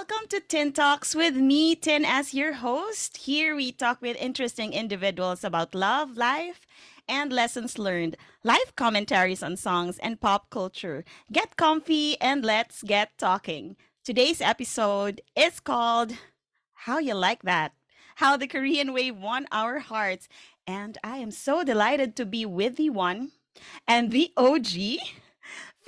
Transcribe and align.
Welcome 0.00 0.28
to 0.28 0.40
Tin 0.40 0.72
Talks 0.72 1.14
with 1.14 1.36
me, 1.36 1.74
Tin, 1.74 2.06
as 2.06 2.32
your 2.32 2.54
host. 2.54 3.18
Here 3.18 3.54
we 3.54 3.70
talk 3.70 4.00
with 4.00 4.16
interesting 4.16 4.72
individuals 4.72 5.44
about 5.44 5.74
love, 5.74 6.16
life, 6.16 6.66
and 7.06 7.30
lessons 7.30 7.78
learned, 7.78 8.16
live 8.42 8.74
commentaries 8.76 9.42
on 9.42 9.58
songs 9.58 9.98
and 9.98 10.18
pop 10.18 10.48
culture. 10.48 11.04
Get 11.30 11.58
comfy 11.58 12.18
and 12.18 12.42
let's 12.42 12.82
get 12.82 13.18
talking. 13.18 13.76
Today's 14.02 14.40
episode 14.40 15.20
is 15.36 15.60
called 15.60 16.14
How 16.88 16.96
You 16.96 17.12
Like 17.12 17.42
That 17.42 17.72
How 18.14 18.38
the 18.38 18.48
Korean 18.48 18.94
Wave 18.94 19.18
Won 19.18 19.46
Our 19.52 19.80
Hearts. 19.80 20.30
And 20.66 20.96
I 21.04 21.18
am 21.18 21.30
so 21.30 21.62
delighted 21.62 22.16
to 22.16 22.24
be 22.24 22.46
with 22.46 22.76
the 22.76 22.88
one 22.88 23.32
and 23.86 24.12
the 24.12 24.32
OG. 24.34 24.96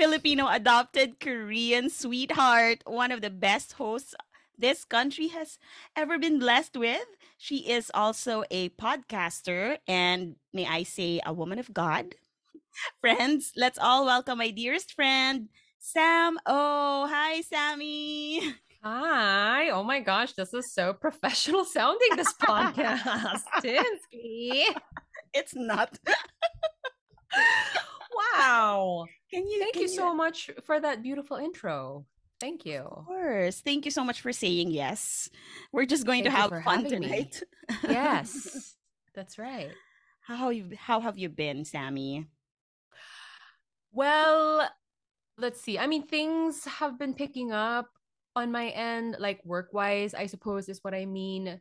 Filipino 0.02 0.48
adopted 0.48 1.20
Korean 1.20 1.88
sweetheart, 1.88 2.82
one 2.86 3.12
of 3.12 3.20
the 3.20 3.30
best 3.30 3.74
hosts 3.74 4.16
this 4.58 4.84
country 4.84 5.28
has 5.28 5.60
ever 5.94 6.18
been 6.18 6.40
blessed 6.40 6.76
with. 6.76 7.06
She 7.38 7.70
is 7.70 7.88
also 7.94 8.42
a 8.50 8.70
podcaster 8.70 9.78
and, 9.86 10.34
may 10.52 10.66
I 10.66 10.82
say, 10.82 11.20
a 11.24 11.32
woman 11.32 11.60
of 11.60 11.72
God. 11.72 12.16
Friends, 13.00 13.52
let's 13.56 13.78
all 13.78 14.04
welcome 14.04 14.38
my 14.38 14.50
dearest 14.50 14.92
friend, 14.92 15.50
Sam. 15.78 16.36
Oh, 16.46 17.06
hi, 17.08 17.40
Sammy. 17.42 18.56
Hi. 18.82 19.70
Oh 19.70 19.84
my 19.84 20.00
gosh, 20.00 20.32
this 20.32 20.52
is 20.52 20.74
so 20.74 20.94
professional 20.94 21.64
sounding, 21.64 22.16
this 22.16 22.34
podcast. 22.42 23.42
It's 25.32 25.54
not. 25.54 25.96
wow. 28.14 29.06
Can 29.30 29.46
you 29.46 29.60
Thank 29.60 29.74
can 29.74 29.82
you 29.82 29.88
so 29.88 30.14
much 30.14 30.50
for 30.64 30.80
that 30.80 31.02
beautiful 31.02 31.36
intro. 31.36 32.06
Thank 32.40 32.66
you. 32.66 32.80
Of 32.80 33.06
course. 33.06 33.60
Thank 33.60 33.84
you 33.84 33.90
so 33.90 34.02
much 34.04 34.20
for 34.20 34.32
saying 34.32 34.72
yes. 34.72 35.30
We're 35.72 35.86
just 35.86 36.04
going 36.04 36.24
Thank 36.24 36.34
to 36.34 36.40
have 36.40 36.64
fun 36.64 36.82
me. 36.84 36.90
tonight. 36.90 37.42
Yes. 37.88 38.74
That's 39.14 39.38
right. 39.38 39.70
how 40.20 40.50
you 40.50 40.70
how 40.76 41.00
have 41.00 41.18
you 41.18 41.28
been, 41.28 41.64
Sammy? 41.64 42.26
Well, 43.92 44.68
let's 45.38 45.60
see. 45.60 45.78
I 45.78 45.86
mean, 45.86 46.06
things 46.06 46.64
have 46.64 46.98
been 46.98 47.14
picking 47.14 47.52
up 47.52 47.88
on 48.34 48.50
my 48.50 48.68
end, 48.70 49.16
like 49.18 49.44
work 49.44 49.68
wise, 49.72 50.14
I 50.14 50.26
suppose 50.26 50.68
is 50.68 50.82
what 50.82 50.94
I 50.94 51.04
mean. 51.04 51.60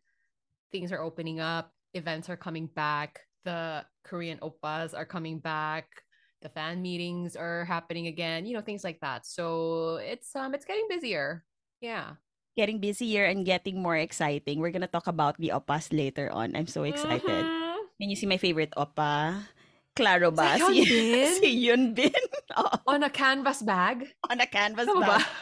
Things 0.72 0.92
are 0.92 1.02
opening 1.02 1.40
up, 1.40 1.72
events 1.94 2.30
are 2.30 2.38
coming 2.38 2.68
back, 2.68 3.20
the 3.44 3.86
Korean 4.04 4.38
oppas 4.40 4.94
are 4.96 5.06
coming 5.06 5.40
back, 5.40 5.88
the 6.42 6.50
fan 6.50 6.82
meetings 6.82 7.36
are 7.38 7.66
happening 7.66 8.08
again, 8.08 8.46
you 8.46 8.54
know, 8.54 8.62
things 8.66 8.84
like 8.84 9.00
that. 9.02 9.26
So 9.26 9.98
it's 10.02 10.36
um 10.36 10.54
it's 10.54 10.66
getting 10.66 10.86
busier. 10.90 11.46
Yeah. 11.82 12.18
Getting 12.58 12.80
busier 12.82 13.26
and 13.26 13.46
getting 13.46 13.80
more 13.82 13.96
exciting. 13.96 14.60
We're 14.60 14.74
gonna 14.76 14.90
talk 14.92 15.08
about 15.08 15.38
the 15.38 15.54
oppas 15.56 15.94
later 15.96 16.30
on. 16.34 16.56
I'm 16.56 16.68
so 16.68 16.84
excited. 16.84 17.46
Mhm. 17.46 17.78
Can 18.02 18.10
you 18.10 18.18
see 18.18 18.26
my 18.28 18.38
favorite 18.42 18.74
oppa? 18.76 19.46
Claro 19.96 20.32
ba? 20.32 20.58
Si 20.68 20.82
Hyunbin? 20.84 21.32
si 21.40 21.50
Yunbin. 21.68 22.24
Oo, 22.60 22.76
On 22.90 23.04
a 23.06 23.10
canvas 23.12 23.62
bag. 23.62 24.10
on 24.30 24.42
a 24.42 24.48
canvas 24.50 24.88
Tama 24.90 25.22
bag. 25.22 25.26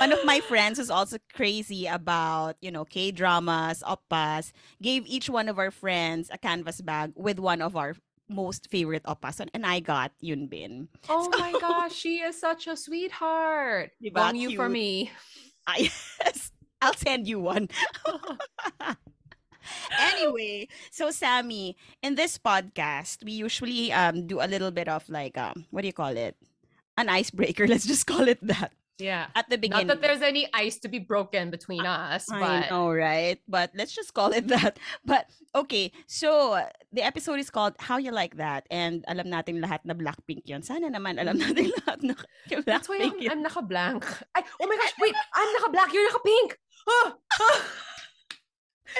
One 0.00 0.12
of 0.12 0.20
my 0.28 0.40
friends 0.44 0.76
who's 0.78 0.90
also 0.92 1.16
crazy 1.32 1.86
about, 1.86 2.56
you 2.60 2.70
know, 2.70 2.84
K-dramas, 2.84 3.80
oppas, 3.86 4.52
gave 4.82 5.06
each 5.06 5.30
one 5.30 5.48
of 5.48 5.58
our 5.58 5.70
friends 5.70 6.28
a 6.28 6.36
canvas 6.36 6.82
bag 6.84 7.12
with 7.16 7.38
one 7.40 7.62
of 7.62 7.72
our 7.76 7.96
most 8.28 8.68
favorite 8.70 9.04
oppas. 9.04 9.40
And 9.54 9.66
I 9.66 9.80
got 9.80 10.12
Yunbin. 10.22 10.88
Oh 11.08 11.28
my 11.30 11.52
gosh, 11.60 11.94
she 11.94 12.18
is 12.18 12.38
such 12.38 12.66
a 12.66 12.76
sweetheart. 12.76 13.92
Diba? 14.02 14.34
You 14.38 14.56
for 14.56 14.68
me. 14.68 15.10
I, 15.66 15.90
yes, 16.24 16.52
I'll 16.80 16.94
send 16.94 17.26
you 17.26 17.40
one. 17.40 17.68
anyway, 19.98 20.68
so 20.90 21.10
Sammy, 21.10 21.76
in 22.02 22.14
this 22.14 22.38
podcast, 22.38 23.24
we 23.24 23.32
usually 23.32 23.92
um 23.92 24.26
do 24.26 24.40
a 24.40 24.48
little 24.48 24.70
bit 24.70 24.88
of 24.88 25.08
like 25.08 25.36
um 25.38 25.66
what 25.70 25.82
do 25.82 25.88
you 25.88 25.96
call 25.96 26.16
it? 26.16 26.36
An 26.96 27.08
icebreaker. 27.08 27.66
Let's 27.70 27.86
just 27.86 28.06
call 28.06 28.28
it 28.28 28.40
that. 28.46 28.72
Yeah. 28.98 29.28
At 29.36 29.50
the 29.52 29.58
beginning. 29.60 29.86
Not 29.92 30.00
that 30.00 30.08
there's 30.08 30.22
any 30.24 30.48
ice 30.56 30.80
to 30.80 30.88
be 30.88 30.98
broken 30.98 31.50
between 31.52 31.84
us, 31.84 32.24
I 32.32 32.40
but 32.40 32.70
know, 32.72 32.88
right? 32.88 33.36
But 33.46 33.72
let's 33.76 33.92
just 33.92 34.14
call 34.16 34.32
it 34.32 34.48
that. 34.54 34.80
But 35.04 35.28
okay, 35.54 35.92
so 36.08 36.56
the 36.92 37.04
episode 37.04 37.36
is 37.36 37.50
called 37.52 37.76
How 37.78 37.98
You 38.00 38.08
Like 38.10 38.40
That 38.40 38.64
and 38.72 39.04
alam 39.04 39.28
natin 39.28 39.60
lahat 39.60 39.84
na 39.84 39.92
Blackpink 39.92 40.48
'yon. 40.48 40.64
Sana 40.64 40.88
naman 40.88 41.20
alam 41.20 41.36
natin 41.44 41.76
lahat 41.84 42.00
na 42.08 42.14
that's 42.64 42.88
why 42.88 42.96
Blackpink 43.04 43.28
I'm. 43.28 43.36
I'm 43.36 43.42
naka-blank. 43.44 44.00
Ay, 44.32 44.42
oh 44.60 44.66
my 44.66 44.76
gosh, 44.80 44.96
wait, 44.96 45.12
I'm 45.36 45.50
naka-black, 45.60 45.92
you're 45.92 46.08
naka-pink. 46.08 46.56
Ah, 46.88 47.08
ah. 47.44 47.60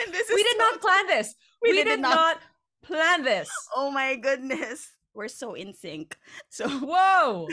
And 0.05 0.13
this 0.13 0.29
we 0.29 0.43
did 0.45 0.61
so- 0.61 0.65
not 0.67 0.75
plan 0.85 1.05
this. 1.09 1.29
We 1.65 1.73
We, 1.73 1.77
did 1.81 1.89
did, 1.89 2.01
not. 2.05 2.13
not. 2.13 2.39
plan 2.85 3.25
this. 3.25 3.49
Oh 3.75 3.89
my 3.91 4.13
goodness. 4.21 4.93
We're 5.17 5.33
so 5.33 5.57
in 5.57 5.73
sync. 5.73 6.21
So 6.53 6.69
Whoa. 6.69 7.49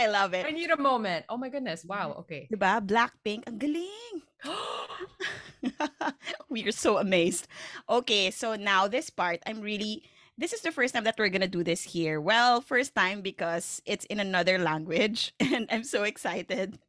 I 0.00 0.06
love 0.08 0.32
it. 0.32 0.46
I 0.46 0.50
need 0.50 0.70
a 0.70 0.80
moment. 0.80 1.26
Oh 1.28 1.36
my 1.36 1.50
goodness. 1.52 1.84
Wow. 1.84 2.24
Okay. 2.24 2.48
Diba? 2.48 2.80
Blackpink, 2.80 3.44
ang 3.44 3.60
galing. 3.60 4.24
we 6.48 6.64
are 6.64 6.72
so 6.72 6.96
amazed. 6.96 7.46
Okay, 7.84 8.30
so 8.30 8.56
now 8.56 8.88
this 8.88 9.10
part, 9.10 9.40
I'm 9.44 9.60
really. 9.60 10.08
This 10.40 10.54
is 10.56 10.64
the 10.64 10.72
first 10.72 10.94
time 10.96 11.04
that 11.04 11.20
we're 11.20 11.28
gonna 11.28 11.52
do 11.52 11.60
this 11.62 11.84
here. 11.84 12.16
Well, 12.16 12.64
first 12.64 12.94
time 12.96 13.20
because 13.20 13.82
it's 13.84 14.08
in 14.08 14.20
another 14.20 14.56
language, 14.56 15.34
and 15.40 15.68
I'm 15.68 15.84
so 15.84 16.04
excited 16.04 16.80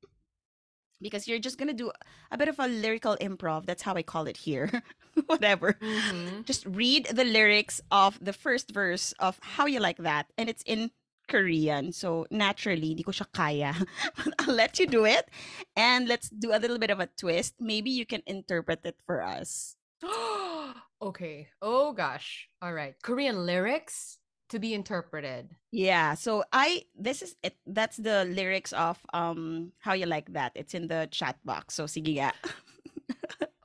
because 1.02 1.28
you're 1.28 1.44
just 1.44 1.58
gonna 1.60 1.76
do 1.76 1.92
a 2.32 2.38
bit 2.38 2.48
of 2.48 2.60
a 2.64 2.68
lyrical 2.72 3.18
improv. 3.20 3.66
That's 3.66 3.84
how 3.84 3.96
I 3.96 4.04
call 4.08 4.28
it 4.32 4.38
here. 4.38 4.72
Whatever. 5.28 5.76
Mhm. 5.84 6.46
Just 6.48 6.64
read 6.66 7.12
the 7.12 7.28
lyrics 7.28 7.82
of 7.92 8.16
the 8.24 8.32
first 8.32 8.72
verse 8.72 9.12
of 9.20 9.36
How 9.44 9.68
You 9.68 9.84
Like 9.84 10.00
That, 10.00 10.32
and 10.38 10.48
it's 10.48 10.64
in 10.64 10.92
Korean. 11.32 11.96
So 11.96 12.28
naturally, 12.28 12.92
di 12.92 13.08
ko 13.08 13.16
siya 13.16 13.32
kaya. 13.32 13.72
But 14.20 14.36
I'll 14.44 14.56
let 14.56 14.76
you 14.76 14.86
do 14.86 15.08
it. 15.08 15.32
And 15.80 16.12
let's 16.12 16.28
do 16.28 16.52
a 16.52 16.60
little 16.60 16.78
bit 16.78 16.92
of 16.92 17.00
a 17.00 17.08
twist. 17.08 17.56
Maybe 17.64 17.90
you 17.90 18.04
can 18.06 18.22
interpret 18.28 18.84
it 18.84 19.00
for 19.08 19.24
us. 19.24 19.80
okay. 21.02 21.48
Oh 21.64 21.96
gosh. 21.96 22.52
All 22.60 22.76
right. 22.76 23.00
Korean 23.00 23.48
lyrics 23.48 24.20
to 24.52 24.60
be 24.60 24.76
interpreted. 24.76 25.56
Yeah. 25.72 26.20
So 26.20 26.44
I 26.52 26.84
this 26.92 27.24
is 27.24 27.40
it 27.40 27.56
that's 27.64 27.96
the 27.96 28.28
lyrics 28.28 28.76
of 28.76 29.00
um 29.16 29.72
How 29.80 29.96
You 29.96 30.12
Like 30.12 30.36
That. 30.36 30.52
It's 30.60 30.76
in 30.76 30.92
the 30.92 31.08
chat 31.08 31.40
box. 31.48 31.80
So 31.80 31.88
sige 31.88 32.20
nga. 32.20 32.36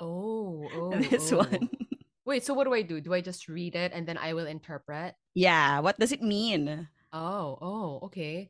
Oh, 0.01 0.69
oh, 0.75 0.91
this 0.91 1.33
oh. 1.33 1.39
one. 1.39 1.69
Wait, 2.25 2.45
so 2.45 2.55
what 2.55 2.65
do 2.65 2.75
I 2.75 2.83
do? 2.83 3.01
Do 3.01 3.15
I 3.15 3.21
just 3.21 3.49
read 3.49 3.77
it 3.77 3.93
and 3.95 4.07
then 4.07 4.19
I 4.19 4.35
will 4.35 4.47
interpret? 4.47 5.15
Yeah. 5.35 5.81
What 5.81 5.99
does 5.99 6.13
it 6.13 6.23
mean? 6.23 6.89
Oh, 7.16 7.58
oh, 7.62 8.00
okay. 8.04 8.50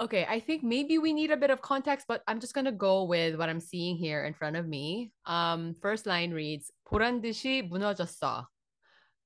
Okay, 0.00 0.26
I 0.28 0.40
think 0.40 0.64
maybe 0.64 0.98
we 0.98 1.12
need 1.12 1.30
a 1.30 1.36
bit 1.36 1.50
of 1.50 1.60
context, 1.62 2.06
but 2.08 2.22
I'm 2.26 2.40
just 2.40 2.54
gonna 2.54 2.72
go 2.72 3.04
with 3.04 3.36
what 3.36 3.48
I'm 3.48 3.60
seeing 3.60 3.96
here 3.96 4.24
in 4.24 4.34
front 4.34 4.56
of 4.56 4.66
me. 4.66 5.12
Um, 5.26 5.74
first 5.80 6.06
line 6.06 6.32
reads 6.32 6.72
보란 6.90 7.22
듯이 7.22 7.62
무너졌어, 7.68 8.46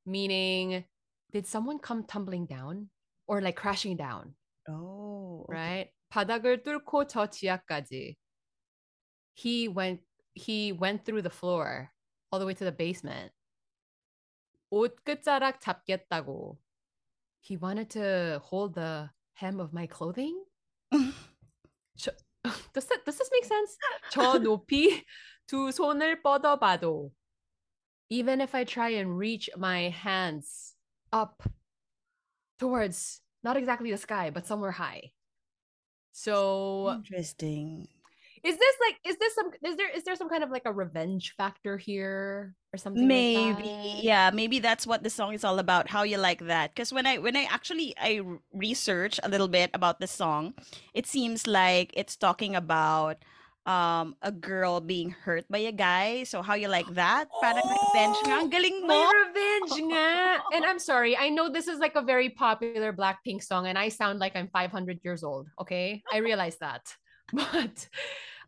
meaning 0.04 0.84
did 1.32 1.47
someone 1.47 1.78
come 1.78 2.04
tumbling 2.04 2.47
down 2.47 2.91
or 3.26 3.41
like 3.41 3.56
crashing 3.56 3.97
down, 3.97 4.34
Oh. 4.69 5.47
right? 5.48 5.88
바닥을 6.10 6.62
뚫고 6.62 7.06
저 7.06 7.26
지하까지. 7.26 8.16
He 9.34 9.69
went 9.69 10.00
he 10.34 10.72
went 10.72 11.04
through 11.04 11.22
the 11.22 11.30
floor 11.30 11.91
all 12.30 12.38
the 12.38 12.47
way 12.47 12.54
to 12.54 12.64
the 12.64 12.72
basement. 12.72 13.32
옷 14.71 14.97
끝자락 15.04 15.60
잡겠다고. 15.60 16.59
He 17.41 17.56
wanted 17.56 17.91
to 17.91 18.41
hold 18.44 18.74
the 18.74 19.10
hem 19.34 19.60
of 19.60 19.72
my 19.72 19.86
clothing? 19.86 20.42
저, 21.97 22.10
does, 22.72 22.86
that, 22.86 23.04
does 23.04 23.18
this 23.18 23.30
make 23.33 23.44
sense? 23.44 23.78
저 24.10 24.38
높이 24.38 25.04
두 25.47 25.71
손을 25.71 26.22
뻗어봐도 26.22 27.10
even 28.09 28.41
if 28.41 28.54
I 28.54 28.65
try 28.65 28.91
and 28.91 29.18
reach 29.18 29.50
my 29.56 29.88
hands 29.91 30.74
up 31.12 31.42
towards 32.59 33.21
not 33.42 33.56
exactly 33.56 33.91
the 33.91 33.97
sky, 33.97 34.30
but 34.30 34.47
somewhere 34.47 34.72
high. 34.72 35.12
So 36.12 36.94
Interesting. 36.97 37.88
is 38.43 38.58
this 38.58 38.76
like 38.82 38.97
is 39.05 39.17
this 39.17 39.35
some 39.35 39.52
is 39.64 39.78
there 39.78 39.90
is 39.90 40.03
there 40.03 40.16
some 40.16 40.29
kind 40.29 40.43
of 40.43 40.49
like 40.49 40.64
a 40.66 40.73
revenge 40.73 41.34
factor 41.38 41.78
here 41.78 42.55
or 42.73 42.78
something 42.78 43.03
like 43.03 43.08
maybe 43.08 43.64
that? 43.64 44.03
yeah 44.03 44.32
maybe 44.34 44.59
that's 44.59 44.88
what 44.88 45.03
the 45.03 45.09
song 45.09 45.34
is 45.34 45.43
all 45.43 45.59
about 45.59 45.90
how 45.90 46.03
you 46.03 46.17
like 46.17 46.40
that 46.46 46.73
because 46.73 46.91
when 46.91 47.05
i 47.05 47.17
when 47.17 47.35
i 47.35 47.43
actually 47.49 47.93
i 48.02 48.22
research 48.53 49.20
a 49.23 49.29
little 49.29 49.47
bit 49.47 49.70
about 49.73 49.99
the 49.99 50.08
song 50.08 50.53
it 50.93 51.05
seems 51.05 51.46
like 51.46 51.91
it's 51.96 52.16
talking 52.16 52.55
about 52.55 53.17
um 53.67 54.16
a 54.23 54.32
girl 54.32 54.82
being 54.82 55.11
hurt 55.11 55.46
by 55.47 55.59
a 55.59 55.72
guy 55.72 56.23
so 56.23 56.41
how 56.41 56.55
you 56.55 56.67
like 56.67 56.87
that 56.96 57.29
parang 57.41 57.61
revenge 57.61 58.17
nga 58.26 58.41
ang 58.41 58.49
galing 58.49 58.82
mo 58.87 59.05
revenge 59.05 59.78
nga. 59.94 60.41
And 60.53 60.66
I'm 60.66 60.79
sorry, 60.79 61.16
I 61.16 61.29
know 61.29 61.49
this 61.49 61.67
is 61.67 61.79
like 61.79 61.96
a 61.96 62.02
very 62.02 62.29
popular 62.29 62.91
Blackpink 62.94 63.44
song, 63.44 63.67
and 63.67 63.78
I 63.78 63.90
sound 63.90 64.20
like 64.20 64.35
I'm 64.35 64.49
500 64.49 64.99
years 65.03 65.23
old. 65.23 65.47
Okay, 65.59 66.03
I 66.11 66.17
realize 66.17 66.58
that. 66.58 66.82
but 67.34 67.87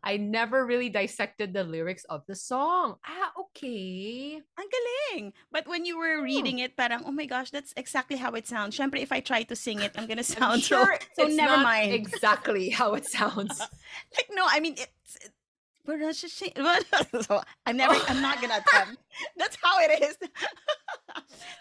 I 0.04 0.16
never 0.20 0.64
really 0.68 0.92
dissected 0.92 1.56
the 1.56 1.64
lyrics 1.64 2.04
of 2.12 2.22
the 2.28 2.36
song. 2.36 3.00
Ah, 3.08 3.32
okay. 3.40 4.36
Ang 4.60 4.68
galing. 4.70 5.32
But 5.50 5.66
when 5.66 5.84
you 5.88 5.96
were 5.98 6.20
Oh. 6.20 6.22
reading 6.22 6.60
it, 6.60 6.76
parang, 6.76 7.02
oh 7.08 7.10
my 7.10 7.24
gosh, 7.26 7.50
that's 7.50 7.72
exactly 7.76 8.16
how 8.20 8.36
it 8.36 8.46
sounds. 8.46 8.76
Syempre, 8.78 9.00
if 9.00 9.10
I 9.10 9.18
try 9.20 9.42
to 9.48 9.56
sing 9.56 9.80
it, 9.80 9.96
I'm 9.96 10.06
gonna 10.06 10.22
I'm 10.38 10.60
sound 10.60 10.62
so, 10.62 10.76
sure 10.78 10.94
so 11.18 11.26
it's 11.26 11.34
never 11.36 11.56
not 11.58 11.64
mind. 11.66 11.92
exactly 11.96 12.68
how 12.70 12.94
it 12.94 13.08
sounds. 13.08 13.58
like, 14.14 14.28
no, 14.30 14.44
I 14.46 14.60
mean, 14.60 14.76
it's, 14.78 15.16
it, 15.24 15.33
but 15.84 15.98
that's 16.00 16.20
just, 16.20 16.38
so 17.26 17.42
I'm 17.66 17.76
never, 17.82 17.94
I'm 18.08 18.20
not 18.22 18.40
gonna 18.40 18.58
attempt. 18.66 19.02
That's 19.36 19.56
how 19.62 19.78
it 19.80 20.02
is. 20.02 20.16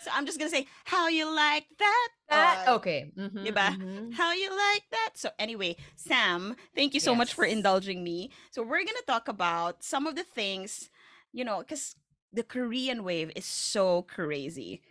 so 0.03 0.11
I'm 0.13 0.25
just 0.25 0.39
gonna 0.39 0.49
say, 0.49 0.65
how 0.85 1.07
you 1.07 1.33
like 1.33 1.65
that? 1.79 2.07
That 2.29 2.65
Uh, 2.67 2.75
okay. 2.75 3.11
mhm, 3.17 3.45
Diba? 3.45 3.77
mhm. 3.77 4.13
How 4.13 4.33
you 4.33 4.49
like 4.49 4.83
that? 4.91 5.11
So 5.15 5.29
anyway, 5.37 5.75
Sam, 5.95 6.55
thank 6.75 6.93
you 6.93 6.99
so 6.99 7.13
much 7.15 7.33
for 7.33 7.45
indulging 7.45 8.03
me. 8.03 8.31
So 8.51 8.63
we're 8.63 8.83
gonna 8.85 9.05
talk 9.07 9.27
about 9.27 9.83
some 9.83 10.07
of 10.07 10.15
the 10.15 10.23
things, 10.23 10.89
you 11.31 11.43
know, 11.45 11.59
because 11.59 11.95
the 12.31 12.43
Korean 12.43 13.03
wave 13.03 13.31
is 13.35 13.45
so 13.45 14.01
crazy. 14.03 14.81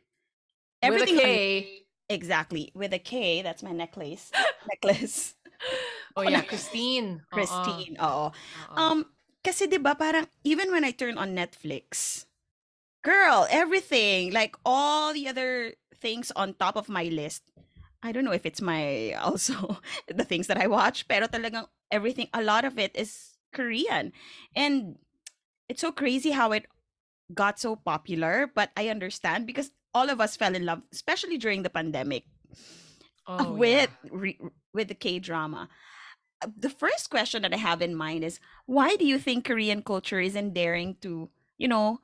With 0.83 0.93
a 0.93 0.95
Everything 1.03 1.19
K. 1.19 1.83
exactly 2.09 2.71
with 2.75 2.93
a 2.93 2.99
K. 2.99 3.43
That's 3.43 3.63
my 3.63 3.73
necklace. 3.73 4.31
necklace. 4.69 5.35
Oh 6.17 6.23
yeah, 6.23 6.43
Christine. 6.43 7.23
Uh-uh, 7.33 7.37
Christine. 7.37 7.97
Oh. 7.99 8.33
uh-uh. 8.71 8.81
Um, 8.81 9.07
kasi 9.43 9.67
'di 9.67 9.83
ba 9.83 9.99
parang 9.99 10.31
even 10.47 10.71
when 10.71 10.87
I 10.87 10.95
turn 10.95 11.19
on 11.19 11.35
Netflix, 11.35 12.25
girl, 13.03 13.47
everything 13.51 14.33
like 14.33 14.55
all 14.65 15.13
the 15.13 15.27
other 15.29 15.75
things 16.03 16.31
on 16.35 16.55
top 16.55 16.75
of 16.75 16.89
my 16.89 17.05
list. 17.11 17.43
I 18.03 18.11
don't 18.11 18.27
know 18.27 18.35
if 18.35 18.47
it's 18.47 18.63
my 18.63 19.15
also 19.23 19.79
the 20.11 20.27
things 20.27 20.47
that 20.47 20.59
I 20.59 20.67
watch, 20.67 21.07
pero 21.07 21.27
talagang 21.27 21.71
everything, 21.91 22.27
a 22.35 22.43
lot 22.43 22.65
of 22.65 22.79
it 22.79 22.95
is 22.95 23.39
Korean, 23.55 24.11
and 24.57 24.99
it's 25.69 25.83
so 25.83 25.93
crazy 25.93 26.33
how 26.33 26.51
it 26.51 26.67
got 27.35 27.59
so 27.59 27.77
popular. 27.77 28.51
But 28.51 28.71
I 28.77 28.89
understand 28.89 29.47
because 29.47 29.71
all 29.95 30.11
of 30.11 30.21
us 30.21 30.37
fell 30.37 30.55
in 30.55 30.67
love, 30.67 30.83
especially 30.93 31.39
during 31.39 31.63
the 31.63 31.71
pandemic 31.71 32.25
oh, 33.27 33.53
with 33.53 33.91
yeah. 34.03 34.11
re, 34.11 34.39
with 34.75 34.89
the 34.89 34.99
K 34.99 35.19
drama. 35.19 35.69
The 36.57 36.71
first 36.71 37.11
question 37.11 37.43
that 37.43 37.55
I 37.55 37.59
have 37.59 37.83
in 37.83 37.95
mind 37.95 38.25
is 38.25 38.41
why 38.67 38.97
do 38.97 39.05
you 39.05 39.19
think 39.19 39.45
Korean 39.45 39.83
culture 39.83 40.21
is 40.21 40.37
endearing 40.37 40.97
to 41.03 41.31
you 41.59 41.69
know 41.69 42.01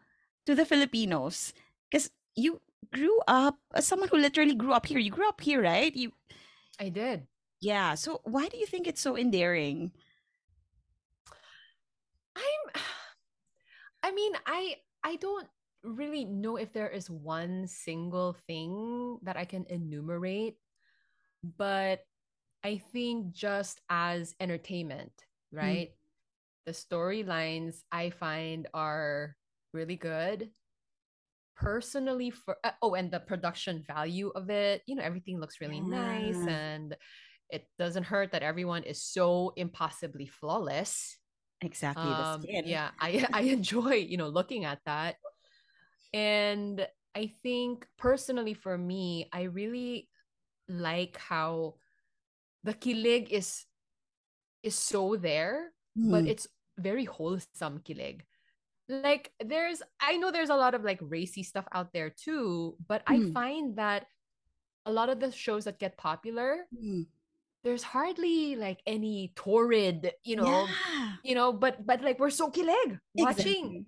to 0.46 0.54
the 0.54 0.64
Filipinos? 0.66 1.52
Because 1.90 2.10
you 2.36 2.60
grew 2.92 3.20
up 3.26 3.58
as 3.74 3.86
someone 3.86 4.08
who 4.08 4.18
literally 4.18 4.54
grew 4.54 4.72
up 4.72 4.86
here. 4.86 4.98
You 4.98 5.10
grew 5.10 5.28
up 5.28 5.40
here, 5.40 5.62
right? 5.62 5.94
You 5.94 6.12
I 6.80 6.88
did. 6.88 7.28
yeah. 7.60 7.94
So 7.94 8.20
why 8.24 8.48
do 8.48 8.56
you 8.58 8.66
think 8.66 8.86
it's 8.86 9.00
so 9.00 9.16
endearing? 9.16 9.92
I'm 12.36 12.62
I 14.02 14.12
mean, 14.12 14.32
I 14.46 14.76
I 15.04 15.16
don't 15.16 15.48
really 15.82 16.24
know 16.24 16.56
if 16.56 16.72
there 16.72 16.88
is 16.88 17.10
one 17.10 17.66
single 17.66 18.34
thing 18.46 19.18
that 19.22 19.36
I 19.36 19.44
can 19.44 19.66
enumerate, 19.68 20.56
but 21.42 22.04
I 22.64 22.78
think 22.92 23.32
just 23.32 23.80
as 23.88 24.34
entertainment, 24.40 25.12
right? 25.52 25.90
The 26.66 26.72
storylines 26.72 27.82
I 27.92 28.10
find 28.10 28.66
are 28.74 29.36
really 29.72 29.96
good. 29.96 30.50
Personally, 31.56 32.30
for 32.30 32.56
uh, 32.62 32.70
oh, 32.82 32.94
and 32.94 33.10
the 33.10 33.20
production 33.20 33.82
value 33.86 34.30
of 34.34 34.50
it, 34.50 34.82
you 34.86 34.94
know, 34.94 35.02
everything 35.02 35.40
looks 35.40 35.60
really 35.60 35.80
nice 35.80 36.46
and 36.46 36.96
it 37.50 37.66
doesn't 37.78 38.04
hurt 38.04 38.32
that 38.32 38.42
everyone 38.42 38.82
is 38.84 39.02
so 39.02 39.52
impossibly 39.56 40.26
flawless 40.26 41.16
Exactly. 41.60 42.10
the 42.10 42.22
um 42.22 42.42
yeah 42.64 42.90
i 43.00 43.26
i 43.32 43.42
enjoy 43.42 43.94
you 43.94 44.16
know 44.16 44.28
looking 44.28 44.64
at 44.64 44.78
that 44.86 45.16
and 46.12 46.86
i 47.14 47.30
think 47.42 47.86
personally 47.96 48.54
for 48.54 48.76
me 48.78 49.28
i 49.32 49.42
really 49.42 50.08
like 50.68 51.16
how 51.16 51.74
the 52.68 52.76
kilig 52.76 53.32
is 53.32 53.64
is 54.62 54.76
so 54.76 55.16
there 55.16 55.72
but 55.96 56.24
Mm. 56.24 56.30
it's 56.32 56.46
very 56.76 57.06
wholesome 57.08 57.80
kilig 57.80 58.22
like 58.88 59.32
there's 59.52 59.80
i 60.00 60.16
know 60.20 60.30
there's 60.30 60.52
a 60.52 60.60
lot 60.64 60.74
of 60.76 60.84
like 60.84 61.00
racy 61.02 61.42
stuff 61.42 61.66
out 61.72 61.92
there 61.96 62.10
too 62.24 62.76
but 62.86 63.00
i 63.06 63.16
Mm. 63.18 63.32
find 63.32 63.64
that 63.80 64.06
a 64.86 64.92
lot 64.92 65.08
of 65.12 65.18
the 65.20 65.30
shows 65.32 65.64
that 65.64 65.78
get 65.82 65.96
popular 65.96 66.64
Mm. 66.72 67.04
there's 67.64 67.82
hardly 67.82 68.54
like 68.56 68.80
any 68.86 69.32
torrid 69.34 70.12
you 70.24 70.36
know 70.40 70.46
yeah. 70.64 71.16
you 71.24 71.34
know 71.34 71.52
but 71.52 71.84
but 71.84 72.00
like 72.06 72.18
we're 72.22 72.30
so 72.42 72.48
kilig 72.48 72.96
watching 73.18 73.64
Exactly. 73.82 73.86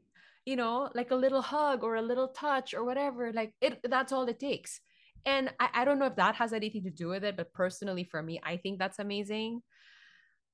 you 0.50 0.56
know 0.56 0.90
like 0.98 1.10
a 1.14 1.20
little 1.24 1.40
hug 1.54 1.84
or 1.86 1.94
a 1.96 2.02
little 2.10 2.28
touch 2.34 2.74
or 2.74 2.82
whatever 2.84 3.32
like 3.32 3.52
it 3.60 3.80
that's 3.88 4.12
all 4.12 4.26
it 4.28 4.40
takes 4.40 4.80
and 5.26 5.52
I, 5.60 5.68
I 5.74 5.84
don't 5.84 5.98
know 5.98 6.06
if 6.06 6.16
that 6.16 6.36
has 6.36 6.52
anything 6.52 6.84
to 6.84 6.90
do 6.90 7.08
with 7.08 7.24
it 7.24 7.36
but 7.36 7.52
personally 7.52 8.04
for 8.04 8.22
me 8.22 8.40
i 8.44 8.56
think 8.56 8.78
that's 8.78 8.98
amazing. 8.98 9.62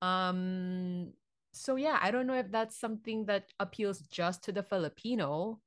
Um 0.02 1.12
so 1.52 1.76
yeah 1.76 1.98
i 2.02 2.10
don't 2.10 2.26
know 2.26 2.34
if 2.36 2.50
that's 2.52 2.76
something 2.78 3.24
that 3.26 3.48
appeals 3.58 4.00
just 4.10 4.44
to 4.44 4.52
the 4.52 4.62
filipino 4.62 5.58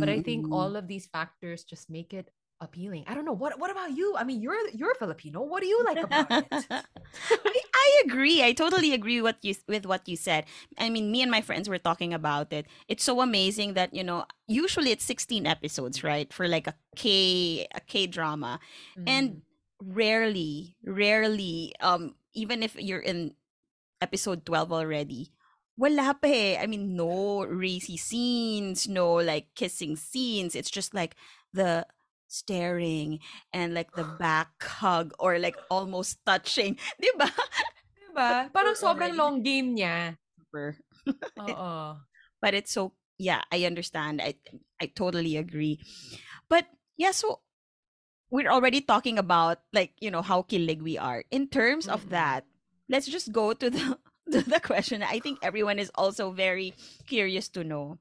but 0.00 0.08
i 0.08 0.20
think 0.20 0.46
Mm. 0.46 0.52
all 0.52 0.76
of 0.76 0.86
these 0.86 1.06
factors 1.06 1.64
just 1.64 1.88
make 1.90 2.12
it 2.12 2.30
appealing. 2.60 3.04
I 3.06 3.14
don't 3.14 3.24
know. 3.24 3.32
What 3.32 3.58
what 3.58 3.70
about 3.70 3.92
you? 3.96 4.14
I 4.16 4.24
mean 4.24 4.40
you're 4.40 4.56
you're 4.72 4.94
filipino. 4.96 5.42
What 5.42 5.60
do 5.62 5.68
you 5.68 5.84
like 5.84 6.02
about 6.02 6.30
it? 6.30 6.66
I, 7.30 7.60
I 7.84 8.02
agree. 8.06 8.42
I 8.42 8.52
totally 8.52 8.92
agree 8.96 9.20
what 9.20 9.36
you 9.44 9.54
with 9.68 9.84
what 9.84 10.08
you 10.08 10.16
said. 10.16 10.46
I 10.78 10.88
mean, 10.88 11.12
me 11.12 11.20
and 11.20 11.30
my 11.30 11.42
friends 11.44 11.68
were 11.68 11.78
talking 11.78 12.14
about 12.14 12.52
it. 12.52 12.66
It's 12.88 13.04
so 13.04 13.20
amazing 13.20 13.74
that 13.74 13.92
you 13.92 14.02
know. 14.04 14.24
Usually, 14.48 14.90
it's 14.90 15.04
sixteen 15.04 15.46
episodes, 15.46 16.02
right, 16.02 16.32
for 16.32 16.48
like 16.48 16.66
a 16.66 16.74
K 16.96 17.66
a 17.74 17.80
K 17.84 18.06
drama, 18.08 18.58
Mm. 18.96 19.04
and 19.08 19.24
rarely, 19.80 20.76
rarely, 20.84 21.74
um, 21.80 22.14
even 22.32 22.62
if 22.62 22.76
you're 22.80 23.04
in 23.04 23.34
episode 24.00 24.44
twelve 24.46 24.72
already, 24.72 25.32
wala 25.76 26.14
pa 26.16 26.28
eh. 26.28 26.56
I 26.60 26.66
mean, 26.66 26.96
no 26.96 27.44
racy 27.44 27.96
scenes, 27.96 28.88
no 28.88 29.14
like 29.20 29.52
kissing 29.54 29.96
scenes. 29.96 30.54
It's 30.56 30.70
just 30.70 30.94
like 30.94 31.16
the 31.52 31.86
staring 32.28 33.20
and 33.52 33.74
like 33.74 33.92
the 33.94 34.04
back 34.18 34.50
hug 34.62 35.12
or 35.18 35.38
like 35.38 35.56
almost 35.70 36.18
touching. 36.26 36.78
Diba? 37.02 37.30
Diba 38.14 38.52
parang 38.54 38.76
sobrang 38.78 39.12
long 39.18 39.42
game 39.42 39.74
niya 39.74 40.14
Super. 40.38 40.78
oo 41.38 41.98
But 42.40 42.54
it's 42.54 42.72
so 42.72 42.92
yeah, 43.18 43.42
I 43.52 43.64
understand. 43.64 44.20
I 44.20 44.36
I 44.80 44.86
totally 44.92 45.36
agree. 45.36 45.80
But 46.48 46.66
yeah, 46.96 47.12
so 47.12 47.40
we're 48.30 48.50
already 48.50 48.80
talking 48.80 49.18
about 49.18 49.58
like, 49.72 49.92
you 50.00 50.10
know, 50.10 50.22
how 50.22 50.42
kilig 50.42 50.82
we 50.82 50.98
are. 50.98 51.24
In 51.30 51.48
terms 51.48 51.88
of 51.88 52.06
Mm-mm. 52.06 52.10
that, 52.10 52.44
let's 52.88 53.06
just 53.06 53.32
go 53.32 53.52
to 53.54 53.70
the 53.70 53.98
to 54.32 54.42
the 54.42 54.60
question. 54.60 55.02
I 55.02 55.20
think 55.20 55.38
everyone 55.42 55.78
is 55.78 55.90
also 55.94 56.30
very 56.32 56.74
curious 57.06 57.48
to 57.56 57.64
know 57.64 57.98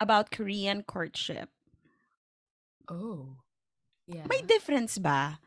about 0.00 0.30
Korean 0.30 0.82
courtship. 0.82 1.50
Oh. 2.88 3.36
Yeah. 4.06 4.26
May 4.28 4.42
difference 4.42 4.98
ba? 4.98 5.38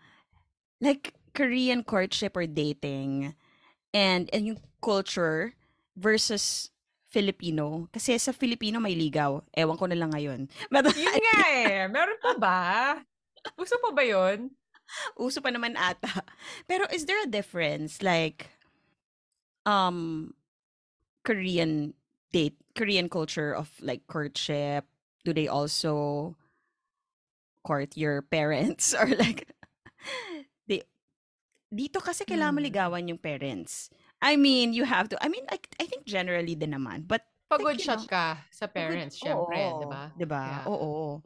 Like 0.82 1.14
Korean 1.34 1.84
courtship 1.84 2.36
or 2.38 2.46
dating 2.48 3.36
and 3.94 4.28
and 4.34 4.44
yung 4.50 4.60
culture 4.82 5.54
versus 5.96 6.74
Filipino. 7.14 7.88
Kasi 7.94 8.18
sa 8.18 8.34
Filipino 8.34 8.82
may 8.82 8.98
ligaw. 8.98 9.40
Ewan 9.54 9.78
ko 9.78 9.86
na 9.86 9.98
lang 9.98 10.12
ngayon. 10.12 10.50
But 10.74 10.90
Yun 10.98 11.22
nga 11.22 11.42
eh. 11.54 11.86
Meron 11.86 12.18
pa 12.18 12.34
ba? 12.36 12.62
Gusto 13.54 13.78
pa 13.78 13.94
ba 13.94 14.04
yun? 14.04 14.50
uso 15.18 15.42
pa 15.42 15.50
naman 15.50 15.74
ata. 15.78 16.22
Pero 16.68 16.86
is 16.94 17.06
there 17.06 17.22
a 17.24 17.30
difference 17.30 18.02
like 18.02 18.50
um 19.66 20.34
Korean 21.24 21.94
date 22.34 22.58
Korean 22.76 23.08
culture 23.10 23.54
of 23.54 23.72
like 23.82 24.06
courtship? 24.08 24.86
Do 25.24 25.32
they 25.32 25.48
also 25.48 26.36
court 27.64 27.96
your 27.96 28.22
parents 28.22 28.92
or 29.00 29.08
like 29.08 29.48
dito 31.74 31.98
kasi 31.98 32.24
kailangan 32.24 32.62
Hmm. 32.62 32.68
ligawan 32.70 33.10
yung 33.10 33.18
parents. 33.18 33.90
I 34.22 34.38
mean, 34.38 34.72
you 34.72 34.86
have 34.86 35.10
to. 35.12 35.18
I 35.20 35.28
mean, 35.28 35.44
I, 35.50 35.58
I 35.82 35.86
think 35.90 36.06
generally 36.06 36.54
din 36.54 36.72
naman. 36.72 37.04
But 37.10 37.26
Pagod 37.50 37.78
Like, 37.78 37.86
shot 37.86 38.02
know, 38.02 38.10
ka 38.10 38.42
sa 38.50 38.66
Pagod- 38.66 38.74
parents, 38.98 39.18
syempre, 39.20 39.62
di 39.78 39.86
ba? 39.86 40.04
Diba? 40.16 40.44
Yeah. 40.64 40.66
Oo. 40.66 41.22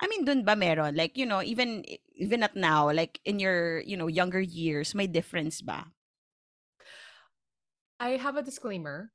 I 0.00 0.08
mean, 0.08 0.24
dun 0.24 0.40
ba 0.40 0.56
meron? 0.56 0.96
Like, 0.96 1.18
you 1.20 1.28
know, 1.28 1.44
even 1.44 1.84
even 2.16 2.40
at 2.40 2.56
now, 2.56 2.88
like 2.88 3.20
in 3.28 3.36
your, 3.36 3.84
you 3.84 3.92
know, 3.92 4.08
younger 4.08 4.40
years, 4.40 4.96
may 4.96 5.04
difference 5.04 5.60
ba? 5.60 5.92
I 8.00 8.16
have 8.16 8.36
a 8.36 8.42
disclaimer. 8.46 9.12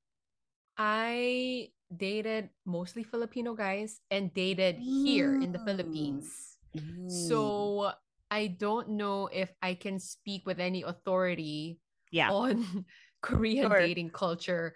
I 0.78 1.72
dated 1.90 2.50
mostly 2.66 3.02
Filipino 3.02 3.54
guys 3.58 4.02
and 4.12 4.30
dated 4.34 4.78
here 4.78 5.34
in 5.34 5.50
the 5.50 5.62
Mm. 5.62 5.66
Philippines. 5.66 6.60
Mm. 6.76 7.10
So 7.10 7.90
I 8.32 8.48
don't 8.48 8.90
know 8.98 9.28
if 9.28 9.52
I 9.62 9.74
can 9.76 10.00
speak 10.00 10.46
with 10.46 10.60
any 10.60 10.82
authority 10.84 11.80
yeah. 12.12 12.32
on 12.32 12.86
Korean 13.22 13.70
Sure. 13.70 13.80
dating 13.80 14.10
culture. 14.12 14.76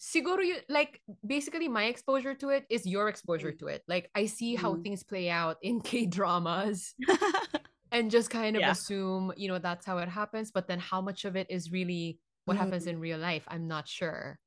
Siguro 0.00 0.44
you 0.44 0.56
like 0.68 1.00
basically 1.24 1.68
my 1.68 1.84
exposure 1.84 2.34
to 2.34 2.50
it 2.50 2.66
is 2.68 2.86
your 2.86 3.08
exposure 3.08 3.52
Mm. 3.52 3.58
to 3.60 3.66
it. 3.68 3.82
Like 3.88 4.10
I 4.14 4.26
see 4.26 4.54
how 4.54 4.74
Mm. 4.76 4.82
things 4.82 5.02
play 5.02 5.30
out 5.30 5.56
in 5.62 5.80
K 5.88 6.06
dramas 6.06 6.94
and 7.92 8.10
just 8.10 8.28
kind 8.30 8.56
of 8.56 8.60
Yeah. 8.60 8.72
assume, 8.72 9.32
you 9.36 9.48
know, 9.48 9.58
that's 9.58 9.86
how 9.86 9.98
it 9.98 10.08
happens. 10.08 10.50
But 10.50 10.68
then 10.68 10.78
how 10.78 11.00
much 11.00 11.24
of 11.24 11.36
it 11.36 11.46
is 11.48 11.72
really 11.72 12.18
what 12.44 12.56
happens 12.56 12.84
Mm. 12.84 12.90
in 12.90 13.00
real 13.00 13.18
life? 13.18 13.44
I'm 13.48 13.66
not 13.68 13.88
sure. 13.88 14.38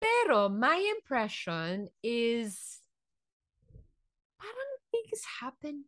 Pero 0.00 0.48
my 0.48 0.76
impression 0.96 1.88
is 2.02 2.80
parang 4.38 4.70
things 4.92 5.20
happen 5.40 5.84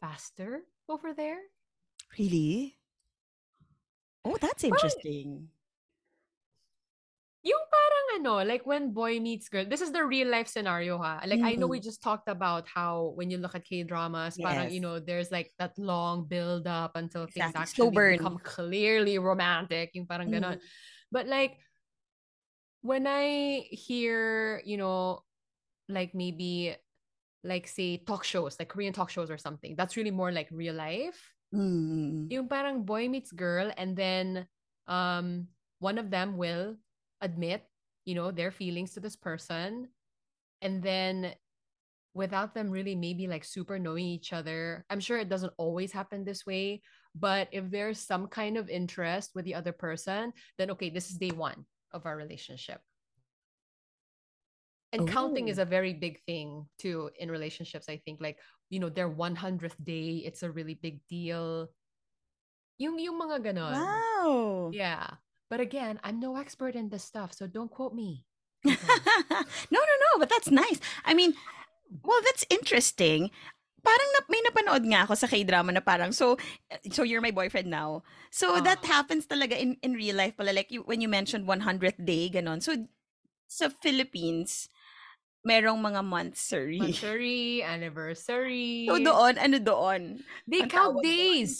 faster 0.00 0.62
over 0.88 1.12
there. 1.14 1.38
really? 2.18 2.78
Oh, 4.24 4.36
that's 4.40 4.62
Parang- 4.62 4.74
interesting. 4.78 5.48
Yung 7.44 7.60
parang 7.68 8.06
ano, 8.22 8.34
like 8.48 8.64
when 8.64 8.94
boy 8.94 9.20
meets 9.20 9.50
girl, 9.52 9.66
this 9.68 9.82
is 9.82 9.92
the 9.92 10.00
real 10.04 10.28
life 10.30 10.48
scenario 10.48 10.96
ha. 10.96 11.20
Like 11.26 11.42
I 11.44 11.56
know 11.60 11.66
we 11.66 11.76
Mhm. 11.80 11.84
just 11.84 12.00
talked 12.00 12.28
about 12.30 12.64
how 12.70 13.12
when 13.20 13.28
you 13.28 13.36
look 13.36 13.52
at 13.54 13.64
K-dramas, 13.68 14.38
parang 14.40 14.72
you 14.72 14.80
know, 14.80 14.96
there's 14.96 15.28
like 15.34 15.52
that 15.58 15.76
long 15.76 16.24
build 16.24 16.64
up 16.66 16.96
until 16.96 17.26
things 17.28 17.52
Exactly. 17.52 17.66
Slow 17.68 17.86
actually 17.92 17.94
burn. 17.96 18.16
become 18.16 18.38
clearly 18.40 19.18
romantic, 19.20 19.90
yung 19.92 20.06
parang 20.08 20.30
ganon. 20.32 20.56
Mhm. 20.56 20.64
But 21.12 21.26
like 21.28 21.58
when 22.80 23.04
I 23.06 23.66
hear, 23.74 24.62
you 24.64 24.78
know, 24.80 25.20
like 25.90 26.14
maybe 26.16 26.72
like 27.44 27.68
say 27.68 27.98
talk 27.98 28.24
shows, 28.24 28.56
like 28.58 28.68
Korean 28.68 28.92
talk 28.92 29.10
shows 29.10 29.30
or 29.30 29.38
something, 29.38 29.76
that's 29.76 29.96
really 29.96 30.10
more 30.10 30.32
like 30.32 30.48
real 30.50 30.74
life. 30.74 31.20
Mm. 31.54 32.32
Yung 32.32 32.48
parang 32.48 32.82
boy 32.82 33.08
meets 33.08 33.30
girl 33.30 33.70
and 33.76 33.94
then 33.94 34.48
um 34.88 35.46
one 35.78 35.98
of 35.98 36.10
them 36.10 36.36
will 36.36 36.76
admit, 37.20 37.62
you 38.04 38.14
know, 38.14 38.32
their 38.32 38.50
feelings 38.50 38.92
to 38.94 39.00
this 39.00 39.14
person 39.14 39.88
and 40.62 40.82
then 40.82 41.34
without 42.14 42.54
them 42.54 42.70
really 42.70 42.94
maybe 42.94 43.26
like 43.26 43.44
super 43.44 43.78
knowing 43.78 44.06
each 44.06 44.32
other. 44.32 44.84
I'm 44.88 45.00
sure 45.00 45.18
it 45.18 45.28
doesn't 45.28 45.52
always 45.58 45.92
happen 45.92 46.24
this 46.24 46.46
way, 46.46 46.80
but 47.14 47.48
if 47.52 47.70
there's 47.70 47.98
some 47.98 48.28
kind 48.28 48.56
of 48.56 48.70
interest 48.70 49.32
with 49.34 49.44
the 49.44 49.54
other 49.54 49.72
person, 49.72 50.32
then 50.56 50.70
okay, 50.72 50.90
this 50.90 51.10
is 51.10 51.18
day 51.18 51.30
1 51.30 51.64
of 51.92 52.06
our 52.06 52.16
relationship. 52.16 52.80
And 54.94 55.10
counting 55.10 55.50
is 55.50 55.58
Oh. 55.58 55.66
a 55.66 55.68
very 55.68 55.90
big 55.92 56.22
thing 56.22 56.70
too 56.78 57.10
in 57.18 57.26
relationships, 57.30 57.90
I 57.90 57.98
think. 57.98 58.22
Like, 58.22 58.38
you 58.70 58.78
know, 58.78 58.88
their 58.88 59.10
100th 59.10 59.74
day, 59.82 60.22
it's 60.22 60.46
a 60.46 60.50
really 60.50 60.78
big 60.78 61.02
deal. 61.10 61.68
Yung, 62.78 62.98
yung 62.98 63.18
mga 63.18 63.42
ganon. 63.52 63.74
Wow. 63.74 64.70
Yeah. 64.72 65.18
But 65.50 65.60
again, 65.60 65.98
I'm 66.02 66.18
no 66.18 66.36
expert 66.38 66.74
in 66.74 66.88
this 66.90 67.04
stuff, 67.04 67.34
so 67.34 67.46
don't 67.46 67.70
quote 67.70 67.94
me. 67.94 68.24
no, 68.64 68.72
no, 69.78 69.94
no, 70.08 70.10
but 70.18 70.30
that's 70.30 70.50
nice. 70.50 70.80
I 71.04 71.12
mean, 71.14 71.34
well, 72.02 72.18
that's 72.24 72.46
interesting. 72.50 73.30
Parang 73.84 74.08
na, 74.16 74.20
may 74.32 74.40
napanood 74.40 74.84
nga 74.88 75.04
ako 75.04 75.14
sa 75.14 75.28
K-drama 75.28 75.70
na 75.76 75.84
parang, 75.84 76.10
so, 76.10 76.40
so 76.90 77.04
you're 77.04 77.20
my 77.20 77.30
boyfriend 77.30 77.68
now. 77.68 78.02
So 78.32 78.58
that 78.64 78.80
Ah. 78.82 79.04
happens 79.04 79.28
talaga 79.28 79.52
in, 79.54 79.76
in 79.84 79.92
real 79.92 80.16
life 80.16 80.34
pala. 80.40 80.56
Like 80.56 80.72
you, 80.72 80.82
when 80.88 81.04
you 81.04 81.08
mentioned 81.12 81.44
100th 81.46 82.00
day, 82.00 82.32
ganon. 82.32 82.64
So 82.64 82.74
sa 83.46 83.68
Philippines, 83.68 84.66
merong 85.46 85.80
mga 85.80 86.00
monthsary. 86.02 86.80
Monthsary, 86.80 87.62
anniversary. 87.74 88.88
So 88.88 88.96
doon, 88.98 89.36
ano 89.38 89.56
doon? 89.60 90.24
they 90.48 90.64
ang 90.64 90.72
count 90.72 90.96
tawag 90.98 91.04
doon. 91.04 91.12
days. 91.12 91.52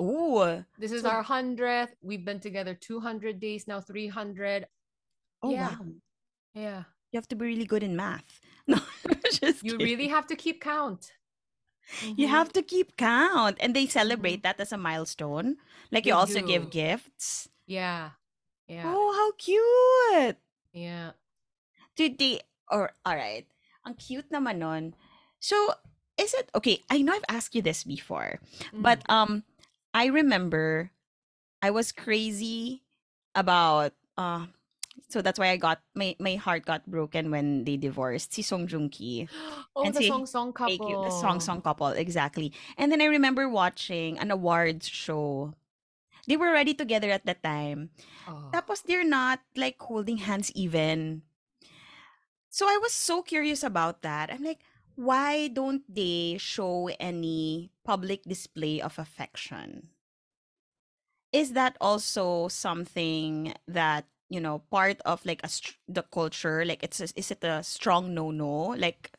Ooh. 0.00 0.62
This 0.78 0.90
is 0.90 1.02
So- 1.02 1.10
our 1.10 1.22
100th. 1.22 1.94
We've 2.02 2.24
been 2.24 2.40
together 2.40 2.74
200 2.74 3.38
days 3.38 3.66
now, 3.66 3.80
300. 3.82 4.66
Oh, 5.42 5.50
Yeah. 5.50 5.74
wow. 5.78 5.86
Yeah. 6.54 6.82
You 7.10 7.18
have 7.18 7.28
to 7.30 7.36
be 7.38 7.46
really 7.46 7.66
good 7.66 7.82
in 7.82 7.94
math. 7.98 8.40
No, 8.66 8.80
just 9.28 9.60
You 9.62 9.76
kidding. 9.76 9.84
really 9.84 10.08
have 10.08 10.24
to 10.32 10.36
keep 10.36 10.58
count. 10.64 11.12
You 12.16 12.26
Mhm. 12.26 12.32
have 12.32 12.48
to 12.56 12.62
keep 12.64 12.96
count. 12.96 13.60
And 13.60 13.76
they 13.76 13.84
celebrate 13.84 14.40
that 14.42 14.56
as 14.58 14.72
a 14.72 14.80
milestone. 14.80 15.60
Like 15.92 16.08
you 16.08 16.16
They 16.16 16.18
also 16.18 16.40
give 16.40 16.72
gifts. 16.72 17.52
Yeah. 17.68 18.16
Yeah. 18.66 18.88
Oh, 18.88 19.12
how 19.12 19.36
cute. 19.36 20.40
Yeah. 20.72 21.12
Did 21.94 22.16
they 22.16 22.40
or 22.70 22.92
all 23.04 23.16
right. 23.16 23.46
Ang 23.86 23.94
cute 23.96 24.30
naman 24.32 24.58
nun. 24.64 24.84
So, 25.40 25.56
is 26.16 26.32
it 26.34 26.48
okay, 26.54 26.80
I 26.90 27.02
know 27.02 27.12
I've 27.12 27.28
asked 27.28 27.54
you 27.54 27.62
this 27.62 27.84
before, 27.84 28.40
but 28.72 29.02
Mm. 29.06 29.12
um 29.12 29.30
I 29.94 30.06
remember 30.10 30.90
I 31.62 31.70
was 31.70 31.92
crazy 31.92 32.82
about 33.34 33.92
uh 34.16 34.46
so 35.10 35.20
that's 35.22 35.38
why 35.38 35.50
I 35.50 35.58
got 35.58 35.82
my 35.94 36.14
my 36.18 36.34
heart 36.38 36.64
got 36.64 36.86
broken 36.86 37.30
when 37.30 37.64
they 37.64 37.76
divorced. 37.76 38.32
Si 38.32 38.42
Song 38.42 38.66
Joong 38.66 38.90
Ki. 38.90 39.28
oh, 39.76 39.84
and 39.84 39.94
the 39.94 40.00
si 40.02 40.08
song 40.08 40.24
song 40.26 40.52
couple. 40.52 40.88
you. 40.88 40.96
The 41.02 41.10
song 41.10 41.40
song 41.40 41.60
couple, 41.62 41.88
exactly. 41.94 42.52
And 42.78 42.90
then 42.90 43.02
I 43.02 43.06
remember 43.10 43.48
watching 43.48 44.18
an 44.18 44.30
awards 44.30 44.88
show. 44.88 45.54
They 46.26 46.36
were 46.38 46.48
already 46.48 46.72
together 46.72 47.10
at 47.10 47.26
that 47.26 47.42
time. 47.44 47.90
Oh. 48.26 48.48
Tapos 48.54 48.80
they're 48.86 49.04
not 49.04 49.40
like 49.56 49.76
holding 49.82 50.24
hands 50.24 50.48
even. 50.56 51.22
So 52.54 52.68
I 52.70 52.78
was 52.78 52.92
so 52.92 53.20
curious 53.20 53.64
about 53.64 54.02
that. 54.02 54.30
I'm 54.32 54.44
like, 54.44 54.60
why 54.94 55.48
don't 55.48 55.82
they 55.90 56.36
show 56.38 56.86
any 57.00 57.72
public 57.82 58.22
display 58.22 58.80
of 58.80 58.96
affection? 58.96 59.90
Is 61.32 61.52
that 61.52 61.76
also 61.80 62.48
something 62.48 63.54
that, 63.66 64.06
you 64.30 64.40
know, 64.40 64.60
part 64.70 65.00
of 65.04 65.24
like 65.26 65.40
a 65.42 65.48
str- 65.48 65.74
the 65.88 66.02
culture? 66.02 66.64
Like 66.64 66.82
it's 66.84 67.00
a, 67.00 67.08
is 67.16 67.30
it 67.30 67.42
a 67.42 67.62
strong 67.62 68.14
no-no? 68.14 68.78
Like 68.78 69.10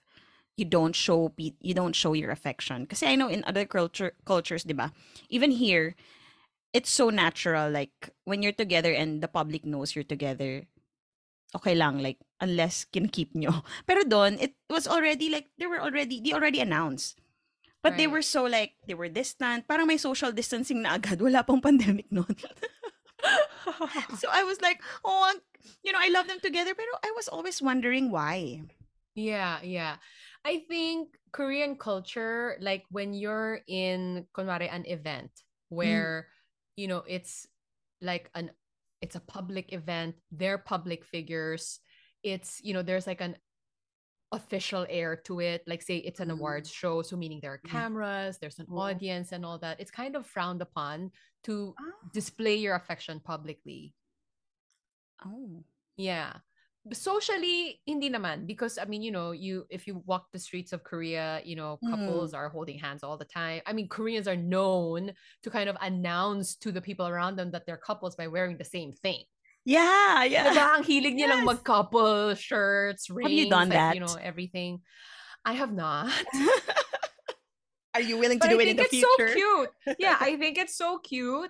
you 0.55 0.65
don't 0.65 0.95
show 0.95 1.29
pe- 1.29 1.59
you 1.61 1.73
don't 1.73 1.95
show 1.95 2.13
your 2.13 2.31
affection. 2.31 2.83
because 2.83 3.03
I 3.03 3.15
know 3.15 3.27
in 3.27 3.43
other 3.45 3.65
culture 3.65 4.13
cultures, 4.25 4.63
'di 4.63 4.73
ba? 4.75 4.93
Even 5.29 5.51
here, 5.51 5.95
it's 6.73 6.91
so 6.91 7.09
natural 7.09 7.71
like 7.71 8.11
when 8.25 8.43
you're 8.43 8.55
together 8.55 8.93
and 8.93 9.21
the 9.23 9.27
public 9.31 9.65
knows 9.65 9.95
you're 9.95 10.07
together 10.07 10.67
okay 11.55 11.75
lang 11.75 12.03
like 12.03 12.19
unless 12.43 12.85
keep 12.91 13.33
nyo. 13.33 13.63
Pero 13.87 14.03
doon 14.03 14.37
it 14.37 14.53
was 14.69 14.87
already 14.87 15.31
like 15.31 15.49
they 15.57 15.65
were 15.65 15.79
already 15.79 16.19
they 16.19 16.35
already 16.35 16.59
announced. 16.59 17.17
But 17.85 18.01
they 18.01 18.09
were 18.09 18.25
so 18.25 18.49
like 18.49 18.73
they 18.89 18.97
were 18.97 19.13
distant. 19.13 19.69
Parang 19.69 19.85
may 19.85 20.01
social 20.01 20.33
distancing 20.33 20.81
na 20.81 20.97
agad. 20.97 21.21
Wala 21.25 21.45
pang 21.45 21.61
pandemic 21.61 22.09
noon 22.09 22.33
so 24.21 24.29
I 24.29 24.45
was 24.45 24.61
like 24.61 24.81
oh 25.05 25.33
you 25.85 25.93
know 25.93 26.01
I 26.01 26.09
love 26.09 26.25
them 26.25 26.41
together. 26.41 26.73
Pero 26.73 26.89
I 27.05 27.13
was 27.13 27.29
always 27.29 27.61
wondering 27.61 28.09
why. 28.09 28.65
Yeah, 29.13 29.61
yeah. 29.61 30.01
I 30.43 30.65
think 30.67 31.15
Korean 31.31 31.77
culture, 31.77 32.57
like 32.61 32.85
when 32.89 33.13
you're 33.13 33.61
in 33.69 34.25
kunwari 34.33 34.69
an 34.69 34.85
event 34.85 35.31
mm. 35.35 35.77
where 35.77 36.27
you 36.75 36.89
know 36.89 37.05
it's 37.07 37.47
like 38.01 38.29
an 38.35 38.51
it's 39.05 39.15
a 39.15 39.21
public 39.37 39.69
event, 39.71 40.15
they're 40.33 40.57
public 40.57 41.05
figures. 41.05 41.77
It's 42.25 42.57
you 42.65 42.73
know 42.73 42.81
there's 42.81 43.05
like 43.05 43.21
an 43.21 43.37
official 44.33 44.83
air 44.89 45.15
to 45.29 45.39
it. 45.39 45.61
Like 45.69 45.83
say 45.85 45.97
it's 46.01 46.19
an 46.19 46.29
Mm. 46.29 46.37
awards 46.41 46.69
show, 46.73 47.03
so 47.05 47.13
meaning 47.15 47.39
there 47.41 47.53
are 47.53 47.61
cameras, 47.77 48.37
there's 48.41 48.57
an 48.59 48.65
audience 48.73 49.29
and 49.31 49.45
all 49.45 49.59
that. 49.61 49.79
It's 49.79 49.93
kind 49.93 50.15
of 50.17 50.25
frowned 50.25 50.61
upon 50.65 51.11
to 51.45 51.75
Ah. 51.77 52.09
display 52.11 52.55
your 52.57 52.75
affection 52.75 53.21
publicly. 53.21 53.93
oh 55.23 55.63
Yeah. 55.95 56.33
Socially, 56.93 57.81
hindi 57.89 58.13
naman 58.13 58.45
because 58.45 58.77
I 58.77 58.85
mean, 58.85 59.01
you 59.01 59.09
know, 59.09 59.31
you 59.33 59.65
if 59.73 59.87
you 59.89 60.03
walk 60.05 60.29
the 60.31 60.37
streets 60.37 60.69
of 60.71 60.83
Korea, 60.85 61.41
you 61.43 61.55
know, 61.57 61.79
Mm. 61.81 61.89
couples 61.89 62.33
are 62.37 62.49
holding 62.49 62.77
hands 62.77 63.01
all 63.01 63.17
the 63.17 63.25
time. 63.25 63.61
I 63.65 63.73
mean, 63.73 63.89
Koreans 63.89 64.27
are 64.29 64.37
known 64.37 65.13
to 65.41 65.49
kind 65.49 65.65
of 65.67 65.77
announce 65.81 66.53
to 66.61 66.71
the 66.71 66.81
people 66.85 67.07
around 67.09 67.37
them 67.41 67.49
that 67.57 67.65
they're 67.65 67.81
couples 67.81 68.13
by 68.15 68.27
wearing 68.29 68.57
the 68.61 68.65
same 68.69 68.93
thing. 68.93 69.25
yeah 69.65 70.21
yeah 70.29 70.45
Diba? 70.53 70.77
Ang 70.77 70.85
hilig 70.85 71.17
nilang 71.17 71.41
Yes. 71.41 71.49
mag-couple 71.57 72.37
shirts, 72.37 73.09
rings, 73.09 73.25
Have 73.25 73.33
you 73.33 73.49
done 73.49 73.69
like, 73.73 73.89
you 73.89 73.99
know, 73.99 74.13
everything. 74.21 74.85
I 75.41 75.53
have 75.57 75.73
not. 75.73 76.13
are 77.97 78.01
you 78.05 78.17
willing 78.17 78.37
to 78.39 78.45
but 78.45 78.53
do 78.53 78.59
I 78.59 78.61
it 78.61 78.67
in 78.69 78.77
think 78.77 78.77
the 78.77 78.83
it's 78.85 78.93
future 78.93 79.29
so 79.29 79.33
cute. 79.33 79.69
Yeah, 79.97 80.17
I 80.21 80.37
think 80.41 80.57
it's 80.61 80.77
so 80.77 80.99
cute. 81.01 81.49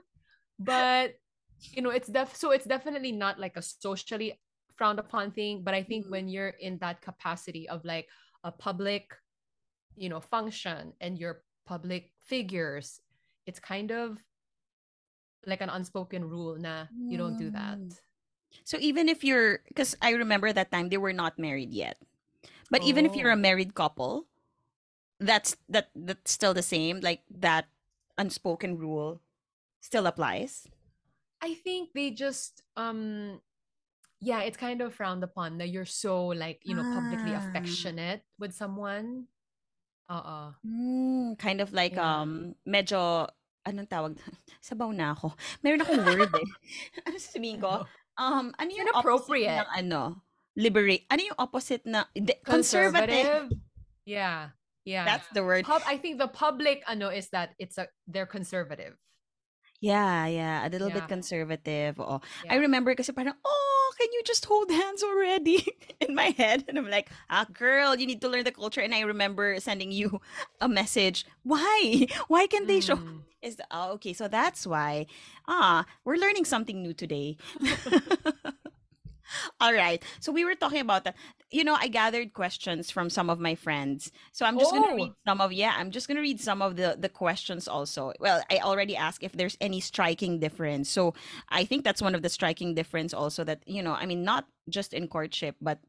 But 0.59 1.19
you 1.75 1.81
know, 1.81 1.89
it's 1.91 2.07
def 2.07 2.35
so 2.35 2.51
it's 2.51 2.65
definitely 2.65 3.11
not 3.11 3.39
like 3.39 3.57
a 3.57 3.61
socially 3.63 4.39
frowned 4.77 4.99
upon 4.99 5.31
thing. 5.31 5.63
But 5.63 5.73
I 5.73 5.83
think 5.83 6.05
Mhm. 6.05 6.09
when 6.09 6.27
you're 6.27 6.55
in 6.59 6.77
that 6.79 7.01
capacity 7.01 7.67
of 7.69 7.83
like 7.85 8.07
a 8.43 8.51
public, 8.51 9.11
you 9.95 10.09
know, 10.09 10.19
function 10.19 10.93
and 11.01 11.17
you're 11.19 11.43
public 11.65 12.11
figures, 12.21 12.99
it's 13.45 13.59
kind 13.59 13.91
of 13.91 14.19
like 15.45 15.61
an 15.61 15.69
unspoken 15.69 16.25
rule 16.25 16.57
na 16.57 16.87
you 17.07 17.17
don't 17.17 17.37
do 17.37 17.49
that. 17.51 17.79
Mm. 17.79 17.97
So 18.63 18.77
even 18.79 19.09
if 19.09 19.23
you're, 19.23 19.59
because 19.67 19.95
I 20.01 20.11
remember 20.11 20.53
that 20.53 20.71
time 20.71 20.89
they 20.89 20.97
were 20.97 21.13
not 21.13 21.39
married 21.39 21.73
yet, 21.73 21.97
but 22.69 22.83
even 22.83 23.05
if 23.05 23.15
you're 23.15 23.31
a 23.31 23.35
Oh. 23.35 23.39
married 23.39 23.75
couple, 23.75 24.27
that's 25.19 25.55
that 25.69 25.89
that's 25.95 26.31
still 26.31 26.53
the 26.53 26.63
same. 26.63 26.99
Like 27.01 27.23
that 27.31 27.67
unspoken 28.17 28.77
rule 28.77 29.21
still 29.81 30.07
applies. 30.07 30.67
I 31.41 31.53
think 31.53 31.93
they 31.93 32.11
just 32.11 32.63
um 32.75 33.41
yeah, 34.21 34.41
it's 34.41 34.57
kind 34.57 34.81
of 34.81 34.93
frowned 34.93 35.23
upon 35.23 35.57
that 35.59 35.69
you're 35.69 35.85
so 35.89 36.27
like, 36.33 36.61
you 36.63 36.75
know, 36.75 36.83
publicly 36.83 37.33
Ah. 37.35 37.41
affectionate 37.43 38.23
with 38.39 38.53
someone. 38.53 39.27
Uh-uh. 40.09 40.53
Mm, 40.65 41.37
kind 41.41 41.59
of 41.61 41.73
like 41.73 41.97
Yeah. 41.97 42.21
um 42.21 42.53
medyo 42.65 43.25
anong 43.65 43.89
tawag 43.89 44.13
sabaw 44.61 44.93
na 44.93 45.17
ako. 45.17 45.33
Meron 45.65 45.81
akong 45.81 46.05
word 46.05 46.29
eh. 46.29 46.49
ano 47.09 47.15
sasabihin 47.17 47.59
ko? 47.61 47.81
Um 48.15 48.55
ano 48.55 48.69
yung 48.71 48.87
opposite 48.95 49.03
Inappropriate. 49.03 49.59
ng 49.59 49.71
ano? 49.75 50.01
Liberate. 50.55 51.03
Ano 51.11 51.21
yung 51.27 51.35
opposite 51.41 51.83
na 51.83 52.07
hindi, 52.15 52.31
conservative. 52.47 53.51
Conservative. 53.51 53.59
Yeah. 54.07 54.55
Yeah. 54.87 55.03
That's 55.03 55.27
the 55.35 55.43
word. 55.43 55.67
Pub, 55.67 55.83
I 55.83 55.99
think 55.99 56.21
the 56.23 56.31
public 56.31 56.79
ano 56.87 57.11
is 57.11 57.27
that 57.35 57.57
it's 57.59 57.75
a 57.75 57.91
they're 58.07 58.29
conservative. 58.29 58.95
Yeah, 59.83 60.25
yeah, 60.31 60.63
a 60.65 60.69
little 60.71 60.87
bit 60.89 61.11
conservative. 61.11 61.99
Oh, 61.99 62.23
I 62.47 62.55
Yeah. 62.55 62.63
remember 62.63 62.95
kasi 62.95 63.11
parang, 63.11 63.35
oh, 63.43 63.64
can 63.97 64.11
you 64.11 64.21
just 64.25 64.45
hold 64.45 64.69
hands 64.71 65.03
already? 65.03 65.65
In 65.99 66.15
my 66.15 66.33
head. 66.37 66.65
And 66.67 66.77
I'm 66.77 66.89
like, 66.89 67.09
ah, 67.29 67.45
girl, 67.51 67.95
you 67.95 68.05
need 68.05 68.21
to 68.21 68.29
learn 68.29 68.43
the 68.43 68.51
culture. 68.51 68.81
And 68.81 68.93
I 68.93 69.01
remember 69.01 69.59
sending 69.59 69.91
you 69.91 70.21
a 70.61 70.67
message. 70.67 71.25
Why? 71.43 72.07
Why 72.27 72.47
can't 72.47 72.67
they 72.67 72.81
show? 72.81 72.97
Mm. 72.97 73.21
Is 73.41 73.57
the, 73.57 73.65
oh, 73.69 73.93
okay, 73.93 74.13
so 74.13 74.27
that's 74.27 74.65
why. 74.65 75.05
Ah, 75.47 75.85
we're 76.03 76.17
learning 76.17 76.45
something 76.45 76.81
new 76.81 76.93
today. 76.93 77.37
All 79.59 79.73
right. 79.73 80.03
So 80.19 80.31
we 80.31 80.45
were 80.45 80.55
talking 80.55 80.81
about 80.81 81.03
that. 81.05 81.15
You 81.51 81.63
know, 81.63 81.75
I 81.79 81.87
gathered 81.87 82.33
questions 82.33 82.91
from 82.91 83.09
some 83.09 83.29
of 83.29 83.39
my 83.39 83.55
friends. 83.55 84.11
So 84.31 84.45
I'm 84.45 84.57
just 84.59 84.71
gonna 84.71 84.91
Oh. 84.91 84.95
read 84.95 85.13
some 85.27 85.39
of 85.41 85.53
yeah, 85.53 85.73
I'm 85.77 85.91
just 85.91 86.07
gonna 86.07 86.21
read 86.21 86.39
some 86.41 86.61
of 86.61 86.75
the 86.75 86.97
the 86.99 87.09
questions 87.09 87.67
also. 87.67 88.13
Well, 88.19 88.41
I 88.51 88.59
already 88.59 88.95
asked 88.95 89.23
if 89.23 89.33
there's 89.33 89.57
any 89.61 89.79
striking 89.79 90.39
difference. 90.39 90.89
So 90.89 91.13
I 91.49 91.63
think 91.65 91.83
that's 91.83 92.01
one 92.01 92.15
of 92.15 92.21
the 92.21 92.29
striking 92.29 92.73
difference 92.75 93.13
also 93.13 93.43
that, 93.45 93.63
you 93.65 93.81
know, 93.83 93.93
I 93.93 94.05
mean 94.05 94.23
not 94.23 94.45
just 94.69 94.93
in 94.93 95.07
courtship, 95.07 95.55
but 95.61 95.79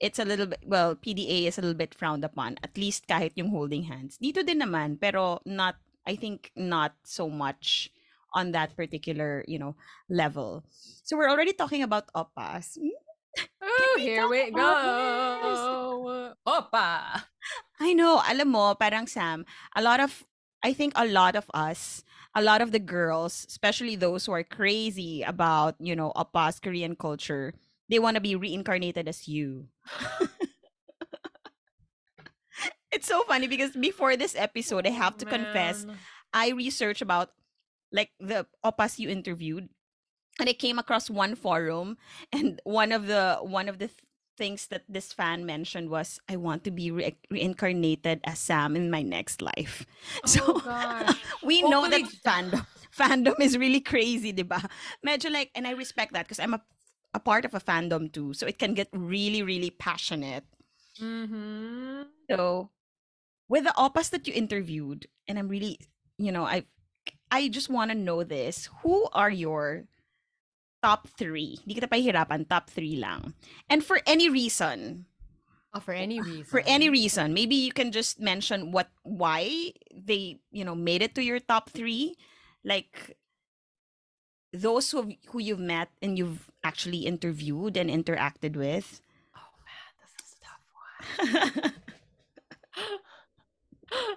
it's 0.00 0.18
a 0.18 0.24
little 0.24 0.46
bit 0.46 0.60
well, 0.66 0.94
PDA 0.94 1.46
is 1.46 1.56
a 1.56 1.62
little 1.62 1.76
bit 1.78 1.94
frowned 1.94 2.24
upon. 2.24 2.58
At 2.62 2.76
least 2.76 3.06
kahit 3.08 3.32
yung 3.36 3.50
holding 3.50 3.84
hands. 3.88 4.18
Dito 4.20 4.44
din 4.44 4.60
naman, 4.60 5.00
pero 5.00 5.40
not 5.46 5.76
I 6.06 6.14
think 6.16 6.52
not 6.54 6.94
so 7.02 7.28
much 7.30 7.90
on 8.36 8.52
that 8.52 8.76
particular, 8.76 9.42
you 9.48 9.58
know, 9.58 9.74
level. 10.12 10.62
So 11.02 11.16
we're 11.16 11.32
already 11.32 11.56
talking 11.56 11.82
about 11.82 12.12
oppas. 12.12 12.76
Hmm? 12.76 12.92
Oh, 13.64 13.96
here 13.98 14.28
we 14.28 14.52
go. 14.52 16.32
Opa. 16.46 17.24
I 17.80 17.92
know, 17.96 18.20
alam 18.20 18.52
mo, 18.52 18.74
parang 18.76 19.08
Sam, 19.08 19.44
a 19.74 19.80
lot 19.82 20.00
of, 20.00 20.24
I 20.62 20.72
think 20.72 20.92
a 20.96 21.06
lot 21.08 21.34
of 21.34 21.50
us, 21.52 22.04
a 22.36 22.42
lot 22.42 22.60
of 22.60 22.72
the 22.72 22.78
girls, 22.78 23.46
especially 23.48 23.96
those 23.96 24.26
who 24.26 24.32
are 24.32 24.44
crazy 24.44 25.22
about, 25.22 25.74
you 25.80 25.96
know, 25.96 26.12
oppas 26.16 26.60
Korean 26.60 26.94
culture, 26.94 27.54
they 27.88 27.98
want 27.98 28.16
to 28.16 28.20
be 28.20 28.36
reincarnated 28.36 29.08
as 29.08 29.28
you. 29.28 29.68
it's 32.92 33.06
so 33.08 33.22
funny 33.24 33.48
because 33.48 33.72
before 33.76 34.16
this 34.16 34.34
episode, 34.36 34.86
I 34.86 34.90
have 34.90 35.16
to 35.18 35.26
confess, 35.26 35.86
I 36.32 36.50
researched 36.50 37.02
about 37.02 37.30
like 37.92 38.10
the 38.20 38.46
oppas 38.64 38.98
you 38.98 39.08
interviewed 39.08 39.68
and 40.38 40.48
I 40.48 40.52
came 40.52 40.78
across 40.78 41.10
one 41.10 41.34
forum 41.34 41.96
and 42.32 42.60
one 42.64 42.92
of 42.92 43.06
the 43.06 43.38
one 43.42 43.68
of 43.68 43.78
the 43.78 43.88
th- 43.88 44.00
things 44.36 44.66
that 44.68 44.84
this 44.88 45.12
fan 45.12 45.46
mentioned 45.46 45.88
was 45.88 46.20
I 46.28 46.36
want 46.36 46.64
to 46.64 46.70
be 46.70 46.90
re- 46.90 47.16
reincarnated 47.30 48.20
as 48.24 48.38
Sam 48.38 48.76
in 48.76 48.90
my 48.90 49.00
next 49.02 49.40
life. 49.40 49.86
so 50.26 50.40
Oh 50.44 50.60
gosh. 50.64 51.24
we 51.42 51.62
know 51.62 51.88
that 51.88 52.02
fandom 52.24 52.66
fandom 52.96 53.38
is 53.40 53.56
really 53.56 53.80
crazy, 53.80 54.32
diba? 54.32 54.60
Medyo 55.04 55.30
like 55.32 55.50
and 55.54 55.66
I 55.66 55.72
respect 55.72 56.12
that 56.12 56.26
because 56.26 56.40
I'm 56.40 56.54
a 56.54 56.62
a 57.14 57.20
part 57.20 57.44
of 57.44 57.54
a 57.54 57.60
fandom 57.60 58.12
too. 58.12 58.34
So 58.34 58.46
it 58.46 58.58
can 58.58 58.74
get 58.74 58.88
really 58.92 59.42
really 59.42 59.70
passionate. 59.70 60.44
Mm-hmm. 61.00 62.02
So 62.30 62.70
with 63.48 63.64
the 63.64 63.74
oppas 63.76 64.10
that 64.10 64.26
you 64.26 64.34
interviewed, 64.34 65.06
and 65.28 65.38
I'm 65.38 65.48
really, 65.48 65.78
you 66.18 66.32
know, 66.32 66.44
I 66.44 66.64
I 67.30 67.48
just 67.48 67.68
want 67.68 67.90
to 67.90 67.96
know 67.96 68.22
this. 68.24 68.68
Who 68.82 69.08
are 69.12 69.30
your 69.30 69.84
top 70.82 71.08
three? 71.18 71.58
Hindi 71.64 71.80
kita 71.80 71.90
pahihirapan, 71.90 72.48
top 72.48 72.70
three 72.70 72.96
lang. 72.96 73.34
And 73.68 73.84
for 73.84 74.00
any 74.06 74.28
reason, 74.28 75.06
Oh, 75.76 75.80
for 75.80 75.92
any 75.92 76.18
ah, 76.20 76.24
reason. 76.24 76.44
for 76.48 76.62
any 76.64 76.88
reason, 76.88 77.34
maybe 77.34 77.54
you 77.54 77.68
can 77.70 77.92
just 77.92 78.16
mention 78.18 78.72
what 78.72 78.88
why 79.04 79.72
they, 79.92 80.40
you 80.50 80.64
know, 80.64 80.74
made 80.74 81.02
it 81.02 81.14
to 81.16 81.22
your 81.22 81.38
top 81.38 81.68
three. 81.68 82.16
Like 82.64 83.18
those 84.56 84.90
who 84.90 85.12
who 85.28 85.38
you've 85.38 85.60
met 85.60 85.92
and 86.00 86.16
you've 86.16 86.48
actually 86.64 87.04
interviewed 87.04 87.76
and 87.76 87.92
interacted 87.92 88.56
with. 88.56 89.04
Oh 89.36 89.52
man, 89.68 89.92
this 90.00 90.16
is 90.16 90.32
a 90.32 90.40
tough 90.40 90.64
one. 90.72 91.76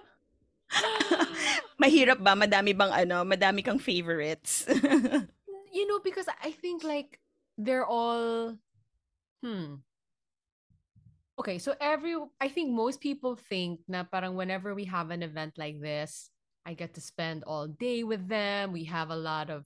Mahirap 1.82 2.20
ba? 2.20 2.36
Madami 2.36 2.76
bang 2.76 2.92
ano? 2.92 3.24
Madami 3.24 3.64
kang 3.64 3.80
favorites? 3.80 4.66
you 5.72 5.84
know, 5.88 6.00
because 6.02 6.26
I 6.42 6.52
think 6.52 6.84
like 6.84 7.18
they're 7.56 7.86
all 7.86 8.56
hmm. 9.42 9.80
Okay, 11.40 11.56
so 11.56 11.72
every 11.80 12.16
I 12.36 12.48
think 12.52 12.68
most 12.76 13.00
people 13.00 13.32
think 13.32 13.80
na 13.88 14.04
parang 14.04 14.36
whenever 14.36 14.76
we 14.76 14.84
have 14.92 15.08
an 15.08 15.24
event 15.24 15.56
like 15.56 15.80
this, 15.80 16.28
I 16.66 16.74
get 16.74 16.92
to 16.94 17.00
spend 17.00 17.44
all 17.44 17.66
day 17.66 18.04
with 18.04 18.28
them. 18.28 18.72
We 18.72 18.84
have 18.92 19.08
a 19.08 19.16
lot 19.16 19.48
of, 19.48 19.64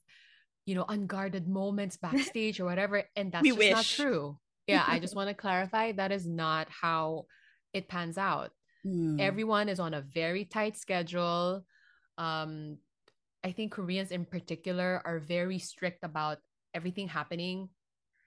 you 0.67 0.79
know, 0.79 0.87
unguarded 0.87 1.49
moments 1.49 1.97
backstage 1.97 2.61
or 2.61 2.65
whatever, 2.65 3.03
and 3.17 3.33
that's 3.33 3.43
We 3.43 3.51
just 3.51 3.71
not 3.75 3.85
true. 3.85 4.39
Yeah, 4.67 4.85
I 4.87 5.03
just 5.03 5.17
want 5.19 5.29
to 5.29 5.35
clarify 5.35 5.93
that 5.99 6.13
is 6.13 6.27
not 6.27 6.69
how 6.71 7.27
it 7.75 7.89
pans 7.89 8.19
out. 8.19 8.53
Hmm. 8.85 9.17
everyone 9.19 9.69
is 9.71 9.81
on 9.81 9.95
a 9.95 10.03
very 10.03 10.45
tight 10.45 10.77
schedule 10.77 11.65
um 12.19 12.77
i 13.43 13.51
think 13.51 13.73
koreans 13.73 14.11
in 14.11 14.27
particular 14.27 15.01
are 15.05 15.19
very 15.19 15.59
strict 15.59 16.05
about 16.05 16.39
everything 16.75 17.09
happening 17.09 17.71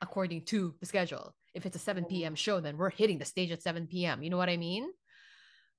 according 0.01 0.45
to 0.45 0.73
the 0.79 0.85
schedule 0.85 1.35
if 1.53 1.65
it's 1.65 1.75
a 1.75 1.79
7 1.79 2.05
p.m 2.05 2.33
show 2.33 2.59
then 2.59 2.75
we're 2.77 2.89
hitting 2.89 3.19
the 3.19 3.25
stage 3.25 3.51
at 3.51 3.61
7 3.61 3.85
p.m 3.85 4.23
you 4.23 4.29
know 4.29 4.37
what 4.37 4.49
i 4.49 4.57
mean 4.57 4.89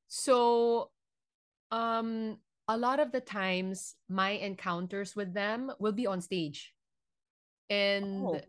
so 0.07 0.91
um 1.71 2.39
a 2.69 2.77
lot 2.77 3.01
of 3.01 3.11
the 3.11 3.21
times 3.21 3.97
my 4.09 4.31
encounters 4.31 5.17
with 5.17 5.35
them 5.35 5.73
will 5.81 5.93
be 5.93 6.07
on 6.07 6.21
stage 6.21 6.73
and 7.71 8.25
Oh. 8.27 8.41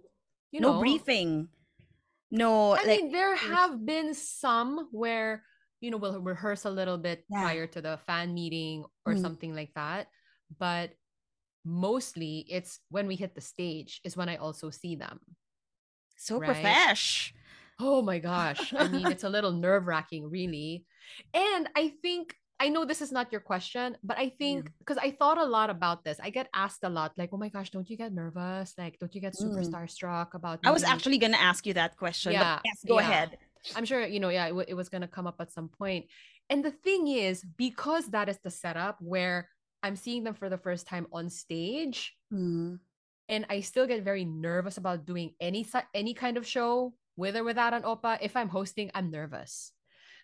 you 0.52 0.62
no 0.62 0.80
briefing. 0.80 1.50
No, 2.32 2.74
I 2.74 2.84
like 2.86 3.02
mean, 3.02 3.12
there 3.12 3.36
have 3.36 3.84
been 3.86 4.14
some 4.14 4.88
where, 4.92 5.44
you 5.82 5.92
know, 5.92 5.98
we'll 5.98 6.20
rehearse 6.22 6.66
a 6.66 6.70
little 6.70 6.98
bit 6.98 7.24
Yeah. 7.30 7.42
prior 7.42 7.68
to 7.68 7.82
the 7.82 7.98
fan 8.06 8.34
meeting 8.34 8.86
or 9.06 9.14
Mm. 9.14 9.22
something 9.22 9.56
like 9.56 9.74
that. 9.76 10.08
But 10.58 10.92
mostly 11.66 12.46
it's 12.50 12.80
when 12.90 13.08
we 13.08 13.16
hit 13.16 13.36
the 13.36 13.42
stage 13.42 14.02
is 14.04 14.16
when 14.18 14.30
I 14.30 14.38
also 14.38 14.70
see 14.70 14.96
them. 14.96 15.20
so 16.20 16.38
right? 16.38 16.52
profesh. 16.52 17.32
Oh 17.80 18.02
my 18.02 18.20
gosh. 18.20 18.74
I 18.76 18.88
mean, 18.92 19.08
it's 19.08 19.24
a 19.24 19.30
little 19.36 19.54
nerve 19.56 19.88
wracking, 19.88 20.30
really. 20.30 20.84
And 21.34 21.70
I 21.80 21.96
think, 22.04 22.36
I 22.60 22.68
know 22.68 22.84
this 22.84 23.00
is 23.02 23.10
not 23.10 23.32
your 23.32 23.40
question, 23.40 23.96
but 24.04 24.18
I 24.20 24.36
think 24.36 24.68
because 24.84 24.98
I 25.00 25.12
thought 25.16 25.38
a 25.40 25.46
lot 25.48 25.70
about 25.70 26.04
this, 26.04 26.20
I 26.20 26.30
get 26.30 26.50
asked 26.54 26.84
a 26.84 26.90
lot, 26.90 27.16
like, 27.16 27.30
oh 27.32 27.38
my 27.40 27.48
gosh, 27.48 27.72
don't 27.72 27.90
you 27.90 27.96
get 27.96 28.12
nervous? 28.12 28.76
Like, 28.78 29.00
don't 29.00 29.16
you 29.16 29.22
get 29.22 29.34
super 29.34 29.64
Mm. 29.64 29.72
starstruck 29.72 30.34
about 30.36 30.60
I 30.66 30.72
was 30.72 30.84
actually 30.84 31.20
gonna 31.24 31.40
ask 31.40 31.64
you 31.66 31.72
that 31.80 31.96
question. 31.96 32.34
Yeah, 32.34 32.60
yes, 32.66 32.84
go 32.86 33.00
yeah. 33.00 33.08
ahead. 33.08 33.38
I'm 33.76 33.86
sure 33.86 34.06
you 34.06 34.20
know, 34.20 34.30
yeah, 34.30 34.46
it, 34.46 34.50
w- 34.56 34.66
it 34.68 34.74
was 34.74 34.90
gonna 34.90 35.08
come 35.08 35.28
up 35.28 35.38
at 35.40 35.52
some 35.52 35.70
point. 35.70 36.06
And 36.50 36.64
the 36.64 36.72
thing 36.72 37.08
is, 37.08 37.44
because 37.44 38.08
that 38.10 38.30
is 38.30 38.40
the 38.44 38.50
setup 38.50 38.98
where 39.02 39.50
I'm 39.84 39.96
seeing 39.96 40.24
them 40.24 40.34
for 40.34 40.50
the 40.50 40.58
first 40.58 40.88
time 40.88 41.08
on 41.12 41.30
stage, 41.30 42.16
Mm. 42.34 42.80
and 43.28 43.46
I 43.50 43.62
still 43.62 43.88
get 43.88 44.04
very 44.04 44.26
nervous 44.26 44.78
about 44.78 45.06
doing 45.06 45.34
any 45.40 45.66
any 45.94 46.14
kind 46.14 46.38
of 46.38 46.46
show, 46.48 46.94
with 47.16 47.36
or 47.36 47.44
without 47.44 47.74
an 47.74 47.84
opa. 47.84 48.18
If 48.22 48.36
I'm 48.36 48.50
hosting, 48.50 48.92
I'm 48.96 49.12
nervous. 49.12 49.72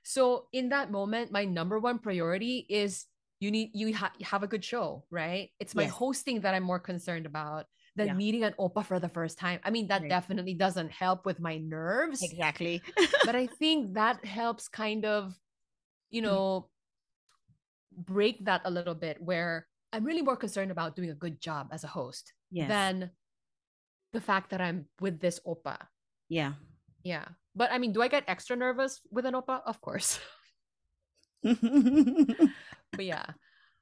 So 0.03 0.47
in 0.53 0.69
that 0.69 0.91
moment, 0.91 1.31
my 1.31 1.45
number 1.45 1.79
one 1.79 1.99
priority 1.99 2.65
is 2.69 3.05
you 3.39 3.51
need 3.51 3.71
you 3.73 3.93
ha- 3.95 4.13
have 4.23 4.43
a 4.43 4.47
good 4.47 4.63
show, 4.63 5.03
right? 5.11 5.49
It's 5.59 5.75
my 5.75 5.83
Yes. 5.83 5.91
hosting 5.91 6.41
that 6.41 6.53
I'm 6.55 6.63
more 6.63 6.79
concerned 6.79 7.25
about 7.25 7.65
than 7.95 8.07
Yeah. 8.07 8.13
meeting 8.13 8.43
an 8.43 8.53
oppa 8.59 8.83
for 8.85 8.99
the 8.99 9.09
first 9.09 9.37
time. 9.37 9.59
I 9.63 9.69
mean, 9.71 9.87
that 9.87 10.01
Right. 10.01 10.09
definitely 10.09 10.53
doesn't 10.53 10.91
help 10.91 11.25
with 11.25 11.39
my 11.39 11.57
nerves 11.57 12.21
Exactly. 12.23 12.81
but 13.25 13.35
I 13.35 13.47
think 13.59 13.93
that 13.95 14.23
helps 14.25 14.67
kind 14.67 15.05
of, 15.05 15.37
you 16.09 16.21
mm. 16.21 16.25
know, 16.25 16.69
break 17.91 18.43
that 18.45 18.61
a 18.65 18.71
little 18.71 18.95
bit 18.95 19.21
where 19.21 19.67
I'm 19.93 20.03
really 20.03 20.21
more 20.21 20.35
concerned 20.35 20.71
about 20.71 20.95
doing 20.95 21.09
a 21.09 21.15
good 21.15 21.39
job 21.39 21.69
as 21.71 21.83
a 21.85 21.87
host 21.87 22.33
yes. 22.51 22.67
than 22.67 23.11
the 24.11 24.19
fact 24.19 24.49
that 24.51 24.59
I'm 24.59 24.87
with 24.99 25.19
this 25.19 25.39
oppa. 25.47 25.77
yeah. 26.27 26.53
Yeah. 27.03 27.25
But 27.55 27.71
I 27.71 27.77
mean, 27.77 27.93
do 27.93 28.01
I 28.01 28.07
get 28.09 28.23
extra 28.27 28.55
nervous 28.57 28.99
with 29.11 29.25
an 29.25 29.35
oppa? 29.35 29.61
Of 29.65 29.79
course. 29.79 30.19
but 32.95 33.05
yeah. 33.05 33.25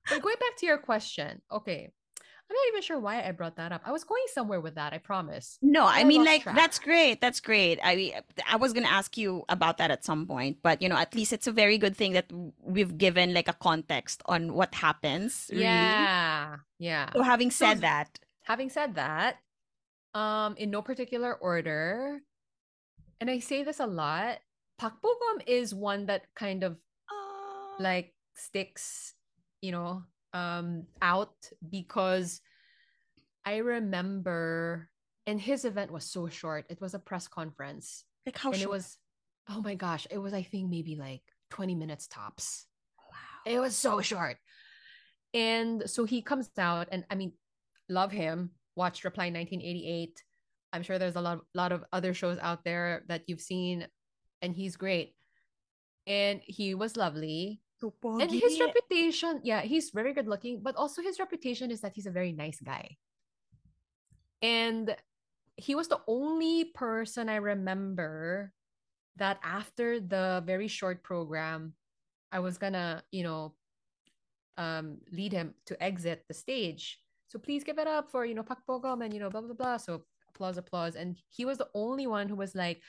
But 0.10 0.22
going 0.22 0.36
back 0.40 0.58
to 0.60 0.66
your 0.66 0.78
question, 0.78 1.42
okay. 1.52 1.92
I'm 2.50 2.56
not 2.56 2.68
even 2.70 2.82
sure 2.82 3.00
why 3.00 3.24
I 3.26 3.32
brought 3.32 3.56
that 3.56 3.72
up. 3.72 3.82
I 3.86 3.92
was 3.92 4.04
going 4.04 4.24
somewhere 4.28 4.60
with 4.62 4.76
that, 4.76 4.94
I 4.94 4.98
promise. 5.00 5.58
No, 5.62 5.86
I 5.86 6.04
I 6.04 6.04
mean 6.04 6.26
like 6.26 6.44
track. 6.44 6.56
that's 6.56 6.78
great. 6.78 7.22
That's 7.22 7.40
great. 7.40 7.80
I 7.84 8.22
I 8.48 8.58
was 8.58 8.74
gonna 8.74 8.88
ask 8.92 9.18
you 9.18 9.46
about 9.50 9.78
that 9.78 9.92
at 9.92 10.04
some 10.04 10.28
point, 10.28 10.58
but 10.62 10.82
you 10.82 10.90
know, 10.90 10.98
at 10.98 11.16
least 11.16 11.32
it's 11.34 11.48
a 11.48 11.52
very 11.54 11.78
good 11.78 11.96
thing 11.96 12.14
that 12.14 12.30
we've 12.60 12.98
given 12.98 13.34
like 13.34 13.48
a 13.48 13.54
context 13.54 14.22
on 14.26 14.54
what 14.54 14.76
happens, 14.76 15.50
really. 15.56 15.64
Yeah. 15.64 16.58
Yeah. 16.80 17.10
So 17.14 17.22
having 17.24 17.50
So 17.52 17.66
said 17.66 17.82
that, 17.82 18.20
having 18.44 18.70
said 18.70 18.96
that, 18.96 19.38
um, 20.14 20.56
in 20.58 20.70
no 20.70 20.82
particular 20.82 21.34
order, 21.34 22.22
and 23.22 23.30
I 23.30 23.40
say 23.40 23.64
this 23.64 23.80
a 23.80 23.88
lot, 23.88 24.40
Pakbogum 24.82 25.44
is 25.48 25.74
one 25.74 26.08
that 26.08 26.28
kind 26.36 26.64
of 26.64 26.74
uh, 27.10 27.76
like 27.80 28.14
sticks, 28.36 29.14
you 29.62 29.72
know, 29.72 30.04
um, 30.34 30.84
out 31.02 31.36
because 31.70 32.42
I 33.46 33.58
remember, 33.58 34.90
and 35.28 35.40
his 35.40 35.66
event 35.66 35.92
was 35.92 36.06
so 36.06 36.28
short. 36.28 36.66
It 36.70 36.82
was 36.82 36.94
a 36.94 37.00
press 37.00 37.28
conference, 37.28 38.06
like 38.26 38.38
how 38.38 38.52
and 38.52 38.62
it 38.62 38.70
was, 38.70 38.98
oh 39.50 39.62
my 39.62 39.76
gosh, 39.76 40.08
it 40.10 40.18
was 40.18 40.34
I 40.34 40.44
think 40.44 40.70
maybe 40.70 40.96
like 40.96 41.22
20 41.52 41.76
minutes 41.76 42.08
tops. 42.08 42.66
Wow. 43.00 43.54
It 43.54 43.60
was 43.60 43.76
so 43.76 44.02
short. 44.02 44.38
And 45.34 45.90
so 45.90 46.06
he 46.06 46.22
comes 46.22 46.50
out, 46.58 46.90
and 46.92 47.06
I 47.10 47.16
mean, 47.16 47.34
love 47.90 48.12
him. 48.12 48.52
Watched 48.76 49.04
Reply 49.04 49.26
1988. 49.26 50.22
I'm 50.72 50.84
sure 50.84 50.98
there's 50.98 51.16
a 51.16 51.22
lot, 51.22 51.42
lot 51.54 51.72
of 51.72 51.84
other 51.92 52.14
shows 52.14 52.38
out 52.42 52.64
there 52.64 53.04
that 53.08 53.24
you've 53.28 53.42
seen, 53.42 53.88
and 54.42 54.56
he's 54.56 54.76
great. 54.76 55.16
And 56.08 56.42
he 56.44 56.76
was 56.76 56.98
lovely. 56.98 57.62
So 57.84 57.94
And 58.22 58.32
his 58.32 58.60
reputation, 58.62 59.42
yeah, 59.44 59.62
he's 59.62 59.90
very 59.92 60.14
good 60.14 60.28
looking, 60.28 60.62
but 60.64 60.76
also 60.78 61.02
his 61.02 61.20
reputation 61.20 61.70
is 61.70 61.82
that 61.82 61.92
he's 61.94 62.06
a 62.06 62.12
very 62.12 62.32
nice 62.32 62.62
guy. 62.64 62.96
And 64.42 64.96
he 65.58 65.76
was 65.76 65.90
the 65.90 66.00
only 66.08 66.72
person 66.72 67.28
I 67.28 67.44
remember 67.44 68.54
that 69.18 69.40
after 69.44 70.00
the 70.00 70.42
very 70.46 70.70
short 70.70 71.04
program, 71.04 71.74
I 72.32 72.40
was 72.40 72.58
gonna, 72.58 73.04
you 73.12 73.24
know, 73.24 73.54
um, 74.58 75.00
lead 75.12 75.34
him 75.34 75.54
to 75.66 75.76
exit 75.84 76.24
the 76.30 76.34
stage. 76.34 77.00
So 77.28 77.38
please 77.38 77.66
give 77.66 77.80
it 77.80 77.88
up 77.88 78.12
for, 78.12 78.26
you 78.26 78.34
know, 78.34 78.44
Pak 78.44 78.60
Bogum 78.66 79.04
and, 79.04 79.14
you 79.14 79.20
know, 79.20 79.30
blah, 79.30 79.42
blah, 79.42 79.54
blah. 79.54 79.78
So 79.78 80.04
applause, 80.30 80.58
applause. 80.58 80.96
And 80.96 81.18
he 81.28 81.44
was 81.44 81.58
the 81.58 81.68
only 81.74 82.08
one 82.08 82.30
who 82.30 82.36
was 82.36 82.56
like, 82.56 82.82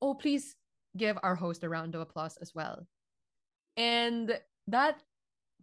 oh, 0.00 0.14
please 0.14 0.56
give 0.96 1.18
our 1.22 1.34
host 1.34 1.64
a 1.64 1.68
round 1.68 1.94
of 1.94 2.00
applause 2.00 2.38
as 2.40 2.54
well. 2.54 2.86
And 3.78 4.38
that 4.66 4.98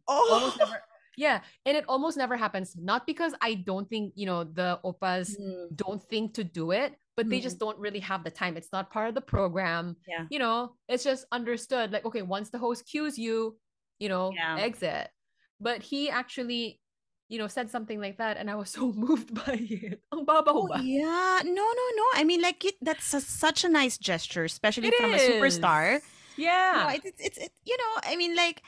almost 0.07 0.55
Oh. 0.55 0.65
never, 0.65 0.81
yeah. 1.17 1.41
And 1.65 1.75
it 1.77 1.85
almost 1.87 2.17
never 2.17 2.37
happens. 2.37 2.75
Not 2.79 3.05
because 3.05 3.35
I 3.41 3.55
don't 3.55 3.89
think, 3.89 4.13
you 4.15 4.25
know, 4.25 4.43
the 4.43 4.79
opas 4.83 5.35
Mm, 5.35 5.75
don't 5.75 6.01
think 6.09 6.33
to 6.35 6.43
do 6.43 6.71
it, 6.71 6.95
but 7.17 7.29
they 7.29 7.39
just 7.39 7.59
don't 7.59 7.77
really 7.77 7.99
have 7.99 8.23
the 8.23 8.31
time. 8.31 8.55
It's 8.57 8.71
not 8.71 8.89
part 8.91 9.09
of 9.09 9.15
the 9.15 9.21
program. 9.21 9.97
Yeah. 10.07 10.25
You 10.29 10.39
know, 10.39 10.75
it's 10.87 11.03
just 11.03 11.25
understood 11.31 11.91
like, 11.91 12.05
okay, 12.05 12.21
once 12.23 12.49
the 12.49 12.57
host 12.57 12.87
cues 12.87 13.17
you, 13.19 13.57
you 13.99 14.07
know, 14.09 14.31
Yeah. 14.33 14.57
exit. 14.59 15.11
But 15.59 15.81
he 15.83 16.09
actually, 16.09 16.79
you 17.27 17.39
know, 17.39 17.47
said 17.47 17.71
something 17.71 17.99
like 17.99 18.17
that, 18.19 18.37
and 18.37 18.49
I 18.51 18.55
was 18.55 18.69
so 18.75 18.91
moved 18.91 19.33
by 19.33 19.59
it. 19.59 20.01
Ang 20.13 20.25
babaw 20.25 20.55
Oh 20.55 20.67
ba? 20.67 20.79
yeah, 20.83 21.41
no, 21.43 21.65
no, 21.65 21.85
no. 21.95 22.05
I 22.15 22.23
mean, 22.23 22.41
like 22.41 22.63
it. 22.65 22.75
That's 22.81 23.13
a, 23.13 23.19
such 23.21 23.63
a 23.63 23.69
nice 23.69 23.97
gesture, 23.97 24.43
especially 24.43 24.89
It 24.89 24.95
from 24.95 25.13
a 25.13 25.17
superstar. 25.17 26.01
Is. 26.37 26.43
You 26.43 26.47
know, 26.47 26.51
Yeah. 26.51 26.91
it, 26.93 27.01
it's 27.05 27.21
it's 27.21 27.37
it, 27.39 27.51
you 27.63 27.75
know. 27.77 27.93
I 28.03 28.15
mean, 28.15 28.35
like, 28.35 28.61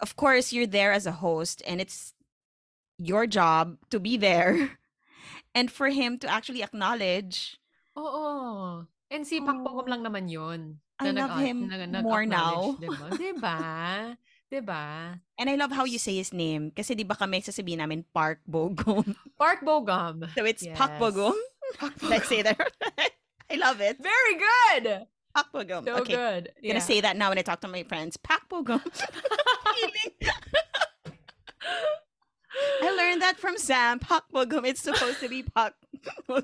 of 0.00 0.16
course 0.16 0.52
you're 0.52 0.66
there 0.70 0.92
as 0.92 1.06
a 1.06 1.12
host, 1.12 1.62
and 1.66 1.80
it's 1.80 2.14
your 2.98 3.26
job 3.26 3.76
to 3.90 3.98
be 3.98 4.16
there, 4.16 4.78
and 5.54 5.70
for 5.70 5.90
him 5.90 6.18
to 6.22 6.26
actually 6.28 6.62
acknowledge. 6.62 7.58
Oo. 7.98 8.86
And 9.12 9.28
si 9.28 9.44
Pak 9.44 9.60
Bogum 9.60 9.84
Oh, 9.84 9.90
lang 9.92 10.02
naman 10.06 10.32
yun. 10.32 10.80
I 10.96 11.10
Na 11.10 11.26
love 11.26 11.36
nag 11.36 11.44
him 11.44 11.58
nag 11.68 12.04
more 12.06 12.24
now. 12.24 12.78
'di 12.80 12.88
ba? 12.88 13.06
'Di 13.12 13.30
ba? 13.36 13.58
'Di 14.48 14.60
ba? 14.64 14.84
And 15.36 15.50
I 15.50 15.56
love 15.60 15.72
how 15.74 15.84
you 15.84 15.98
say 16.00 16.16
his 16.16 16.32
name. 16.32 16.70
Kasi 16.72 16.94
di 16.96 17.04
ba 17.04 17.18
kami 17.18 17.42
sasabihin 17.44 17.82
namin 17.84 18.06
Park 18.14 18.40
Bogum. 18.48 19.12
Park 19.42 19.60
Bogum. 19.66 20.24
So 20.32 20.46
it's 20.48 20.64
Pak 20.78 20.96
Bogum. 20.96 21.34
Yes. 21.36 21.76
Pak 21.76 21.92
Did 22.00 22.12
I 22.12 22.20
say 22.24 22.40
that? 22.46 22.60
I 23.52 23.56
love 23.60 23.80
it. 23.84 23.98
Very 24.00 24.34
good. 24.40 25.04
Pak 25.34 25.46
Bogum. 25.52 25.84
So 25.84 25.96
Okay. 25.98 26.14
good. 26.14 26.52
I'm 26.62 26.68
gonna 26.68 26.80
say 26.80 27.00
that 27.00 27.16
now 27.16 27.28
when 27.30 27.38
I 27.38 27.42
talk 27.42 27.60
to 27.62 27.68
my 27.68 27.82
friends. 27.84 28.16
Pak 28.16 28.48
Bogum. 28.48 28.80
I 32.82 32.90
learned 32.90 33.22
that 33.22 33.38
from 33.38 33.56
Sam. 33.56 33.98
Pak 33.98 34.24
Bogum. 34.32 34.66
It's 34.66 34.82
supposed 34.82 35.20
to 35.20 35.28
be 35.28 35.42
Pak 35.42 35.74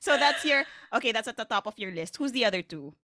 so 0.00 0.16
that's 0.16 0.44
your 0.44 0.64
okay. 0.94 1.12
That's 1.12 1.28
at 1.28 1.36
the 1.36 1.44
top 1.44 1.66
of 1.66 1.78
your 1.78 1.92
list. 1.92 2.16
Who's 2.16 2.32
the 2.32 2.44
other 2.44 2.62
two? 2.62 2.94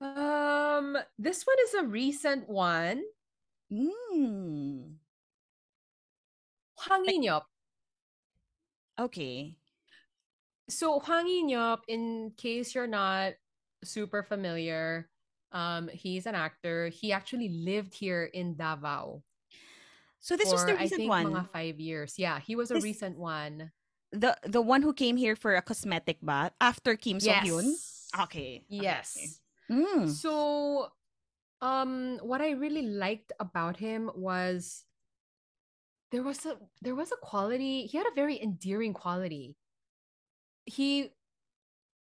um, 0.00 0.96
this 1.18 1.44
one 1.44 1.56
is 1.64 1.74
a 1.74 1.84
recent 1.84 2.48
one. 2.48 3.02
Mm. 3.72 4.96
Hwang 6.78 7.04
In-yeop. 7.06 7.42
Okay. 9.00 9.56
So 10.68 10.98
Hwang 11.00 11.28
In-yeop, 11.28 11.80
in 11.88 12.32
case 12.36 12.74
you're 12.74 12.86
not 12.90 13.34
super 13.84 14.22
familiar, 14.22 15.08
um, 15.52 15.88
he's 15.88 16.26
an 16.26 16.34
actor. 16.34 16.88
He 16.88 17.12
actually 17.12 17.48
lived 17.48 17.94
here 17.94 18.24
in 18.24 18.56
Davao 18.56 19.22
So 20.20 20.36
this 20.36 20.50
was 20.52 20.64
for 20.64 20.66
the 20.66 20.72
I 20.78 20.82
recent 20.82 20.96
think 20.96 21.08
one. 21.08 21.26
mga 21.32 21.50
five 21.52 21.78
years. 21.80 22.18
Yeah, 22.18 22.40
he 22.40 22.56
was 22.56 22.70
a 22.70 22.74
This 22.74 22.82
recent 22.82 23.18
one. 23.18 23.70
the 24.12 24.36
the 24.42 24.62
one 24.62 24.82
who 24.82 24.92
came 24.92 25.16
here 25.16 25.36
for 25.36 25.54
a 25.56 25.62
cosmetic 25.62 26.18
bath 26.22 26.52
after 26.60 26.96
Kim 26.96 27.20
So 27.20 27.30
Hyun. 27.32 27.64
Yes. 27.64 28.08
Okay. 28.14 28.64
okay, 28.66 28.66
okay. 28.66 28.66
Yes. 28.68 29.40
Mm. 29.70 30.08
So, 30.08 30.88
um, 31.60 32.18
what 32.22 32.40
I 32.40 32.50
really 32.52 32.82
liked 32.86 33.32
about 33.40 33.76
him 33.78 34.10
was 34.14 34.84
there 36.10 36.22
was 36.22 36.46
a 36.46 36.56
there 36.82 36.94
was 36.94 37.12
a 37.12 37.16
quality. 37.16 37.86
He 37.86 37.98
had 37.98 38.06
a 38.06 38.14
very 38.14 38.40
endearing 38.40 38.92
quality. 38.94 39.56
He, 40.66 41.14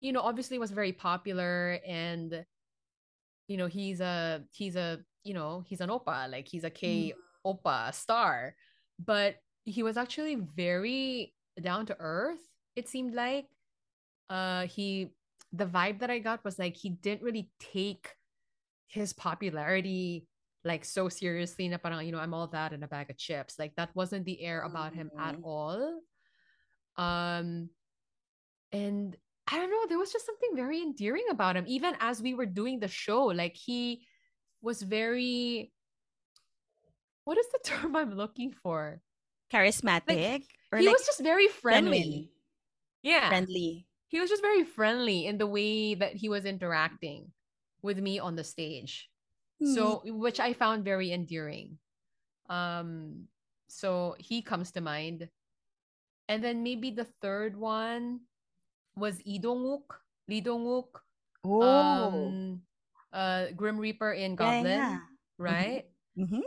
you 0.01 0.12
know, 0.12 0.20
obviously 0.23 0.59
was 0.59 0.70
very 0.70 0.92
popular, 0.92 1.81
and 1.87 2.46
you 3.49 3.57
know, 3.57 3.66
he's 3.66 4.01
a 4.01 4.44
he's 4.53 4.77
a 4.77 5.01
you 5.25 5.35
know 5.35 5.64
he's 5.66 5.81
an 5.81 5.90
oppa, 5.90 6.31
like 6.31 6.49
he's 6.49 6.64
a 6.64 6.70
K 6.70 7.12
Mm. 7.12 7.20
oppa 7.46 7.94
star, 7.94 8.55
but 8.99 9.37
he 9.64 9.83
was 9.83 9.96
actually 9.96 10.37
very 10.37 11.35
down 11.61 11.87
to 11.87 11.96
earth. 11.99 12.40
It 12.77 12.88
seemed 12.88 13.14
like, 13.14 13.49
uh, 14.31 14.66
he 14.66 15.11
the 15.53 15.66
vibe 15.66 15.99
that 16.01 16.11
I 16.11 16.18
got 16.20 16.44
was 16.44 16.59
like 16.59 16.77
he 16.77 16.90
didn't 16.90 17.23
really 17.23 17.51
take 17.59 18.14
his 18.87 19.12
popularity 19.12 20.27
like 20.64 20.85
so 20.85 21.09
seriously 21.09 21.68
na 21.68 21.79
parang, 21.79 22.05
you 22.07 22.12
know, 22.12 22.20
I'm 22.20 22.35
all 22.35 22.46
that 22.49 22.73
in 22.73 22.83
a 22.83 22.88
bag 22.88 23.11
of 23.11 23.16
chips. 23.16 23.59
Like 23.59 23.75
that 23.77 23.90
wasn't 23.96 24.27
the 24.27 24.40
air 24.42 24.62
about 24.62 24.94
him 24.94 25.11
at 25.18 25.37
Mm. 25.37 25.44
all. 25.44 26.03
Um 26.96 27.70
and 28.72 29.16
I 29.50 29.59
don't 29.59 29.70
know, 29.70 29.87
there 29.88 29.98
was 29.98 30.12
just 30.12 30.26
something 30.26 30.50
very 30.54 30.80
endearing 30.80 31.24
about 31.30 31.56
him. 31.56 31.64
Even 31.66 31.94
as 32.00 32.22
we 32.22 32.35
were 32.35 32.46
doing 32.46 32.78
the 32.78 32.88
show, 32.88 33.26
like 33.26 33.56
he 33.56 34.02
was 34.62 34.83
very 34.83 35.72
what 37.24 37.38
is 37.38 37.46
the 37.52 37.59
term 37.64 37.96
I'm 37.96 38.14
looking 38.14 38.52
for? 38.52 39.00
Charismatic 39.52 40.44
or 40.72 40.78
he 40.78 40.87
like 40.87 40.96
was 40.96 41.06
just 41.06 41.20
very 41.20 41.48
friendly. 41.48 42.30
Yeah. 43.02 43.28
friendly. 43.28 43.87
he 44.09 44.20
was 44.20 44.30
just 44.30 44.42
very 44.42 44.64
friendly 44.64 45.26
in 45.26 45.38
the 45.38 45.46
way 45.46 45.94
that 45.94 46.14
he 46.14 46.28
was 46.28 46.44
interacting 46.44 47.33
with 47.83 47.98
me 47.98 48.18
on 48.18 48.37
the 48.37 48.44
stage. 48.44 49.11
Mm. 49.62 49.74
So 49.74 50.02
which 50.04 50.38
I 50.38 50.52
found 50.52 50.85
very 50.85 51.12
endearing. 51.12 51.78
Um 52.48 53.26
so 53.66 54.14
he 54.18 54.42
comes 54.42 54.70
to 54.72 54.80
mind. 54.80 55.28
And 56.28 56.44
then 56.44 56.62
maybe 56.62 56.92
the 56.92 57.09
third 57.20 57.56
one 57.56 58.20
was 58.96 59.20
Lee 59.26 59.38
Dong-wook. 59.38 60.00
Lee 60.29 60.40
Dong-wook, 60.40 61.00
Oh. 61.44 61.62
um 61.62 62.62
uh 63.12 63.46
Grim 63.57 63.79
Reaper 63.79 64.12
in 64.12 64.37
Goblin, 64.37 64.66
yeah. 64.79 64.98
right? 65.38 65.85
Mm-hmm. 66.18 66.40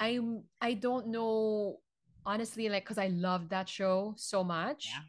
I'm 0.00 0.44
I 0.60 0.74
don't 0.74 1.08
know 1.08 1.80
honestly 2.26 2.68
like 2.68 2.84
cuz 2.84 2.98
I 2.98 3.08
loved 3.08 3.50
that 3.50 3.68
show 3.68 4.14
so 4.16 4.42
much. 4.42 4.88
Yeah. 4.90 5.02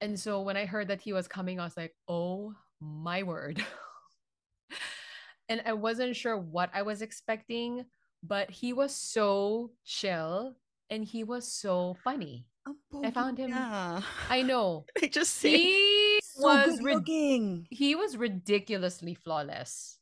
And 0.00 0.18
so 0.18 0.42
when 0.42 0.56
I 0.56 0.66
heard 0.66 0.88
that 0.88 1.00
he 1.00 1.12
was 1.12 1.28
coming, 1.28 1.60
I 1.60 1.64
was 1.64 1.76
like, 1.76 1.94
oh 2.08 2.54
my 2.80 3.22
word. 3.22 3.64
and 5.48 5.62
I 5.64 5.72
wasn't 5.72 6.16
sure 6.16 6.36
what 6.36 6.70
I 6.74 6.82
was 6.82 7.02
expecting, 7.02 7.86
but 8.22 8.50
he 8.50 8.72
was 8.72 8.94
so 8.94 9.70
chill 9.84 10.56
and 10.90 11.04
he 11.04 11.24
was 11.24 11.50
so 11.50 11.96
funny. 12.04 12.44
Ang 12.66 13.04
I 13.04 13.10
found 13.10 13.38
him 13.38 13.50
niya. 13.52 14.02
I 14.28 14.42
know. 14.42 14.84
I 15.02 15.06
just 15.06 15.34
say 15.38 15.54
He 15.56 16.18
so 16.22 16.42
was 16.42 16.76
good 16.76 16.84
rid- 16.84 16.94
looking. 16.96 17.66
he 17.70 17.94
was 17.94 18.16
ridiculously 18.16 19.14
flawless. 19.14 19.98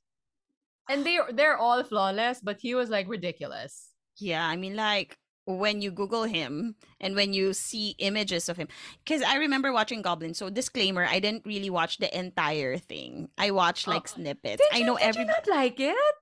And 0.88 1.04
they 1.04 1.18
they're 1.32 1.56
all 1.56 1.84
flawless, 1.84 2.40
but 2.42 2.60
he 2.60 2.74
was 2.74 2.88
like 2.90 3.08
ridiculous. 3.08 3.92
Yeah, 4.18 4.44
I 4.46 4.56
mean, 4.56 4.76
like 4.76 5.18
when 5.46 5.82
you 5.84 5.90
Google 5.92 6.24
him 6.24 6.76
and 7.00 7.14
when 7.14 7.32
you 7.36 7.52
see 7.52 7.96
images 8.00 8.48
of 8.48 8.56
him. 8.56 8.68
Because 9.04 9.20
I 9.20 9.36
remember 9.36 9.72
watching 9.72 10.00
Goblin. 10.00 10.32
So 10.32 10.48
disclaimer, 10.48 11.04
I 11.04 11.20
didn't 11.20 11.44
really 11.44 11.68
watch 11.68 11.98
the 11.98 12.08
entire 12.16 12.78
thing. 12.78 13.28
I 13.36 13.50
watched 13.52 13.86
uh, 13.88 13.92
like 13.92 14.08
Oh. 14.08 14.14
snippets. 14.16 14.60
Did 14.64 14.72
I 14.72 14.78
you, 14.80 14.86
know 14.88 14.96
did 14.96 15.16
you 15.16 15.24
not 15.28 15.44
like 15.48 15.80
it? 15.80 16.14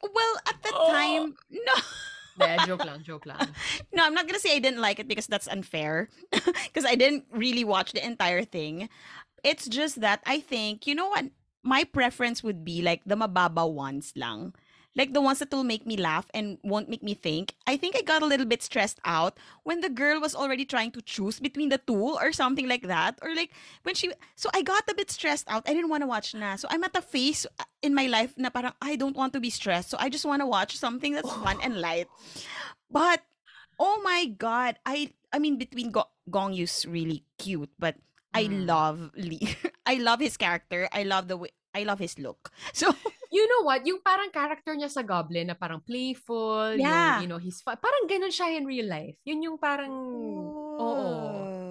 Well, 0.00 0.34
at 0.48 0.62
the 0.62 0.72
Oh. 0.72 0.88
time, 0.92 1.34
no. 1.50 1.74
Yeah, 2.38 2.64
joke 2.66 2.84
lang, 2.84 3.02
joke 3.02 3.26
lang. 3.26 3.50
No, 3.92 4.04
I'm 4.04 4.14
not 4.14 4.26
gonna 4.26 4.38
say 4.38 4.54
I 4.54 4.60
didn't 4.62 4.80
like 4.80 4.98
it 4.98 5.08
because 5.08 5.26
that's 5.26 5.48
unfair. 5.48 6.08
Because 6.32 6.84
I 6.84 6.94
didn't 6.94 7.24
really 7.32 7.64
watch 7.64 7.92
the 7.92 8.04
entire 8.04 8.44
thing. 8.44 8.88
It's 9.42 9.66
just 9.68 10.00
that 10.00 10.22
I 10.26 10.40
think, 10.40 10.86
you 10.86 10.94
know 10.94 11.08
what? 11.08 11.26
My 11.62 11.84
preference 11.84 12.42
would 12.42 12.64
be 12.64 12.82
like 12.82 13.02
the 13.04 13.16
mababa 13.16 13.66
ones 13.70 14.12
lang. 14.16 14.54
Like 14.98 15.14
the 15.14 15.22
ones 15.22 15.38
that 15.38 15.54
will 15.54 15.62
make 15.62 15.86
me 15.86 15.96
laugh 15.96 16.26
and 16.34 16.58
won't 16.66 16.90
make 16.90 17.06
me 17.06 17.14
think. 17.14 17.54
I 17.70 17.78
think 17.78 17.94
I 17.94 18.02
got 18.02 18.20
a 18.20 18.26
little 18.26 18.44
bit 18.46 18.66
stressed 18.66 18.98
out 19.06 19.38
when 19.62 19.78
the 19.80 19.88
girl 19.88 20.18
was 20.20 20.34
already 20.34 20.66
trying 20.66 20.90
to 20.98 21.00
choose 21.00 21.38
between 21.38 21.70
the 21.70 21.78
two 21.78 22.18
or 22.18 22.32
something 22.34 22.66
like 22.66 22.90
that. 22.90 23.14
Or 23.22 23.30
like 23.30 23.54
when 23.86 23.94
she 23.94 24.10
so 24.34 24.50
I 24.52 24.66
got 24.66 24.90
a 24.90 24.94
bit 24.98 25.08
stressed 25.14 25.46
out. 25.46 25.62
I 25.70 25.72
didn't 25.72 25.88
want 25.88 26.02
to 26.02 26.10
watch 26.10 26.34
na. 26.34 26.56
So 26.58 26.66
I'm 26.68 26.82
at 26.82 26.98
a 26.98 27.00
phase 27.00 27.46
uh, 27.62 27.64
in 27.80 27.94
my 27.94 28.10
life 28.10 28.34
na 28.36 28.50
parang 28.50 28.74
I 28.82 28.98
don't 28.98 29.14
want 29.16 29.32
to 29.34 29.40
be 29.40 29.54
stressed. 29.54 29.94
So 29.94 29.96
I 30.02 30.10
just 30.10 30.26
want 30.26 30.42
to 30.42 30.50
watch 30.50 30.74
something 30.76 31.14
that's 31.14 31.30
fun 31.30 31.62
and 31.62 31.78
light. 31.78 32.10
But 32.90 33.22
oh 33.78 34.00
my 34.02 34.26
god, 34.34 34.82
I 34.84 35.14
I 35.32 35.38
mean 35.38 35.58
between 35.62 35.94
Go- 35.94 36.10
Gong 36.26 36.52
Yu's 36.52 36.86
really 36.86 37.22
cute, 37.38 37.70
but 37.78 37.94
I 38.34 38.50
Mm. 38.50 38.66
love 38.66 38.98
Lee. 39.14 39.54
I 39.86 40.02
love 40.02 40.20
his 40.20 40.36
character. 40.36 40.88
I 40.92 41.06
love 41.06 41.28
the 41.30 41.36
way 41.38 41.54
I 41.70 41.86
love 41.86 42.02
his 42.02 42.18
look. 42.18 42.50
So 42.74 42.90
You 43.28 43.44
know 43.44 43.62
what? 43.62 43.84
Yung 43.84 44.00
parang 44.00 44.32
character 44.32 44.72
niya 44.72 44.88
sa 44.88 45.04
Goblin 45.04 45.48
na 45.48 45.56
parang 45.56 45.84
playful, 45.84 46.72
Yeah. 46.74 47.20
yung, 47.20 47.22
you 47.22 47.28
know, 47.28 47.36
he's 47.36 47.60
fun. 47.60 47.76
Parang 47.76 48.08
ganun 48.08 48.32
siya 48.32 48.56
in 48.56 48.64
real 48.64 48.88
life. 48.88 49.20
Yun 49.24 49.44
yung 49.44 49.58
parang, 49.60 49.92
oo. 50.80 51.08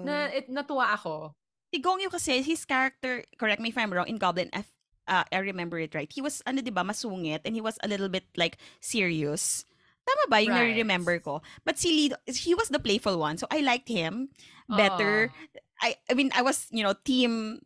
Na, 0.04 0.30
it, 0.30 0.46
natuwa 0.48 0.94
ako. 0.94 1.34
si 1.68 1.82
Gong 1.82 2.00
Yu 2.00 2.08
kasi 2.08 2.40
his 2.40 2.64
character, 2.64 3.20
correct 3.36 3.60
me 3.60 3.68
if 3.68 3.76
I'm 3.76 3.92
wrong, 3.92 4.08
in 4.08 4.16
Goblin 4.16 4.48
F 4.54 4.70
uh, 5.04 5.24
I 5.28 5.38
remember 5.44 5.76
it 5.78 5.92
right. 5.92 6.08
He 6.08 6.24
was 6.24 6.40
ano 6.48 6.64
'di 6.64 6.72
ba, 6.72 6.80
masungit 6.80 7.44
and 7.44 7.52
he 7.52 7.60
was 7.60 7.76
a 7.84 7.88
little 7.92 8.08
bit 8.08 8.24
like 8.40 8.56
serious. 8.80 9.68
Tama 10.08 10.24
ba 10.32 10.40
yung 10.40 10.56
Right. 10.56 10.80
remember 10.80 11.20
ko? 11.20 11.44
But 11.68 11.76
si 11.76 11.92
Lee, 11.92 12.16
he 12.24 12.56
was 12.56 12.72
the 12.72 12.80
playful 12.80 13.20
one. 13.20 13.36
So 13.36 13.44
I 13.52 13.60
liked 13.60 13.92
him 13.92 14.32
better. 14.64 15.28
Oo. 15.28 15.60
I 15.84 16.00
I 16.08 16.16
mean 16.16 16.32
I 16.32 16.40
was 16.40 16.72
you 16.72 16.80
know 16.80 16.96
team 17.04 17.60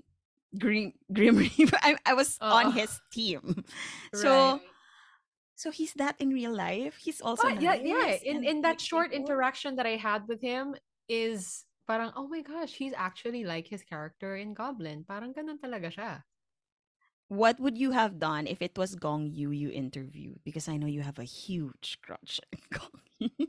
Grim 0.59 0.93
Grim 1.12 1.37
Reaper. 1.43 1.79
I 1.83 1.97
I 2.07 2.15
was 2.15 2.38
on 2.51 2.73
his 2.73 3.01
team. 3.12 3.65
So 4.15 4.59
Right. 4.59 4.61
so 5.57 5.71
he's 5.71 5.95
that 5.95 6.17
in 6.21 6.31
real 6.31 6.53
life. 6.55 6.97
He's 6.97 7.21
also 7.21 7.49
But 7.49 7.61
yeah, 7.62 7.75
yeah. 7.75 8.19
In 8.23 8.45
in 8.45 8.61
that 8.62 8.81
short 8.81 9.11
playful. 9.11 9.17
interaction 9.17 9.77
that 9.77 9.87
I 9.87 9.97
had 9.97 10.27
with 10.29 10.41
him 10.43 10.75
is 11.09 11.65
parang 11.88 12.12
oh 12.17 12.27
my 12.29 12.43
gosh, 12.43 12.75
he's 12.75 12.93
actually 12.97 13.45
like 13.45 13.69
his 13.69 13.83
character 13.83 14.37
in 14.37 14.55
Goblin. 14.55 15.05
Parang 15.05 15.33
ganun 15.35 15.59
talaga 15.61 15.88
siya. 15.93 16.12
What 17.29 17.59
would 17.61 17.79
you 17.79 17.93
have 17.93 18.19
done 18.19 18.47
if 18.47 18.61
it 18.61 18.77
was 18.77 18.95
Gong 18.95 19.27
Yu 19.33 19.51
you 19.51 19.71
interviewed? 19.71 20.41
Because 20.45 20.69
I 20.69 20.77
know 20.77 20.87
you 20.87 21.01
have 21.03 21.19
a 21.19 21.25
huge 21.25 21.99
crush 22.05 22.41
on 22.53 22.61
Gong 22.79 23.01
Yu. 23.19 23.49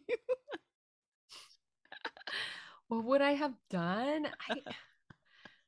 What 2.87 3.03
would 3.05 3.21
I 3.21 3.33
have 3.33 3.55
done? 3.69 4.27
I 4.49 4.61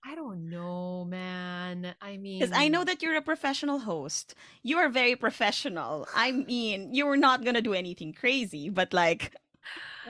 I 0.08 0.16
don't 0.16 0.50
know, 0.50 1.06
man. 1.06 1.96
I 2.02 2.18
mean, 2.18 2.40
Because 2.40 2.56
I 2.56 2.68
know 2.68 2.84
that 2.84 3.02
you're 3.02 3.16
a 3.16 3.22
professional 3.22 3.80
host. 3.80 4.36
You 4.62 4.78
are 4.78 4.90
very 4.90 5.16
professional. 5.16 6.08
I 6.14 6.32
mean, 6.32 6.94
you're 6.94 7.18
not 7.18 7.44
gonna 7.44 7.62
do 7.62 7.74
anything 7.74 8.14
crazy, 8.14 8.70
but 8.70 8.94
like, 8.94 9.34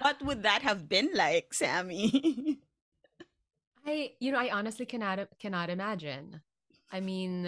what 0.01 0.21
would 0.21 0.43
that 0.43 0.61
have 0.63 0.89
been 0.89 1.09
like, 1.13 1.53
Sammy? 1.53 2.59
I 3.85 4.13
you 4.19 4.31
know 4.31 4.39
I 4.39 4.49
honestly 4.51 4.85
cannot 4.85 5.27
cannot 5.39 5.69
imagine. 5.69 6.41
I 6.91 6.99
mean, 6.99 7.47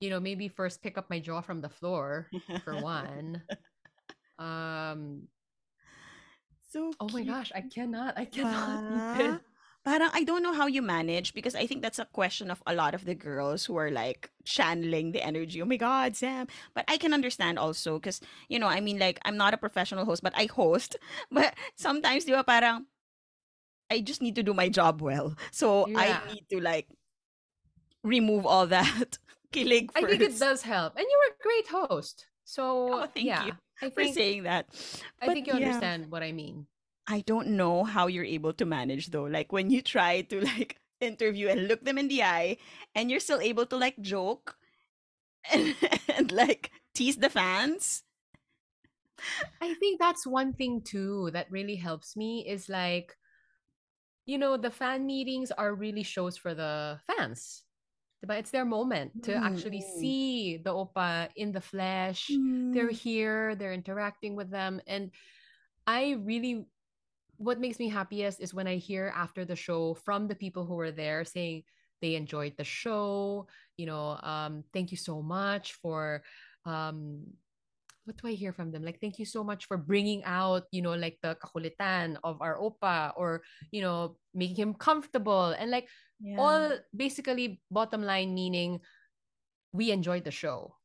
you 0.00 0.10
know, 0.10 0.20
maybe 0.20 0.48
first 0.48 0.82
pick 0.82 0.96
up 0.96 1.10
my 1.10 1.18
jaw 1.18 1.40
from 1.40 1.60
the 1.60 1.68
floor 1.68 2.28
for 2.64 2.78
one. 2.80 3.42
Um. 4.38 5.28
so 6.70 6.92
Oh 7.00 7.08
my 7.10 7.24
gosh, 7.24 7.52
I 7.54 7.62
cannot. 7.62 8.18
I 8.18 8.26
cannot? 8.26 9.40
Parang 9.86 10.10
I 10.12 10.24
don't 10.26 10.42
know 10.42 10.52
how 10.52 10.66
you 10.66 10.82
manage 10.82 11.30
because 11.32 11.54
I 11.54 11.64
think 11.66 11.80
that's 11.80 12.00
a 12.02 12.10
question 12.10 12.50
of 12.50 12.58
a 12.66 12.74
lot 12.74 12.92
of 12.94 13.06
the 13.06 13.14
girls 13.14 13.64
who 13.64 13.76
are 13.78 13.90
like 13.90 14.30
channeling 14.42 15.12
the 15.12 15.22
energy. 15.22 15.62
Oh 15.62 15.64
my 15.64 15.78
God, 15.78 16.16
Sam. 16.18 16.48
But 16.74 16.84
I 16.90 16.98
can 16.98 17.14
understand 17.14 17.56
also 17.56 17.94
because, 18.02 18.20
you 18.50 18.58
know, 18.58 18.66
I 18.66 18.80
mean, 18.80 18.98
like, 18.98 19.20
I'm 19.24 19.36
not 19.38 19.54
a 19.54 19.56
professional 19.62 20.04
host, 20.04 20.24
but 20.26 20.34
I 20.34 20.46
host. 20.50 20.98
But 21.30 21.54
sometimes, 21.78 22.26
di 22.26 22.34
ba, 22.34 22.42
parang 22.42 22.90
I 23.88 24.02
just 24.02 24.20
need 24.20 24.34
to 24.34 24.42
do 24.42 24.54
my 24.54 24.68
job 24.68 25.00
well. 25.00 25.38
So 25.54 25.86
Yeah. 25.86 26.18
I 26.26 26.34
need 26.34 26.50
to 26.50 26.58
like 26.58 26.90
remove 28.02 28.46
all 28.46 28.66
that 28.74 29.18
kilig 29.52 29.90
I 29.94 30.02
think 30.02 30.20
it 30.22 30.38
does 30.38 30.62
help, 30.62 30.96
and 30.98 31.06
you 31.06 31.16
were 31.22 31.32
a 31.34 31.42
great 31.42 31.68
host. 31.70 32.26
So 32.44 33.02
Oh, 33.02 33.06
thank 33.06 33.26
yeah, 33.26 33.46
you 33.46 33.52
I 33.82 33.90
for 33.90 34.02
saying 34.04 34.44
that. 34.50 34.66
I 35.22 35.30
think 35.30 35.46
you 35.46 35.54
yeah. 35.54 35.66
understand 35.66 36.10
what 36.10 36.22
I 36.22 36.32
mean. 36.32 36.66
I 37.06 37.20
don't 37.20 37.48
know 37.56 37.84
how 37.84 38.06
you're 38.06 38.24
able 38.24 38.52
to 38.54 38.64
manage 38.66 39.08
though. 39.10 39.24
Like 39.24 39.52
when 39.52 39.70
you 39.70 39.82
try 39.82 40.22
to 40.22 40.40
like 40.56 40.78
interview 41.00 41.48
and 41.48 41.68
look 41.68 41.84
them 41.84 41.98
in 41.98 42.08
the 42.08 42.22
eye 42.22 42.56
and 42.94 43.10
you're 43.10 43.20
still 43.20 43.40
able 43.40 43.66
to 43.66 43.76
like 43.76 44.00
joke 44.00 44.56
and, 45.52 45.74
and 46.16 46.32
like 46.32 46.70
tease 46.94 47.16
the 47.16 47.30
fans. 47.30 48.02
I 49.60 49.74
think 49.74 49.98
that's 50.00 50.26
one 50.26 50.52
thing 50.52 50.80
too 50.82 51.30
that 51.32 51.50
really 51.50 51.76
helps 51.76 52.16
me 52.16 52.46
is 52.46 52.68
like, 52.68 53.16
you 54.26 54.38
know, 54.38 54.56
the 54.56 54.70
fan 54.70 55.06
meetings 55.06 55.50
are 55.52 55.74
really 55.74 56.02
shows 56.02 56.36
for 56.36 56.54
the 56.54 57.00
fans. 57.06 57.62
But 58.26 58.38
it's 58.38 58.50
their 58.50 58.64
moment 58.64 59.12
to 59.24 59.34
actually 59.34 59.80
Mm. 59.80 59.98
see 60.00 60.56
the 60.58 60.70
Opa 60.74 61.28
in 61.36 61.52
the 61.52 61.60
flesh. 61.60 62.40
They're 62.72 62.90
here, 62.90 63.54
they're 63.54 63.72
interacting 63.72 64.34
with 64.36 64.50
them. 64.50 64.80
And 64.86 65.12
I 65.86 66.12
really, 66.20 66.66
what 67.38 67.60
makes 67.60 67.78
me 67.78 67.88
happiest 67.88 68.40
is 68.40 68.54
when 68.54 68.66
I 68.66 68.76
hear 68.76 69.12
after 69.14 69.44
the 69.44 69.56
show 69.56 69.94
from 69.94 70.28
the 70.28 70.34
people 70.34 70.64
who 70.66 70.74
were 70.74 70.92
there 70.92 71.24
saying 71.24 71.64
they 72.02 72.14
enjoyed 72.14 72.54
the 72.56 72.64
show, 72.64 73.46
you 73.76 73.86
know, 73.86 74.18
um, 74.22 74.64
thank 74.72 74.90
you 74.90 74.96
so 74.98 75.22
much 75.22 75.74
for 75.80 76.22
um 76.64 77.22
what 78.04 78.16
do 78.16 78.28
I 78.28 78.32
hear 78.38 78.52
from 78.52 78.70
them? 78.70 78.84
Like, 78.84 79.00
thank 79.00 79.18
you 79.18 79.26
so 79.26 79.42
much 79.42 79.66
for 79.66 79.76
bringing 79.76 80.22
out, 80.24 80.64
you 80.70 80.80
know, 80.80 80.94
like 80.94 81.18
the 81.22 81.36
kakulitan 81.42 82.16
of 82.22 82.40
our 82.40 82.56
opa 82.58 83.12
or, 83.16 83.42
you 83.72 83.82
know, 83.82 84.16
making 84.32 84.56
him 84.56 84.74
comfortable. 84.74 85.50
And 85.58 85.70
like 85.70 85.88
Yeah. 86.20 86.38
all 86.38 86.70
basically 86.94 87.60
bottom 87.70 88.02
line 88.04 88.32
meaning 88.34 88.80
we 89.72 89.90
enjoyed 89.90 90.24
the 90.24 90.30
show. 90.30 90.76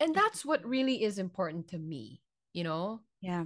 And 0.00 0.14
that's 0.14 0.44
what 0.44 0.64
really 0.64 1.04
is 1.04 1.18
important 1.18 1.68
to 1.68 1.78
me, 1.78 2.22
you 2.52 2.64
know? 2.64 3.00
yeah. 3.20 3.44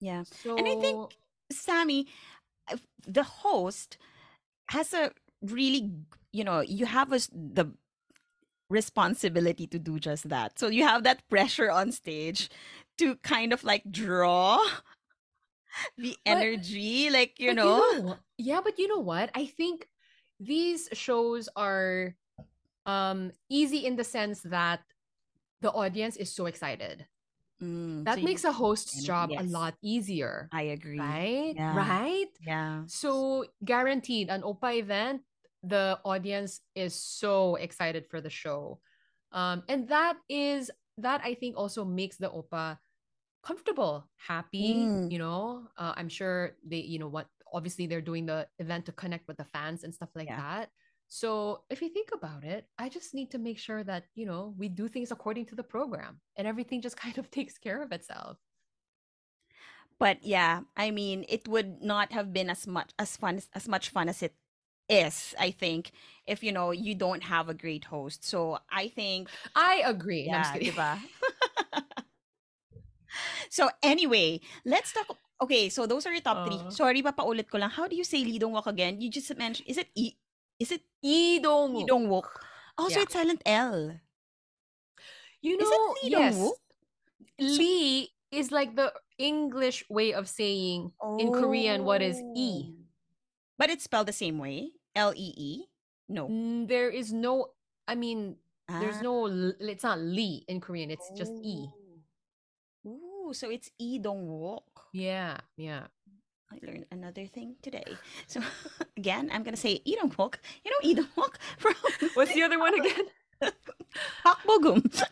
Yeah. 0.00 0.22
So 0.24 0.56
And 0.58 0.66
I 0.66 0.76
think 0.80 1.10
Sammy, 1.52 2.06
uh, 2.70 2.76
the 3.06 3.22
host 3.22 3.98
has 4.70 4.92
a 4.94 5.12
really, 5.42 5.90
you 6.32 6.44
know, 6.44 6.60
you 6.60 6.86
have 6.86 7.12
a, 7.12 7.18
the 7.32 7.72
responsibility 8.68 9.66
to 9.66 9.78
do 9.78 9.98
just 9.98 10.28
that. 10.28 10.58
So 10.58 10.68
you 10.68 10.84
have 10.84 11.02
that 11.04 11.28
pressure 11.28 11.70
on 11.70 11.92
stage 11.92 12.50
to 12.98 13.16
kind 13.16 13.52
of 13.52 13.64
like 13.64 13.82
draw 13.90 14.58
the 15.98 16.16
But- 16.24 16.30
energy, 16.30 17.10
like, 17.10 17.38
you 17.40 17.48
but 17.54 17.56
know. 17.56 18.16
yeah, 18.38 18.60
but 18.62 18.78
you 18.78 18.88
know 18.88 19.00
what? 19.00 19.30
I 19.34 19.46
think 19.46 19.88
these 20.38 20.88
shows 20.92 21.48
are 21.56 22.14
um 22.86 23.30
easy 23.50 23.84
in 23.84 23.96
the 23.96 24.04
sense 24.04 24.40
that 24.42 24.80
the 25.60 25.70
audience 25.70 26.16
is 26.16 26.32
so 26.32 26.46
excited. 26.46 27.06
Mm, 27.62 28.04
That 28.04 28.18
so 28.18 28.24
makes 28.24 28.44
a 28.44 28.52
host's 28.52 29.04
job 29.04 29.30
a 29.36 29.44
lot 29.44 29.74
easier. 29.82 30.48
I 30.52 30.62
agree. 30.72 30.98
Right? 30.98 31.54
Yeah. 31.56 31.76
Right? 31.76 32.28
Yeah. 32.40 32.82
So 32.86 33.44
guaranteed 33.64 34.28
an 34.30 34.42
Opa 34.42 34.76
event, 34.78 35.22
the 35.62 36.00
audience 36.04 36.60
is 36.74 36.94
so 36.94 37.56
excited 37.56 38.06
for 38.08 38.20
the 38.20 38.30
show. 38.30 38.80
Um, 39.32 39.62
and 39.68 39.88
that 39.88 40.16
is 40.28 40.70
that 40.98 41.20
I 41.24 41.34
think 41.34 41.56
also 41.56 41.84
makes 41.84 42.16
the 42.16 42.28
Opa 42.30 42.78
comfortable, 43.44 44.08
happy, 44.16 44.74
Mm. 44.74 45.12
you 45.12 45.18
know. 45.18 45.68
Uh, 45.76 45.92
I'm 45.96 46.08
sure 46.08 46.56
they, 46.64 46.78
you 46.80 46.98
know 46.98 47.08
what, 47.08 47.26
obviously 47.52 47.86
they're 47.86 48.00
doing 48.04 48.26
the 48.26 48.48
event 48.58 48.86
to 48.86 48.92
connect 48.92 49.28
with 49.28 49.36
the 49.36 49.44
fans 49.44 49.84
and 49.84 49.94
stuff 49.94 50.10
like 50.14 50.28
Yeah. 50.28 50.36
that. 50.36 50.70
So 51.10 51.62
if 51.68 51.82
you 51.82 51.88
think 51.90 52.10
about 52.14 52.44
it, 52.44 52.70
I 52.78 52.88
just 52.88 53.14
need 53.14 53.32
to 53.32 53.38
make 53.38 53.58
sure 53.58 53.82
that, 53.82 54.06
you 54.14 54.24
know, 54.24 54.54
we 54.56 54.68
do 54.68 54.86
things 54.86 55.10
according 55.10 55.46
to 55.46 55.56
the 55.56 55.66
program 55.66 56.20
and 56.36 56.46
everything 56.46 56.80
just 56.80 56.96
kind 57.04 57.18
of 57.18 57.30
takes 57.30 57.58
care 57.58 57.82
of 57.82 57.90
itself. 57.90 58.38
But 59.98 60.22
yeah, 60.22 60.62
I 60.76 60.92
mean, 60.92 61.26
it 61.28 61.48
would 61.48 61.82
not 61.82 62.12
have 62.12 62.32
been 62.32 62.48
as 62.48 62.64
much 62.66 62.94
as 62.96 63.18
fun 63.18 63.42
as, 63.52 63.68
much 63.68 63.90
fun 63.90 64.08
as 64.08 64.22
it 64.22 64.32
is, 64.88 65.34
I 65.38 65.50
think, 65.50 65.90
if 66.26 66.42
you 66.42 66.52
know 66.52 66.70
you 66.70 66.94
don't 66.94 67.24
have 67.24 67.50
a 67.50 67.54
great 67.54 67.84
host. 67.84 68.24
So 68.24 68.60
I 68.70 68.88
think 68.88 69.28
I 69.54 69.82
agree. 69.84 70.24
Yeah, 70.24 70.54
diba? 70.56 70.98
So 73.50 73.68
anyway, 73.82 74.40
let's 74.64 74.94
talk. 74.94 75.10
Okay, 75.42 75.68
so 75.68 75.84
those 75.84 76.06
are 76.06 76.12
your 76.12 76.22
top 76.22 76.46
three. 76.46 76.62
Uh. 76.62 76.70
Sorry, 76.70 77.02
papaulit 77.02 77.50
ko 77.50 77.58
lang. 77.58 77.74
How 77.74 77.90
do 77.90 77.98
you 77.98 78.06
say 78.06 78.22
Lee 78.22 78.38
Dong 78.38 78.54
Wook 78.54 78.70
again? 78.70 79.02
You 79.02 79.10
just 79.10 79.26
mentioned. 79.36 79.66
Is 79.66 79.76
it 79.76 79.90
E? 79.98 80.14
Is 80.60 80.70
it 80.72 80.82
Lee 81.02 81.40
Dong 81.40 81.74
Lee 81.74 81.86
Dong 81.88 82.06
Wook? 82.08 82.28
Also, 82.78 83.00
Yeah. 83.00 83.02
it's 83.08 83.14
silent 83.14 83.42
L. 83.46 83.98
You 85.40 85.56
Is 85.56 85.64
it 85.64 85.70
know, 85.70 85.96
Lee 86.04 86.10
Dong 86.10 86.20
yes. 86.22 86.36
Wook? 86.36 86.58
Lee 87.40 88.12
is 88.30 88.52
like 88.52 88.76
the 88.76 88.92
English 89.18 89.84
way 89.88 90.12
of 90.12 90.28
saying 90.28 90.92
in 91.18 91.32
Korean 91.32 91.84
what 91.84 92.02
is 92.02 92.20
E. 92.36 92.68
Oh. 92.68 92.74
But 93.58 93.70
it's 93.70 93.84
spelled 93.84 94.08
the 94.08 94.12
same 94.16 94.38
way. 94.38 94.72
L 94.94 95.12
E 95.16 95.32
E. 95.36 95.50
No. 96.08 96.28
There 96.66 96.90
is 96.90 97.12
no, 97.12 97.52
I 97.88 97.94
mean, 97.94 98.36
there's 98.68 99.00
Ah. 99.00 99.02
no, 99.02 99.26
it's 99.60 99.82
not 99.84 99.98
Lee 99.98 100.44
in 100.48 100.60
Korean, 100.60 100.90
it's 100.90 101.08
just 101.16 101.32
E. 101.42 101.68
Oh. 102.84 102.90
Ooh, 103.28 103.32
so 103.32 103.48
it's 103.50 103.70
E 103.78 103.98
Dong 103.98 104.26
Wook. 104.28 104.90
Yeah, 104.92 105.38
yeah. 105.56 105.86
I 106.52 106.58
learned 106.66 106.86
another 106.90 107.26
thing 107.26 107.56
today. 107.62 107.84
So 108.26 108.40
again, 108.96 109.30
I'm 109.32 109.42
gonna 109.42 109.56
say 109.56 109.80
E 109.84 109.96
Dong 109.96 110.10
Wook. 110.10 110.36
You 110.64 110.70
know 110.70 110.76
E 110.82 110.94
Dong 110.94 111.08
Wook 111.16 111.34
from 111.58 111.74
What's 112.14 112.34
the 112.34 112.42
other 112.42 112.58
one 112.58 112.74
again? 112.78 113.06
Park 114.22 114.38
Bo-gum. 114.46 114.82
So, 114.92 115.04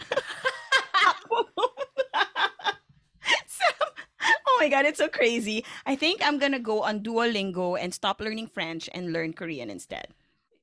oh 4.46 4.56
my 4.60 4.68
god, 4.68 4.84
it's 4.84 4.98
so 4.98 5.08
crazy. 5.08 5.64
I 5.86 5.96
think 5.96 6.20
I'm 6.24 6.38
gonna 6.38 6.58
go 6.58 6.82
on 6.82 7.00
Duolingo 7.00 7.78
and 7.80 7.94
stop 7.94 8.20
learning 8.20 8.48
French 8.48 8.88
and 8.92 9.12
learn 9.12 9.32
Korean 9.32 9.70
instead. 9.70 10.08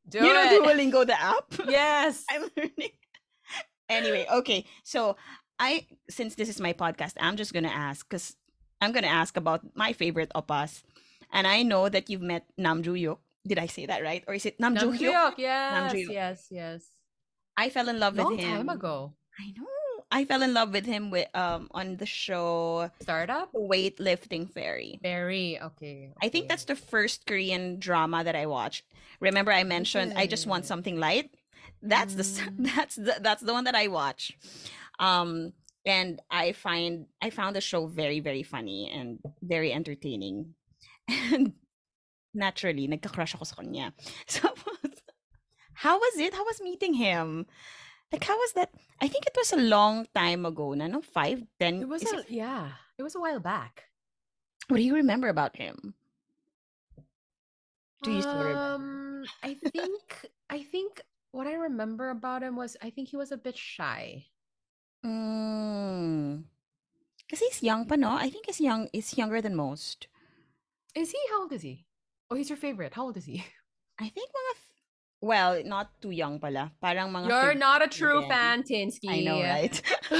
Do 0.07 0.19
you 0.19 0.33
know 0.33 0.43
it. 0.43 0.61
Duolingo, 0.61 1.05
the 1.05 1.19
app? 1.19 1.45
Yes. 1.67 2.25
I'm 2.29 2.49
learning. 2.55 2.91
Anyway, 3.89 4.25
okay. 4.31 4.65
So 4.83 5.15
I 5.59 5.87
since 6.09 6.35
this 6.35 6.49
is 6.49 6.59
my 6.59 6.73
podcast, 6.73 7.13
I'm 7.19 7.37
just 7.37 7.53
gonna 7.53 7.69
ask 7.69 8.07
because 8.07 8.35
I'm 8.85 8.93
gonna 8.93 9.07
ask 9.11 9.35
about 9.37 9.65
my 9.75 9.91
favorite 9.93 10.31
oppas. 10.35 10.83
And 11.33 11.47
I 11.49 11.63
know 11.63 11.89
that 11.89 12.09
you've 12.09 12.21
met 12.21 12.45
Nam 12.57 12.83
Joo 12.83 12.93
Hyuk. 12.93 13.17
Did 13.45 13.57
I 13.59 13.65
say 13.67 13.85
that 13.85 14.03
right? 14.03 14.23
Or 14.27 14.33
is 14.33 14.45
it 14.45 14.59
Nam 14.59 14.77
Joo 14.77 14.91
Nam 14.93 14.99
Hyuk? 14.99 15.33
Yes, 15.37 15.91
Joo-hyuk. 15.91 16.13
yes, 16.13 16.47
yes. 16.49 16.79
I 17.57 17.69
fell 17.69 17.89
in 17.89 17.99
love 17.99 18.15
Long 18.15 18.31
with 18.31 18.39
him. 18.39 18.49
Long 18.49 18.57
time 18.65 18.69
ago. 18.69 19.13
I 19.39 19.51
know. 19.57 19.65
I 20.11 20.23
fell 20.23 20.41
in 20.43 20.53
love 20.53 20.71
with 20.71 20.85
him 20.85 21.09
with 21.09 21.27
um 21.35 21.67
on 21.71 21.97
the 21.97 22.05
show 22.05 22.89
Startup? 23.01 23.51
The 23.51 23.59
Weightlifting 23.59 24.47
Fairy. 24.49 24.99
Very 25.01 25.59
okay. 25.59 26.13
I 26.21 26.29
think 26.29 26.47
that's 26.47 26.65
the 26.65 26.75
first 26.77 27.25
Korean 27.25 27.79
drama 27.79 28.23
that 28.23 28.35
I 28.35 28.45
watched. 28.45 28.85
Remember 29.19 29.51
I 29.51 29.63
mentioned 29.63 30.13
I 30.15 30.27
just 30.27 30.45
want 30.47 30.65
something 30.65 30.97
light. 30.99 31.31
That's 31.81 32.13
the 32.15 32.23
Mm. 32.23 32.75
that's 32.75 32.95
the 32.95 33.17
that's 33.19 33.41
the 33.41 33.51
one 33.53 33.65
that 33.65 33.75
I 33.75 33.87
watch. 33.87 34.37
Um 34.99 35.53
and 35.85 36.21
I 36.29 36.51
find 36.51 37.05
I 37.21 37.29
found 37.29 37.55
the 37.55 37.61
show 37.61 37.87
very 37.87 38.19
very 38.19 38.43
funny 38.43 38.89
and 38.89 39.19
very 39.41 39.71
entertaining. 39.73 40.55
And 41.07 41.53
naturally 42.33 42.87
nagka-crush 42.89 43.35
ako 43.37 43.45
sa 43.45 43.55
kanya. 43.61 43.93
So 44.27 44.49
how 45.73 45.99
was 45.99 46.15
it? 46.17 46.33
How 46.33 46.43
was 46.45 46.61
meeting 46.61 46.93
him? 46.97 47.45
Like 48.11 48.23
how 48.23 48.37
was 48.37 48.53
that? 48.53 48.71
I 49.01 49.07
think 49.07 49.25
it 49.27 49.35
was 49.37 49.53
a 49.53 49.61
long 49.61 50.07
time 50.15 50.45
ago 50.45 50.73
na, 50.73 50.87
no? 50.87 51.01
Five, 51.01 51.43
ten. 51.59 51.81
It 51.83 51.89
was 51.89 52.01
a, 52.03 52.19
it- 52.25 52.31
yeah. 52.31 52.79
It 52.97 53.03
was 53.03 53.13
a 53.15 53.19
while 53.21 53.39
back. 53.43 53.91
what 54.67 54.77
do 54.77 54.83
you 54.83 54.95
remember 54.95 55.27
about 55.29 55.53
him? 55.57 55.93
Do 58.03 58.11
you 58.11 58.21
still 58.21 58.37
remember? 58.37 58.61
Um, 58.61 59.25
I 59.43 59.53
think 59.55 60.29
I 60.49 60.63
think 60.63 61.01
what 61.31 61.47
I 61.47 61.53
remember 61.53 62.09
about 62.09 62.43
him 62.43 62.55
was 62.55 62.77
I 62.81 62.89
think 62.89 63.09
he 63.09 63.17
was 63.17 63.31
a 63.31 63.37
bit 63.37 63.57
shy. 63.57 64.25
Mm. 65.05 66.43
Kasi 67.29 67.45
he's 67.49 67.63
young 67.63 67.85
pa, 67.85 67.95
no? 67.95 68.11
I 68.17 68.29
think 68.29 68.45
he's 68.45 68.61
young. 68.61 68.89
He's 68.93 69.17
younger 69.17 69.41
than 69.41 69.55
most. 69.55 70.07
Is 70.93 71.11
he? 71.11 71.19
How 71.29 71.41
old 71.45 71.53
is 71.53 71.61
he? 71.61 71.85
Oh, 72.29 72.35
he's 72.35 72.49
your 72.49 72.57
favorite. 72.57 72.93
How 72.93 73.05
old 73.05 73.17
is 73.17 73.25
he? 73.25 73.43
I 73.99 74.09
think 74.09 74.29
mga, 74.29 74.51
f- 74.55 74.71
well, 75.21 75.61
not 75.65 76.01
too 76.01 76.11
young 76.11 76.39
pala. 76.39 76.71
Parang 76.81 77.09
mga 77.11 77.29
You're 77.29 77.53
50 77.55 77.59
not 77.59 77.79
a 77.81 77.87
true 77.87 78.17
again. 78.25 78.29
fan, 78.29 78.57
Tinsky. 78.63 79.09
I 79.09 79.19
know, 79.21 79.39
right? 79.41 79.75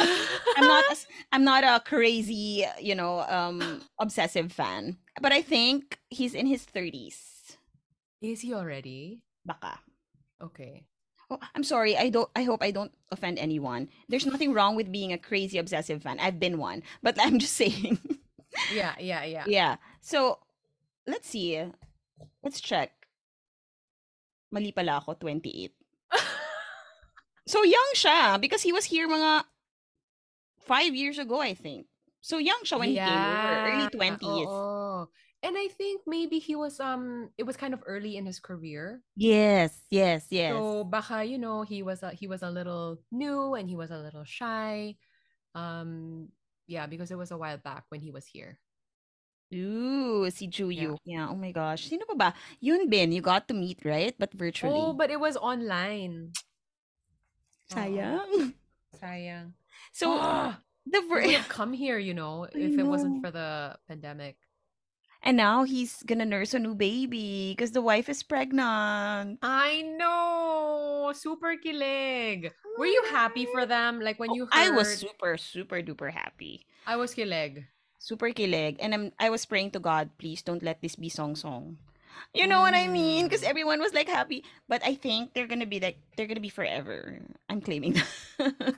I'm 0.57 0.67
not. 0.67 0.83
as- 0.91 1.07
I'm 1.31 1.43
not 1.43 1.63
a 1.63 1.81
crazy, 1.83 2.65
you 2.81 2.95
know, 2.95 3.21
um, 3.27 3.81
obsessive 3.99 4.51
fan. 4.51 4.97
But 5.21 5.31
I 5.31 5.41
think 5.41 5.99
he's 6.09 6.33
in 6.33 6.47
his 6.47 6.63
thirties. 6.63 7.57
Is 8.21 8.41
he 8.41 8.53
already? 8.53 9.21
Baka. 9.45 9.79
Okay. 10.41 10.87
Oh, 11.29 11.39
I'm 11.55 11.63
sorry. 11.63 11.97
I 11.97 12.09
don't. 12.09 12.29
I 12.35 12.43
hope 12.43 12.61
I 12.61 12.69
don't 12.69 12.93
offend 13.11 13.39
anyone. 13.39 13.89
There's 14.07 14.25
nothing 14.29 14.53
wrong 14.53 14.75
with 14.75 14.91
being 14.91 15.09
a 15.11 15.17
crazy 15.17 15.57
obsessive 15.57 16.03
fan. 16.03 16.19
I've 16.19 16.39
been 16.39 16.57
one, 16.61 16.83
but 17.01 17.17
I'm 17.23 17.39
just 17.39 17.53
saying. 17.57 17.97
Yeah, 18.73 18.93
yeah, 18.99 19.23
yeah. 19.25 19.43
Yeah. 19.47 19.75
So, 20.01 20.39
let's 21.07 21.27
see. 21.27 21.59
Let's 22.43 22.61
check. 22.61 22.93
Mali 24.53 24.71
pala 24.71 25.01
ako, 25.03 25.13
28. 25.19 25.73
So, 27.47 27.61
young 27.61 27.91
siya 27.93 28.41
because 28.41 28.61
he 28.65 28.73
was 28.73 28.85
here 28.89 29.05
mga 29.07 29.45
five 30.65 30.95
years 30.95 31.19
ago, 31.21 31.41
I 31.41 31.53
think. 31.53 31.85
So, 32.21 32.37
young 32.41 32.65
siya 32.65 32.79
when 32.81 32.89
he 32.89 32.97
came 32.97 33.05
over. 33.21 33.53
Early 33.69 33.85
Yeah, 33.85 33.93
20s. 33.93 34.47
oo. 34.49 35.05
And 35.45 35.53
I 35.53 35.69
think 35.69 36.01
maybe 36.09 36.41
he 36.41 36.57
was 36.57 36.81
um 36.81 37.29
it 37.37 37.45
was 37.45 37.53
kind 37.53 37.77
of 37.77 37.85
early 37.85 38.17
in 38.17 38.25
his 38.25 38.41
career. 38.41 39.05
Yes, 39.13 39.77
yes, 39.93 40.25
yes. 40.33 40.49
So 40.49 40.81
baka 40.89 41.21
you 41.21 41.37
know 41.37 41.61
he 41.61 41.85
was 41.85 42.01
a, 42.01 42.09
he 42.17 42.25
was 42.25 42.41
a 42.41 42.49
little 42.49 42.97
new 43.13 43.53
and 43.53 43.69
he 43.69 43.77
was 43.77 43.93
a 43.93 44.01
little 44.01 44.25
shy. 44.25 44.97
Um 45.53 46.33
yeah, 46.65 46.89
because 46.89 47.13
it 47.13 47.21
was 47.21 47.29
a 47.29 47.37
while 47.37 47.61
back 47.61 47.85
when 47.93 48.01
he 48.01 48.09
was 48.09 48.25
here. 48.25 48.57
Ooh, 49.53 50.25
si 50.33 50.49
Juyu. 50.49 50.97
Yeah. 51.05 51.29
oh 51.29 51.37
my 51.37 51.53
gosh. 51.53 51.93
Sino 51.93 52.09
pa 52.09 52.17
ba? 52.17 52.29
Hyun 52.57 52.89
Bin, 52.89 53.13
you 53.13 53.21
got 53.21 53.45
to 53.47 53.53
meet, 53.53 53.85
right? 53.85 54.17
But 54.17 54.33
virtually. 54.33 54.73
Oh, 54.73 54.97
but 54.97 55.13
it 55.13 55.21
was 55.21 55.37
online. 55.37 56.33
Sayang. 57.69 58.57
Sayang. 59.01 59.53
So, 59.93 60.09
Ah, 60.17 60.57
the 60.89 61.01
he 61.01 61.07
ver- 61.07 61.21
would 61.21 61.37
have 61.37 61.49
come 61.53 61.73
here, 61.73 62.01
you 62.01 62.17
know, 62.17 62.49
if 62.49 62.73
it 62.81 62.89
wasn't 62.89 63.21
for 63.21 63.29
the 63.29 63.77
pandemic. 63.85 64.41
And 65.25 65.35
now 65.35 65.63
he's 65.65 66.03
gonna 66.05 66.25
nurse 66.25 66.53
a 66.53 66.59
new 66.59 66.75
baby 66.77 67.51
because 67.57 67.71
the 67.71 67.81
wife 67.81 68.07
is 68.07 68.21
pregnant. 68.23 69.39
I 69.41 69.81
know. 69.97 71.11
Super 71.13 71.55
kilig. 71.57 72.51
Were 72.77 72.85
you 72.87 73.03
happy 73.11 73.45
for 73.49 73.65
them? 73.65 73.99
Like 73.99 74.19
when 74.19 74.31
Oh, 74.31 74.35
you 74.35 74.45
heard 74.45 74.53
I 74.53 74.69
was 74.69 74.97
super, 75.01 75.37
super 75.37 75.81
duper 75.81 76.11
happy. 76.13 76.65
I 76.85 76.95
was 76.95 77.13
kilig. 77.15 77.65
Super 77.99 78.29
kilig. 78.29 78.77
And 78.79 78.93
I'm, 78.93 79.05
I 79.19 79.29
was 79.29 79.45
praying 79.45 79.71
to 79.71 79.79
God, 79.79 80.09
please 80.19 80.41
don't 80.41 80.61
let 80.61 80.81
this 80.81 80.95
be 80.95 81.09
song 81.09 81.35
song. 81.35 81.77
You 82.33 82.47
know 82.47 82.61
what 82.61 82.73
I 82.73 82.87
mean? 82.87 83.25
Because 83.25 83.41
Mm. 83.43 83.49
everyone 83.49 83.79
was 83.81 83.93
like 83.93 84.07
happy. 84.07 84.43
But 84.69 84.83
I 84.85 84.95
think 84.95 85.33
they're 85.33 85.47
gonna 85.51 85.65
be 85.67 85.79
like 85.79 85.97
they're 86.15 86.27
gonna 86.27 86.43
be 86.43 86.53
forever. 86.53 87.19
I'm 87.49 87.59
claiming 87.59 87.99
that. 88.39 88.75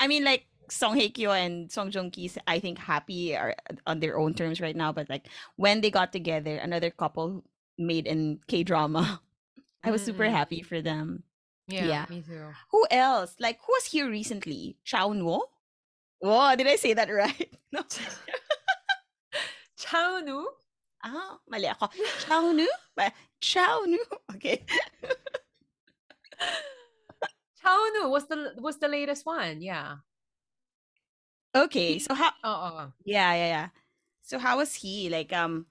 I 0.00 0.06
mean 0.08 0.24
like 0.24 0.46
Song 0.70 0.98
Hye 0.98 1.08
Kyo 1.08 1.32
and 1.32 1.70
Song 1.70 1.90
Joong 1.90 2.12
Ki 2.12 2.30
I 2.46 2.58
think 2.58 2.78
happy 2.78 3.36
are 3.36 3.54
on 3.86 4.00
their 4.00 4.18
own 4.18 4.34
terms 4.34 4.60
right 4.60 4.76
now. 4.76 4.92
But 4.92 5.08
like 5.08 5.28
when 5.56 5.80
they 5.80 5.90
got 5.90 6.12
together, 6.12 6.56
another 6.56 6.90
couple 6.90 7.44
made 7.78 8.06
in 8.06 8.40
K 8.48 8.62
drama. 8.62 9.20
I 9.84 9.90
was 9.90 10.02
super 10.02 10.24
Mm-mm. 10.24 10.32
happy 10.34 10.62
for 10.62 10.82
them. 10.82 11.22
Yeah, 11.68 11.86
Yeah. 11.86 12.06
me 12.10 12.22
too. 12.22 12.50
Who 12.72 12.86
else? 12.90 13.36
Like 13.38 13.58
who 13.64 13.72
was 13.72 13.86
here 13.86 14.10
recently? 14.10 14.76
Chao 14.84 15.12
Nuo? 15.12 15.40
Whoa, 16.18 16.56
did 16.56 16.66
I 16.66 16.76
say 16.76 16.94
that 16.94 17.10
right? 17.10 17.50
No. 17.72 17.82
Chao 19.76 20.18
Nu? 20.24 20.48
Ah, 21.04 21.38
mali 21.48 21.66
ako. 21.68 21.88
Chao 22.26 22.50
Nu? 22.52 22.66
Chao 23.40 23.82
Nu? 23.86 23.98
Okay. 24.34 24.64
Chao 27.60 27.78
Nu 27.94 28.08
was 28.08 28.26
the 28.26 28.54
was 28.58 28.78
the 28.78 28.88
latest 28.88 29.26
one. 29.26 29.60
Yeah. 29.60 29.96
Okay. 31.56 31.98
So 31.98 32.14
how 32.14 32.32
Oh, 32.44 32.92
yeah, 33.04 33.34
yeah, 33.34 33.48
yeah. 33.48 33.68
So 34.22 34.38
how 34.38 34.58
was 34.58 34.74
he? 34.76 35.08
Like 35.10 35.32
um 35.32 35.66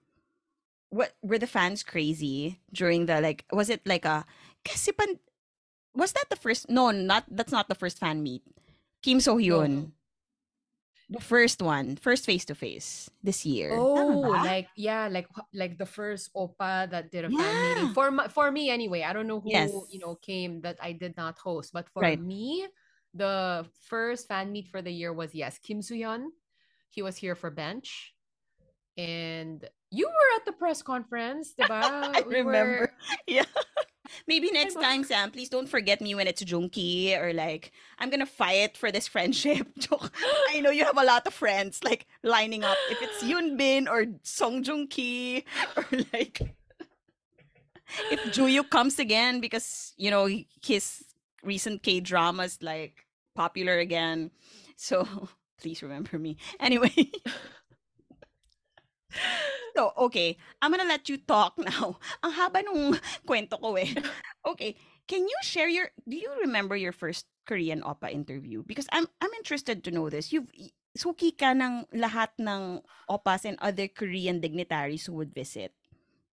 what 0.89 1.13
were 1.23 1.39
the 1.39 1.47
fans 1.47 1.83
crazy 1.83 2.59
during 2.73 3.05
the 3.07 3.21
like 3.21 3.45
was 3.51 3.69
it 3.69 3.81
like 3.85 4.05
a 4.05 4.25
kasi 4.65 4.91
pan 4.91 5.19
was 5.95 6.13
that 6.13 6.29
the 6.29 6.37
first 6.37 6.69
no 6.69 6.91
not 6.91 7.25
that's 7.29 7.51
not 7.53 7.69
the 7.69 7.75
first 7.75 7.99
fan 7.99 8.23
meet. 8.23 8.43
Kim 9.03 9.19
Soo-hyun. 9.19 9.91
The 11.09 11.19
first 11.21 11.61
one, 11.61 11.95
first 11.97 12.25
face 12.25 12.45
to 12.45 12.55
face 12.55 13.09
this 13.23 13.45
year. 13.45 13.71
Oh, 13.71 14.37
like 14.41 14.69
yeah, 14.77 15.07
like 15.09 15.27
like 15.53 15.77
the 15.77 15.85
first 15.89 16.29
oppa 16.37 16.89
that 16.91 17.09
did 17.11 17.25
a 17.25 17.31
fan 17.31 17.37
Yeah. 17.39 17.61
meeting 17.61 17.89
for 17.93 18.11
my, 18.11 18.27
for 18.27 18.51
me 18.51 18.69
anyway. 18.69 19.01
I 19.01 19.13
don't 19.13 19.27
know 19.27 19.39
who 19.41 19.51
Yes. 19.51 19.71
you 19.89 19.99
know 19.99 20.15
came 20.15 20.61
that 20.61 20.77
I 20.81 20.93
did 20.93 21.17
not 21.17 21.37
host, 21.39 21.73
but 21.73 21.89
for 21.89 22.03
Right. 22.03 22.19
me, 22.19 22.67
the 23.15 23.65
first 23.87 24.27
fan 24.27 24.51
meet 24.51 24.67
for 24.67 24.81
the 24.81 24.91
year 24.91 25.13
was 25.13 25.33
yes, 25.33 25.57
Kim 25.57 25.81
Soo-hyun. 25.81 26.27
He 26.89 27.01
was 27.01 27.15
here 27.17 27.35
for 27.35 27.49
bench, 27.49 28.13
and 28.97 29.63
you 29.91 30.05
were 30.07 30.29
at 30.37 30.45
the 30.45 30.51
press 30.51 30.81
conference, 30.81 31.53
diba? 31.59 31.81
I 32.15 32.21
We 32.27 32.35
remember. 32.43 32.79
were- 32.91 32.93
Yeah. 33.27 33.45
Maybe 34.27 34.51
next 34.51 34.75
time, 34.75 35.03
Sam, 35.03 35.31
please 35.31 35.49
don't 35.49 35.67
forget 35.67 35.99
me 35.99 36.13
when 36.13 36.27
it's 36.27 36.43
Joong 36.43 36.71
Ki 36.71 37.15
or 37.17 37.33
like 37.33 37.71
I'm 37.97 38.09
gonna 38.11 38.25
fight 38.27 38.77
for 38.77 38.91
this 38.91 39.07
friendship. 39.07 39.65
I 40.53 40.61
know 40.61 40.69
you 40.69 40.85
have 40.85 40.97
a 40.97 41.03
lot 41.03 41.25
of 41.25 41.33
friends 41.33 41.83
like 41.83 42.05
lining 42.21 42.63
up. 42.63 42.77
If 42.91 43.01
it's 43.01 43.23
Hyun 43.23 43.57
Bin 43.57 43.87
or 43.87 44.05
Song 44.21 44.63
Joong 44.63 44.89
Ki 44.89 45.43
or 45.75 45.85
like 46.13 46.39
if 48.11 48.19
Juyu 48.33 48.67
comes 48.69 48.99
again 48.99 49.41
because 49.41 49.93
you 49.97 50.11
know 50.11 50.29
his 50.63 51.03
recent 51.43 51.81
K 51.83 51.99
dramas 51.99 52.59
like 52.61 53.04
popular 53.35 53.77
again. 53.79 54.31
So 54.77 55.05
please 55.61 55.83
remember 55.83 56.17
me. 56.17 56.37
Anyway. 56.59 57.11
So, 59.75 59.91
okay. 60.07 60.39
I'm 60.63 60.71
gonna 60.71 60.87
let 60.87 61.11
you 61.11 61.19
talk 61.19 61.59
now. 61.59 61.99
Ang 62.23 62.31
haba 62.31 62.63
nung 62.63 62.95
kwento 63.27 63.59
ko 63.59 63.75
eh. 63.75 63.91
Okay. 64.47 64.79
Can 65.05 65.27
you 65.27 65.37
share 65.43 65.69
your 65.69 65.89
do 66.07 66.15
you 66.17 66.31
remember 66.41 66.73
your 66.77 66.93
first 66.93 67.25
Korean 67.45 67.81
oppa 67.81 68.09
interview? 68.09 68.63
Because 68.65 68.87
I'm 68.89 69.05
I'm 69.21 69.33
interested 69.37 69.83
to 69.85 69.93
know 69.93 70.09
this. 70.09 70.31
You've 70.33 70.49
suki 70.95 71.35
ka 71.35 71.53
ng 71.53 71.91
lahat 71.93 72.33
ng 72.39 72.81
oppas 73.11 73.43
and 73.43 73.59
other 73.59 73.89
Korean 73.91 74.39
dignitaries 74.39 75.05
who 75.05 75.17
would 75.19 75.35
visit. 75.35 75.75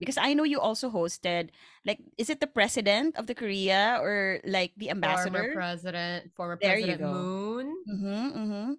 Because 0.03 0.19
I 0.19 0.35
know 0.35 0.45
you 0.45 0.61
also 0.61 0.91
hosted 0.91 1.51
like 1.87 1.99
is 2.19 2.31
it 2.31 2.41
the 2.41 2.47
president 2.51 3.17
of 3.17 3.27
the 3.27 3.35
Korea 3.35 3.99
or 4.03 4.41
like 4.45 4.73
the 4.77 4.91
ambassador 4.91 5.45
Former 5.45 5.53
president, 5.53 6.35
former 6.35 6.57
There 6.61 6.79
you 6.79 6.97
President 6.97 6.99
go. 6.99 7.13
Moon, 7.13 7.75
Mhm. 7.89 8.33
mm-hmm. 8.35 8.73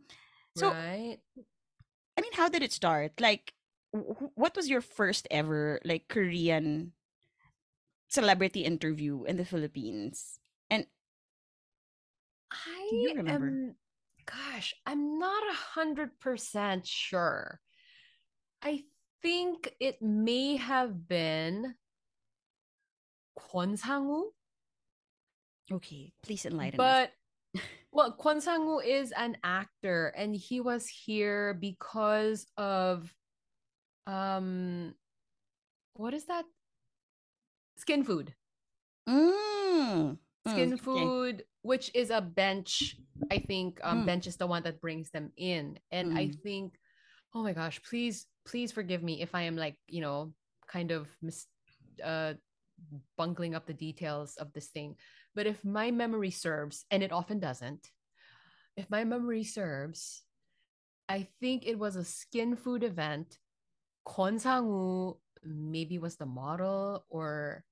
So, 0.56 0.74
right? 0.74 1.20
I 2.18 2.22
mean, 2.22 2.34
how 2.34 2.50
did 2.50 2.64
it 2.64 2.72
start? 2.74 3.20
Like, 3.20 3.54
wh- 3.94 4.14
wh- 4.18 4.38
what 4.38 4.56
was 4.56 4.70
your 4.70 4.82
first 4.82 5.28
ever 5.32 5.80
like 5.86 6.08
Korean 6.08 6.94
celebrity 8.10 8.64
interview 8.66 9.24
in 9.26 9.38
the 9.38 9.46
Philippines? 9.46 10.40
And 10.70 10.88
I 12.52 13.16
remember? 13.16 13.34
am, 13.36 13.76
gosh, 14.26 14.74
I'm 14.86 15.18
not 15.20 15.44
a 15.50 15.54
hundred 15.56 16.20
percent 16.20 16.88
sure. 16.88 17.60
I 18.62 18.86
think 19.24 19.74
it 19.80 20.02
may 20.02 20.58
have 20.58 21.08
been 21.08 21.76
Kwon 23.40 23.78
Sang-woo, 23.78 24.32
Okay, 25.72 26.12
please 26.22 26.46
enlighten 26.46 26.80
us. 26.80 27.10
but 27.56 27.62
well, 27.92 28.16
Kwon 28.20 28.42
Sang-woo 28.42 28.80
is 28.80 29.12
an 29.14 29.38
actor, 29.44 30.14
and 30.16 30.36
he 30.36 30.60
was 30.60 30.88
here 30.88 31.54
because 31.54 32.46
of 32.58 33.14
um, 34.06 34.94
what 35.96 36.14
is 36.14 36.26
that? 36.26 36.46
Skin 37.78 38.04
Food. 38.04 38.34
Mm. 39.08 40.18
Mm, 40.48 40.52
Skin 40.52 40.74
okay. 40.74 40.84
Food, 40.84 41.44
which 41.62 41.90
is 41.94 42.10
a 42.10 42.22
bench. 42.22 42.98
I 43.32 43.40
think 43.40 43.80
um, 43.84 44.04
Mm. 44.04 44.06
bench 44.06 44.28
is 44.28 44.36
the 44.38 44.48
one 44.48 44.64
that 44.64 44.82
brings 44.82 45.10
them 45.12 45.32
in, 45.38 45.80
and 45.92 46.14
I 46.18 46.28
Mm. 46.28 46.42
think, 46.44 46.80
oh 47.34 47.42
my 47.42 47.54
gosh, 47.54 47.82
please, 47.84 48.28
please 48.46 48.72
forgive 48.72 49.04
me 49.04 49.22
if 49.22 49.36
I 49.36 49.44
am 49.44 49.56
like 49.56 49.78
you 49.88 50.02
know 50.02 50.34
kind 50.68 50.92
of 50.92 51.08
mis- 51.22 51.48
uh 52.04 52.34
bungling 53.18 53.56
up 53.56 53.66
the 53.66 53.74
details 53.74 54.36
of 54.38 54.52
this 54.54 54.68
thing. 54.68 54.96
But 55.36 55.48
if 55.48 55.64
my 55.64 55.92
memory 55.92 56.32
serves, 56.32 56.86
and 56.92 57.02
it 57.04 57.12
often 57.12 57.40
doesn't, 57.40 57.88
if 58.76 58.90
my 58.90 59.04
memory 59.04 59.44
serves, 59.44 60.24
I 61.08 61.28
think 61.40 61.66
it 61.66 61.78
was 61.78 61.96
a 61.96 62.04
skin 62.04 62.56
food 62.56 62.84
event. 62.84 63.38
Kwon 64.08 64.40
Sang-woo 64.40 65.18
maybe 65.44 65.98
was 65.98 66.16
the 66.18 66.26
model 66.26 67.06
or 67.10 67.64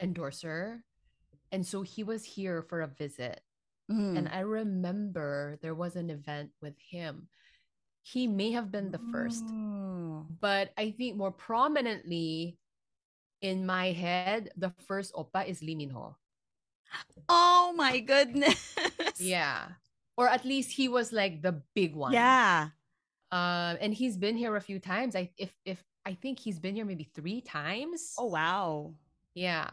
endorser. 0.00 0.84
And 1.52 1.66
so 1.66 1.82
he 1.82 2.02
was 2.02 2.24
here 2.24 2.62
for 2.62 2.80
a 2.82 2.88
visit. 2.88 3.40
And 3.88 4.26
Mm. 4.26 4.34
I 4.34 4.40
remember 4.40 5.58
there 5.62 5.74
was 5.74 5.96
an 5.96 6.10
event 6.10 6.50
with 6.60 6.74
him. 6.78 7.28
He 8.06 8.30
may 8.30 8.54
have 8.54 8.70
been 8.70 8.94
the 8.94 9.02
first, 9.10 9.42
Oh. 9.50 10.30
but 10.38 10.70
I 10.78 10.94
think 10.94 11.18
more 11.18 11.34
prominently 11.34 12.54
in 13.42 13.66
my 13.66 13.90
head, 13.90 14.54
the 14.54 14.70
first 14.86 15.10
oppa 15.18 15.42
is 15.42 15.58
Lee. 15.58 15.90
Oh 17.28 17.74
my 17.74 17.98
goodness. 17.98 18.62
Yeah. 19.18 19.74
Or 20.16 20.28
at 20.30 20.44
least 20.46 20.70
he 20.70 20.86
was 20.86 21.10
like 21.10 21.42
the 21.42 21.58
big 21.74 21.98
one. 21.98 22.12
Yeah. 22.12 22.70
Um, 23.34 23.74
and 23.82 23.90
he's 23.92 24.16
been 24.16 24.36
here 24.38 24.54
a 24.54 24.62
few 24.62 24.78
times. 24.78 25.16
I 25.18 25.34
if 25.36 25.50
if 25.66 25.82
I 26.06 26.14
think 26.14 26.38
he's 26.38 26.62
been 26.62 26.76
here 26.78 26.86
maybe 26.86 27.10
three 27.10 27.40
times. 27.42 28.14
Oh 28.14 28.30
wow. 28.30 28.94
yeah. 29.34 29.66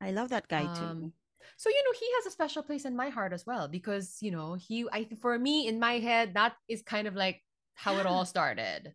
I 0.00 0.10
love 0.16 0.32
that 0.32 0.48
guy 0.48 0.64
too. 0.72 0.88
Um, 0.88 1.12
So 1.60 1.68
you 1.68 1.84
know 1.84 1.92
he 2.00 2.08
has 2.16 2.24
a 2.26 2.32
special 2.32 2.64
place 2.64 2.88
in 2.88 2.96
my 2.96 3.12
heart 3.12 3.36
as 3.36 3.44
well 3.44 3.68
because 3.68 4.24
you 4.24 4.32
know 4.32 4.56
he 4.56 4.88
I 4.88 5.04
for 5.20 5.36
me 5.36 5.68
in 5.68 5.76
my 5.76 6.00
head 6.00 6.32
that 6.32 6.56
is 6.72 6.80
kind 6.80 7.04
of 7.04 7.12
like 7.12 7.43
how 7.74 7.98
it 7.98 8.06
all 8.06 8.24
started. 8.26 8.94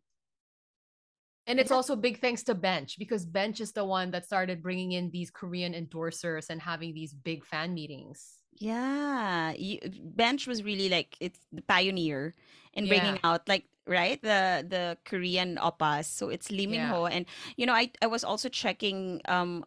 And 1.48 1.60
it's 1.60 1.72
also 1.72 1.96
big 1.96 2.20
thanks 2.22 2.44
to 2.44 2.54
Bench 2.54 3.00
because 3.00 3.26
Bench 3.26 3.60
is 3.60 3.72
the 3.72 3.84
one 3.84 4.12
that 4.12 4.26
started 4.26 4.62
bringing 4.62 4.92
in 4.92 5.10
these 5.10 5.32
Korean 5.32 5.74
endorsers 5.74 6.50
and 6.50 6.62
having 6.62 6.94
these 6.94 7.14
big 7.14 7.44
fan 7.44 7.74
meetings. 7.74 8.38
Yeah, 8.60 9.54
you, 9.54 9.80
Bench 10.16 10.46
was 10.46 10.64
really 10.64 10.90
like 10.90 11.16
it's 11.20 11.40
the 11.52 11.62
pioneer 11.62 12.36
in 12.74 12.88
bringing 12.88 13.16
Yeah. 13.16 13.20
out 13.24 13.48
like 13.48 13.66
right 13.88 14.22
the 14.22 14.66
the 14.68 14.98
Korean 15.06 15.56
oppas. 15.58 16.06
So 16.06 16.30
it's 16.30 16.52
Lee 16.52 16.68
Min 16.68 16.82
Yeah. 16.82 16.90
Ho, 16.92 17.06
and 17.06 17.26
you 17.56 17.66
know 17.66 17.74
I 17.74 17.92
I 18.02 18.08
was 18.08 18.24
also 18.24 18.50
checking 18.50 19.22
um 19.26 19.66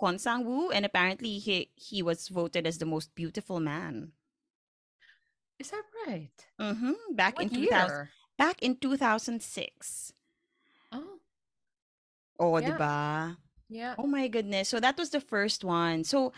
Kwon 0.00 0.18
Sang 0.18 0.44
Woo, 0.44 0.70
and 0.70 0.84
apparently 0.84 1.38
he 1.38 1.70
he 1.76 2.02
was 2.02 2.28
voted 2.28 2.66
as 2.66 2.78
the 2.78 2.86
most 2.86 3.14
beautiful 3.14 3.60
man. 3.60 4.12
Is 5.62 5.70
that 5.70 5.86
right? 6.06 6.34
Mm-hmm. 6.60 7.14
Back 7.14 7.38
in 7.38 7.48
2000, 7.48 7.70
year? 7.70 8.10
back 8.36 8.58
in 8.62 8.74
2006. 8.82 10.12
Oh, 10.90 11.20
Oh, 12.38 12.58
Yeah. 12.58 12.74
diba? 12.74 13.36
yeah. 13.68 13.94
Oh 13.96 14.06
my 14.10 14.26
goodness. 14.26 14.68
So 14.68 14.80
that 14.80 14.98
was 14.98 15.10
the 15.10 15.20
first 15.20 15.62
one. 15.62 16.02
So 16.02 16.32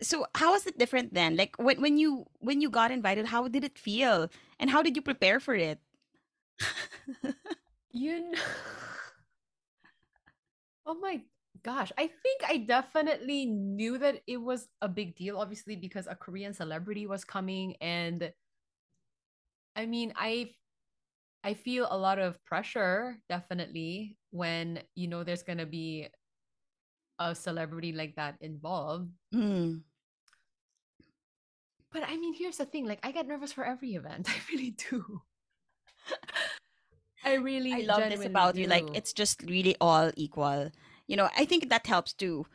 so 0.00 0.26
how 0.38 0.52
was 0.52 0.66
it 0.70 0.78
different 0.78 1.14
then? 1.14 1.34
Like 1.36 1.58
when 1.58 1.80
when 1.82 1.98
you 1.98 2.26
when 2.38 2.60
you 2.62 2.70
got 2.70 2.92
invited, 2.94 3.26
how 3.26 3.48
did 3.48 3.64
it 3.64 3.76
feel? 3.78 4.30
And 4.60 4.70
how 4.70 4.82
did 4.82 4.94
you 4.94 5.02
prepare 5.02 5.40
for 5.40 5.54
it? 5.56 5.80
You 7.92 8.30
know, 8.30 8.38
oh 10.86 10.94
my 10.94 11.20
gosh, 11.62 11.92
I 11.98 12.06
think 12.06 12.42
I 12.46 12.58
definitely 12.58 13.46
knew 13.46 13.98
that 13.98 14.22
it 14.26 14.38
was 14.38 14.68
a 14.82 14.88
big 14.88 15.16
deal, 15.16 15.38
obviously, 15.38 15.76
because 15.76 16.06
a 16.06 16.14
Korean 16.14 16.52
celebrity 16.54 17.06
was 17.06 17.24
coming. 17.24 17.76
And 17.80 18.32
I 19.76 19.86
mean, 19.86 20.12
I 20.16 20.50
I 21.44 21.54
feel 21.54 21.86
a 21.90 21.96
lot 21.96 22.18
of 22.18 22.42
pressure, 22.44 23.18
definitely, 23.28 24.16
when 24.30 24.82
you 24.94 25.08
know 25.08 25.24
there's 25.24 25.42
gonna 25.42 25.66
be 25.66 26.08
a 27.18 27.34
celebrity 27.34 27.92
like 27.92 28.14
that 28.16 28.36
involved. 28.40 29.10
Mm. 29.34 29.82
But 31.92 32.02
I 32.06 32.16
mean, 32.16 32.34
here's 32.34 32.58
the 32.58 32.66
thing, 32.66 32.86
like 32.86 33.00
I 33.02 33.12
get 33.12 33.26
nervous 33.26 33.52
for 33.52 33.64
every 33.64 33.94
event. 33.94 34.28
I 34.30 34.38
really 34.52 34.70
do. 34.70 35.22
I 37.24 37.34
really 37.34 37.72
I 37.72 37.80
love 37.80 38.08
this 38.10 38.24
about 38.24 38.56
you. 38.56 38.66
Like 38.66 38.88
it's 38.94 39.12
just 39.12 39.42
really 39.42 39.76
all 39.80 40.10
equal. 40.16 40.70
You 41.08 41.16
know, 41.16 41.30
I 41.36 41.46
think 41.46 41.70
that 41.70 41.86
helps 41.88 42.14
too. 42.14 42.46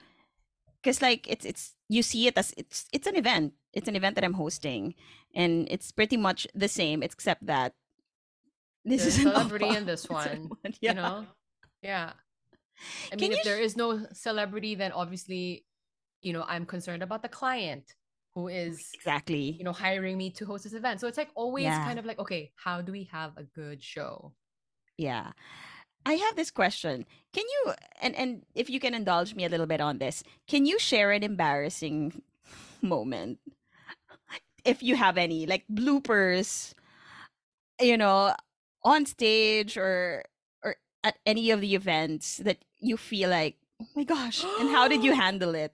Cause 0.83 1.01
like 1.01 1.27
it's 1.29 1.45
it's 1.45 1.75
you 1.89 2.03
see 2.03 2.27
it 2.27 2.37
as 2.37 2.53
it's 2.57 2.87
it's 2.93 3.07
an 3.07 3.15
event. 3.15 3.53
It's 3.73 3.87
an 3.87 3.95
event 3.95 4.15
that 4.15 4.23
I'm 4.23 4.33
hosting, 4.35 4.95
and 5.35 5.67
it's 5.71 5.91
pretty 5.91 6.17
much 6.17 6.47
the 6.55 6.67
same 6.67 7.03
except 7.03 7.45
that 7.47 7.73
this 8.85 9.03
There's 9.03 9.17
is 9.17 9.17
a 9.25 9.29
celebrity 9.31 9.73
in 9.75 9.85
this 9.85 10.09
one, 10.09 10.51
one, 10.61 10.73
you 10.81 10.93
know? 10.93 11.27
Yeah. 11.81 12.13
I 13.11 13.15
Can 13.17 13.29
mean, 13.29 13.33
if 13.33 13.43
there 13.43 13.59
sh- 13.59 13.61
is 13.61 13.75
no 13.77 14.05
celebrity, 14.13 14.75
then 14.75 14.91
obviously, 14.91 15.65
you 16.21 16.33
know, 16.33 16.43
I'm 16.47 16.65
concerned 16.65 17.03
about 17.03 17.21
the 17.21 17.29
client 17.29 17.95
who 18.35 18.47
is, 18.47 18.91
exactly? 18.93 19.59
you 19.59 19.63
know, 19.65 19.73
hiring 19.73 20.17
me 20.17 20.31
to 20.31 20.45
host 20.45 20.63
this 20.65 20.73
event. 20.73 20.99
So 21.01 21.07
it's 21.07 21.17
like 21.17 21.29
always 21.35 21.65
Yeah. 21.65 21.79
kind 21.79 21.99
of 21.99 22.05
like, 22.05 22.19
okay, 22.19 22.51
how 22.55 22.81
do 22.81 22.91
we 22.91 23.05
have 23.11 23.37
a 23.37 23.43
good 23.43 23.83
show? 23.83 24.33
Yeah. 24.97 25.31
I 26.05 26.13
have 26.13 26.35
this 26.35 26.51
question. 26.51 27.05
Can 27.33 27.45
you 27.47 27.73
and 28.01 28.15
and 28.15 28.43
if 28.55 28.69
you 28.69 28.79
can 28.79 28.93
indulge 28.93 29.35
me 29.35 29.45
a 29.45 29.49
little 29.49 29.65
bit 29.65 29.81
on 29.81 29.97
this, 29.97 30.23
can 30.47 30.65
you 30.65 30.79
share 30.79 31.11
an 31.11 31.23
embarrassing 31.23 32.21
moment 32.81 33.39
if 34.65 34.81
you 34.83 34.95
have 34.95 35.17
any, 35.17 35.45
like 35.45 35.65
bloopers, 35.71 36.73
you 37.79 37.97
know, 37.97 38.33
on 38.83 39.05
stage 39.05 39.77
or 39.77 40.23
or 40.63 40.75
at 41.03 41.17
any 41.25 41.51
of 41.51 41.61
the 41.61 41.75
events 41.75 42.37
that 42.37 42.57
you 42.79 42.97
feel 42.97 43.29
like, 43.29 43.57
"Oh 43.81 43.87
my 43.95 44.03
gosh, 44.03 44.43
and 44.59 44.69
how 44.69 44.87
did 44.87 45.03
you 45.03 45.13
handle 45.15 45.55
it?" 45.55 45.73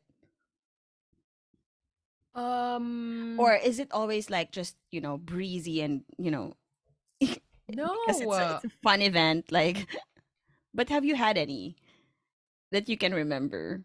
Um, 2.35 3.35
Or 3.39 3.53
is 3.55 3.79
it 3.79 3.89
always 3.91 4.29
like 4.29 4.51
just, 4.51 4.75
you 4.91 5.01
know, 5.01 5.17
breezy 5.17 5.81
and, 5.81 6.03
you 6.17 6.31
know, 6.31 6.53
no. 7.21 7.95
it's 8.07 8.21
a, 8.21 8.55
it's 8.55 8.65
a 8.65 8.77
fun 8.81 9.01
event 9.01 9.51
like 9.51 9.87
but 10.79 10.87
have 10.87 11.03
you 11.03 11.11
had 11.11 11.35
any 11.35 11.75
that 12.71 12.87
you 12.87 12.95
can 12.95 13.11
remember 13.11 13.83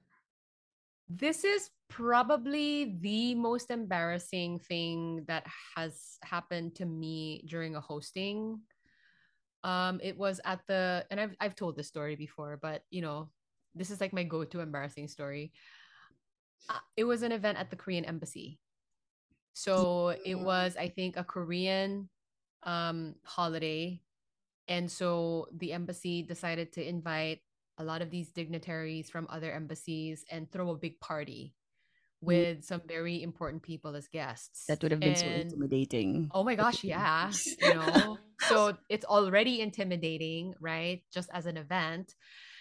This 1.11 1.43
is 1.43 1.71
probably 1.91 2.97
the 3.03 3.35
most 3.35 3.71
embarrassing 3.71 4.63
thing 4.63 5.25
that 5.27 5.43
has 5.75 6.19
happened 6.23 6.75
to 6.77 6.87
me 6.87 7.43
during 7.51 7.75
a 7.75 7.81
hosting. 7.81 8.63
Um, 9.65 9.99
it 10.03 10.17
was 10.17 10.41
at 10.45 10.63
the, 10.67 11.05
and 11.11 11.19
I've 11.19 11.35
I've 11.41 11.55
told 11.55 11.77
this 11.77 11.89
story 11.89 12.15
before, 12.15 12.59
but 12.63 12.83
you 12.91 13.03
know, 13.03 13.29
this 13.75 13.91
is 13.91 14.01
like 14.01 14.15
my 14.15 14.23
go-to 14.23 14.61
embarrassing 14.61 15.09
story. 15.09 15.53
Uh, 16.71 16.79
it 16.97 17.05
was 17.05 17.27
an 17.27 17.33
event 17.33 17.59
at 17.59 17.71
the 17.71 17.77
Korean 17.77 18.05
embassy. 18.05 18.63
So 19.53 20.15
it 20.25 20.39
was, 20.39 20.77
I 20.79 20.89
think, 20.89 21.17
a 21.19 21.25
Korean 21.25 22.09
um, 22.63 23.15
holiday. 23.25 24.01
And 24.69 24.91
so 24.91 25.49
the 25.53 25.73
embassy 25.73 26.23
decided 26.23 26.73
to 26.73 26.87
invite 26.87 27.41
a 27.79 27.85
lot 27.85 28.03
of 28.03 28.11
these 28.11 28.31
dignitaries 28.31 29.11
from 29.11 29.27
other 29.31 29.53
embassies 29.53 30.25
and 30.31 30.51
throw 30.51 30.71
a 30.71 30.77
big 30.77 31.01
party 31.01 31.55
mm. 32.23 32.27
with 32.27 32.65
some 32.65 32.83
very 32.87 33.23
important 33.23 33.63
people 33.63 33.97
as 33.97 34.09
guests. 34.09 34.67
That 34.67 34.83
would 34.83 34.93
have 34.93 35.01
been 35.01 35.17
so 35.17 35.27
intimidating. 35.27 36.31
Oh 36.33 36.45
my 36.45 36.55
gosh, 36.55 36.85
yeah. 36.85 37.31
You 37.61 37.75
know, 37.75 38.19
so 38.49 38.77
it's 38.89 39.05
already 39.05 39.61
intimidating, 39.61 40.55
right? 40.61 41.03
Just 41.13 41.31
as 41.33 41.47
an 41.47 41.57
event. 41.57 42.15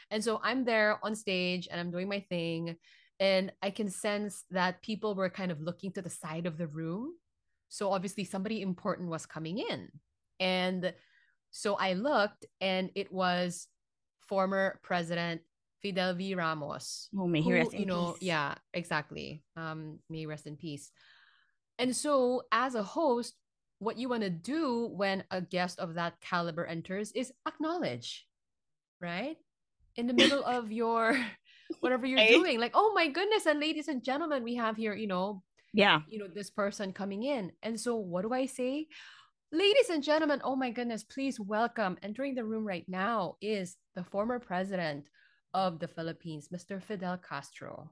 And 0.09 0.23
so 0.23 0.39
I'm 0.43 0.65
there 0.65 0.99
on 1.03 1.15
stage 1.15 1.67
and 1.71 1.79
I'm 1.79 1.91
doing 1.91 2.09
my 2.09 2.19
thing. 2.19 2.75
And 3.19 3.51
I 3.61 3.69
can 3.69 3.89
sense 3.89 4.43
that 4.51 4.81
people 4.81 5.15
were 5.15 5.29
kind 5.29 5.51
of 5.51 5.61
looking 5.61 5.91
to 5.93 6.01
the 6.01 6.09
side 6.09 6.45
of 6.45 6.57
the 6.57 6.67
room. 6.67 7.13
So 7.69 7.91
obviously 7.91 8.25
somebody 8.25 8.61
important 8.61 9.09
was 9.09 9.25
coming 9.25 9.59
in. 9.59 9.89
And 10.39 10.93
so 11.55 11.75
I 11.75 11.93
looked 11.93 12.45
and 12.59 12.89
it 12.95 13.13
was 13.13 13.67
former 14.27 14.79
President 14.81 15.41
Fidel 15.81 16.15
V. 16.15 16.33
Ramos 16.33 17.09
Oh, 17.15 17.27
may 17.27 17.41
he 17.41 17.51
who, 17.51 17.55
rest 17.55 17.73
in 17.73 17.79
you 17.81 17.85
know, 17.85 18.13
peace. 18.13 18.27
yeah, 18.27 18.55
exactly. 18.73 19.43
Um, 19.55 19.99
may 20.09 20.19
he 20.19 20.25
rest 20.25 20.47
in 20.47 20.57
peace. 20.57 20.89
And 21.77 21.95
so, 21.95 22.43
as 22.51 22.73
a 22.73 22.81
host, 22.83 23.35
what 23.79 23.97
you 23.97 24.09
want 24.09 24.23
to 24.23 24.29
do 24.29 24.87
when 24.95 25.23
a 25.29 25.41
guest 25.41 25.77
of 25.79 25.93
that 25.95 26.19
caliber 26.21 26.65
enters 26.65 27.11
is 27.11 27.31
acknowledge, 27.47 28.25
right? 28.99 29.37
In 29.95 30.07
the 30.07 30.13
middle 30.13 30.43
of 30.43 30.71
your 30.81 31.19
whatever 31.81 32.05
you're 32.07 32.17
Right. 32.17 32.29
doing, 32.29 32.59
like, 32.59 32.71
oh 32.73 32.93
my 32.95 33.09
goodness, 33.09 33.45
and 33.45 33.59
ladies 33.59 33.89
and 33.89 34.01
gentlemen, 34.03 34.41
we 34.43 34.55
have 34.55 34.75
here, 34.77 34.93
you 34.95 35.07
know, 35.07 35.43
Yeah. 35.73 35.99
you 36.07 36.17
know, 36.17 36.27
this 36.27 36.49
person 36.49 36.93
coming 36.93 37.23
in. 37.23 37.51
And 37.61 37.77
so, 37.79 37.95
what 37.97 38.23
do 38.23 38.31
I 38.33 38.45
say? 38.47 38.87
Ladies 39.53 39.93
and 39.93 40.01
gentlemen, 40.01 40.41
oh 40.43 40.55
my 40.55 40.71
goodness, 40.71 41.05
please 41.05 41.39
welcome. 41.39 41.95
Entering 42.01 42.33
the 42.33 42.43
room 42.43 42.65
right 42.65 42.89
now 42.89 43.37
is 43.37 43.77
the 43.93 44.03
former 44.03 44.39
president 44.39 45.05
of 45.53 45.77
the 45.77 45.87
Philippines, 45.87 46.49
Mr. 46.49 46.81
Fidel 46.81 47.21
Castro. 47.21 47.91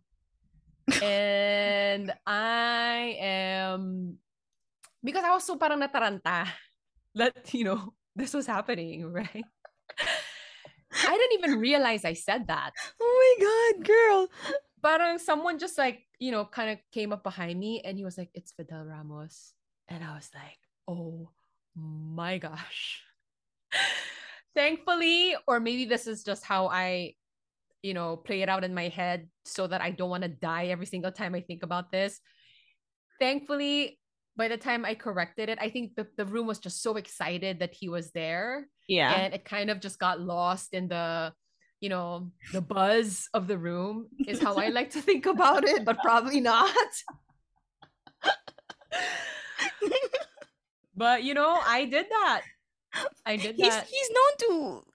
and 1.06 2.12
I 2.26 3.14
am, 3.22 4.18
because 5.06 5.22
I 5.24 5.30
was 5.38 5.46
so 5.46 5.54
parang 5.62 5.86
nataranta 5.86 6.50
that, 7.14 7.54
you 7.54 7.64
know, 7.70 7.94
this 8.16 8.34
was 8.34 8.50
happening, 8.50 9.06
right? 9.14 9.46
I 11.06 11.14
didn't 11.14 11.46
even 11.46 11.60
realize 11.62 12.06
I 12.06 12.14
said 12.14 12.48
that 12.48 12.74
Oh 13.00 13.14
my 13.22 13.34
God, 13.38 13.86
girl. 13.86 14.20
parang 14.82 15.20
someone 15.20 15.60
just 15.62 15.78
like 15.78 16.10
you 16.18 16.32
know 16.32 16.44
kind 16.44 16.72
of 16.74 16.80
came 16.92 17.14
up 17.14 17.22
behind 17.22 17.60
me 17.60 17.82
and 17.86 17.98
he 17.98 18.04
was 18.04 18.18
like 18.18 18.34
it's 18.34 18.52
Fidel 18.52 18.84
Ramos 18.84 19.54
and 19.88 20.04
I 20.04 20.16
was 20.18 20.30
like 20.34 20.58
oh 20.90 21.30
my 21.76 22.38
gosh. 22.38 23.02
Thankfully 24.56 25.36
or 25.48 25.60
maybe 25.60 25.86
this 25.86 26.08
is 26.08 26.24
just 26.24 26.44
how 26.44 26.68
I 26.68 27.16
you 27.82 27.94
know 27.94 28.18
play 28.18 28.42
it 28.42 28.50
out 28.50 28.64
in 28.64 28.74
my 28.74 28.90
head 28.90 29.28
so 29.46 29.66
that 29.68 29.82
I 29.82 29.92
don't 29.92 30.10
want 30.10 30.24
to 30.24 30.30
die 30.30 30.68
every 30.68 30.86
single 30.86 31.12
time 31.12 31.36
I 31.36 31.42
think 31.42 31.64
about 31.64 31.92
this. 31.92 32.20
Thankfully 33.20 34.00
by 34.36 34.48
the 34.48 34.58
time 34.58 34.86
I 34.86 34.96
corrected 34.96 35.50
it 35.50 35.58
I 35.62 35.70
think 35.70 35.96
the, 35.96 36.08
the 36.18 36.26
room 36.26 36.48
was 36.48 36.60
just 36.60 36.82
so 36.82 36.98
excited 36.98 37.60
that 37.60 37.74
he 37.74 37.90
was 37.90 38.12
there. 38.12 38.68
Yeah. 38.88 39.14
and 39.14 39.34
it 39.34 39.46
kind 39.46 39.70
of 39.70 39.80
just 39.80 40.00
got 40.00 40.20
lost 40.20 40.74
in 40.74 40.90
the 40.90 41.32
you 41.82 41.90
know 41.90 42.30
the 42.54 42.62
buzz 42.62 43.28
of 43.34 43.48
the 43.48 43.58
room 43.58 44.08
is 44.28 44.42
how 44.42 44.56
i 44.56 44.70
like 44.70 44.92
to 44.92 45.02
think 45.02 45.26
about 45.26 45.68
it 45.68 45.84
but 45.84 45.98
probably 46.00 46.40
not 46.40 46.70
but 51.02 51.26
you 51.26 51.34
know 51.34 51.58
i 51.66 51.82
did 51.90 52.06
that 52.14 52.42
i 53.26 53.34
did 53.34 53.58
he's 53.58 53.74
that 53.74 53.90
he's 53.90 54.10
known 54.14 54.34
to 54.38 54.50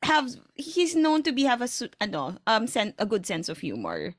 have 0.07 0.27
he's 0.55 0.95
known 0.95 1.27
to 1.27 1.33
be 1.35 1.43
have 1.43 1.59
a 1.59 1.69
ano, 1.99 2.39
um 2.47 2.71
sen- 2.71 2.95
a 3.03 3.07
good 3.07 3.27
sense 3.27 3.51
of 3.51 3.59
humor. 3.59 4.15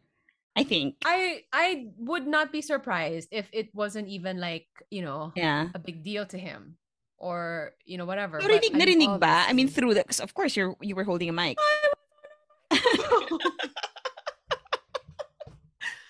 I 0.57 0.65
think. 0.65 0.97
i 1.05 1.45
i 1.53 1.93
would 2.01 2.25
not 2.25 2.51
be 2.51 2.59
surprised 2.65 3.29
if 3.31 3.45
it 3.53 3.69
wasn't 3.77 4.09
even 4.11 4.41
like 4.41 4.65
you 4.91 5.05
know 5.05 5.31
Yeah. 5.37 5.69
a 5.71 5.79
big 5.79 6.03
deal 6.03 6.25
to 6.33 6.37
him 6.37 6.75
or 7.21 7.77
you 7.85 7.95
know 8.01 8.03
whatever 8.09 8.41
but 8.41 8.49
narinig, 8.49 8.73
I 8.73 8.85
mean, 8.97 9.19
ba? 9.21 9.45
I 9.47 9.53
mean, 9.53 9.69
through 9.69 9.93
the, 9.93 10.03
'cause 10.03 10.19
of 10.19 10.33
course, 10.33 10.57
you're 10.57 10.73
you 10.81 10.97
were 10.97 11.05
holding 11.05 11.29
a 11.29 11.35
mic. 11.37 11.55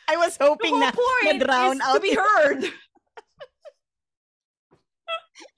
I 0.08 0.16
was 0.16 0.38
the 0.40 0.46
hoping 0.48 0.72
whole 0.80 0.80
na 0.80 0.92
point 0.96 1.44
drown 1.44 1.82
out 1.84 2.00
to 2.00 2.00
be 2.00 2.16
heard 2.16 2.64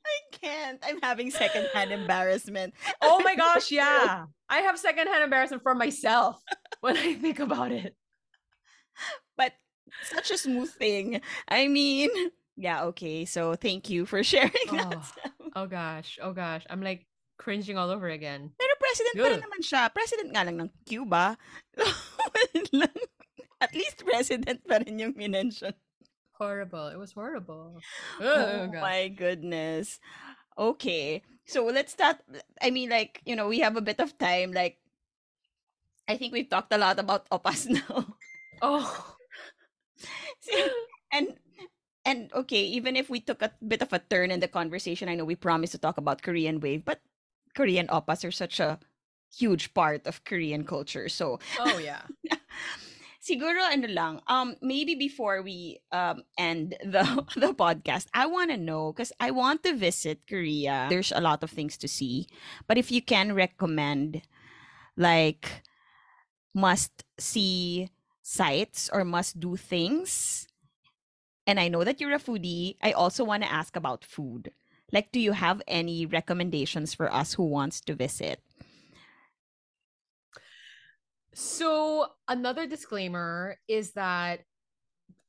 I 0.10 0.16
can't. 0.42 0.80
I'm 0.84 1.02
having 1.02 1.32
secondhand 1.32 1.92
embarrassment. 1.92 2.74
Oh 3.02 3.22
my 3.24 3.36
gosh, 3.36 3.72
yeah. 3.76 4.26
I 4.50 4.60
have 4.60 4.80
secondhand 4.80 5.24
embarrassment 5.24 5.64
for 5.64 5.76
myself 5.76 6.42
when 6.82 6.98
I 6.98 7.14
think 7.16 7.40
about 7.40 7.72
it. 7.72 7.96
But 9.38 9.54
such 10.04 10.32
a 10.32 10.38
smooth 10.38 10.70
thing. 10.70 11.22
I 11.48 11.68
mean, 11.68 12.10
yeah, 12.56 12.84
okay. 12.92 13.26
So 13.26 13.56
thank 13.56 13.90
you 13.90 14.06
for 14.06 14.24
sharing 14.28 14.52
that. 14.72 15.04
Oh, 15.56 15.64
oh 15.64 15.68
gosh, 15.68 16.20
oh 16.22 16.34
gosh. 16.34 16.66
I'm 16.70 16.82
like 16.82 17.06
cringing 17.38 17.78
all 17.78 17.90
over 17.90 18.10
again. 18.10 18.52
Pero 18.60 18.74
president 18.80 19.16
pa 19.16 19.24
rin 19.24 19.40
Good. 19.40 19.46
naman 19.48 19.62
siya. 19.64 19.82
President 19.94 20.30
nga 20.36 20.44
lang 20.44 20.58
ng 20.60 20.70
Cuba. 20.86 21.38
At 23.60 23.76
least 23.76 24.04
president 24.04 24.60
pa 24.68 24.80
rin 24.84 25.00
yung 25.00 25.16
minention. 25.16 25.76
Horrible. 26.40 26.88
It 26.88 27.00
was 27.00 27.12
horrible. 27.12 27.80
Oh, 28.22 28.24
oh 28.24 28.68
gosh. 28.72 28.82
my 28.82 29.08
goodness. 29.12 30.00
Okay. 30.60 31.24
So 31.48 31.66
let's 31.66 31.94
start. 31.96 32.18
I 32.62 32.70
mean, 32.70 32.92
like, 32.92 33.24
you 33.26 33.36
know, 33.36 33.48
we 33.48 33.60
have 33.64 33.78
a 33.78 33.82
bit 33.82 34.00
of 34.00 34.18
time. 34.20 34.52
Like, 34.52 34.78
I 36.08 36.18
think 36.18 36.34
we've 36.34 36.50
talked 36.50 36.74
a 36.74 36.78
lot 36.78 37.00
about 37.00 37.30
oppas 37.34 37.66
now. 37.72 38.14
Oh, 38.62 39.16
and 41.12 41.40
and 42.06 42.34
okay, 42.34 42.64
even 42.64 42.96
if 42.96 43.10
we 43.10 43.20
took 43.20 43.42
a 43.42 43.52
bit 43.66 43.82
of 43.82 43.94
a 43.94 44.00
turn 44.00 44.32
in 44.32 44.40
the 44.40 44.52
conversation, 44.52 45.08
I 45.08 45.16
know 45.16 45.26
we 45.26 45.36
promised 45.36 45.72
to 45.74 45.78
talk 45.80 45.98
about 45.98 46.22
Korean 46.22 46.60
wave, 46.60 46.84
but 46.84 47.00
Korean 47.56 47.88
oppas 47.88 48.28
are 48.28 48.36
such 48.36 48.60
a 48.60 48.80
huge 49.32 49.74
part 49.74 50.08
of 50.08 50.24
Korean 50.26 50.66
culture. 50.66 51.08
So 51.08 51.40
oh 51.60 51.78
yeah. 51.78 52.04
siguro 53.30 53.62
ano 53.62 53.86
lang, 53.86 54.22
um, 54.26 54.56
maybe 54.62 54.98
before 54.98 55.46
we 55.46 55.78
um 55.94 56.26
end 56.38 56.74
the 56.82 57.06
the 57.38 57.54
podcast, 57.54 58.10
I 58.18 58.26
want 58.26 58.50
to 58.50 58.58
know 58.58 58.90
because 58.90 59.14
I 59.22 59.30
want 59.30 59.62
to 59.70 59.78
visit 59.78 60.26
Korea. 60.26 60.90
There's 60.90 61.14
a 61.14 61.22
lot 61.22 61.46
of 61.46 61.54
things 61.54 61.78
to 61.86 61.88
see, 61.88 62.26
but 62.66 62.82
if 62.82 62.90
you 62.90 63.06
can 63.06 63.38
recommend, 63.38 64.26
like, 64.98 65.62
must 66.58 67.06
see 67.22 67.94
sites 68.26 68.90
or 68.90 69.06
must 69.06 69.38
do 69.38 69.54
things, 69.54 70.50
and 71.46 71.62
I 71.62 71.70
know 71.70 71.86
that 71.86 72.02
you're 72.02 72.18
a 72.18 72.20
foodie, 72.22 72.82
I 72.82 72.98
also 72.98 73.22
want 73.22 73.46
to 73.46 73.52
ask 73.52 73.78
about 73.78 74.02
food. 74.02 74.50
Like, 74.92 75.12
do 75.14 75.20
you 75.22 75.38
have 75.38 75.62
any 75.70 76.10
recommendations 76.10 76.98
for 76.98 77.14
us 77.14 77.38
who 77.38 77.46
wants 77.46 77.78
to 77.86 77.94
visit? 77.94 78.42
So 81.40 82.06
another 82.28 82.68
disclaimer 82.68 83.58
is 83.68 83.94
that 83.94 84.42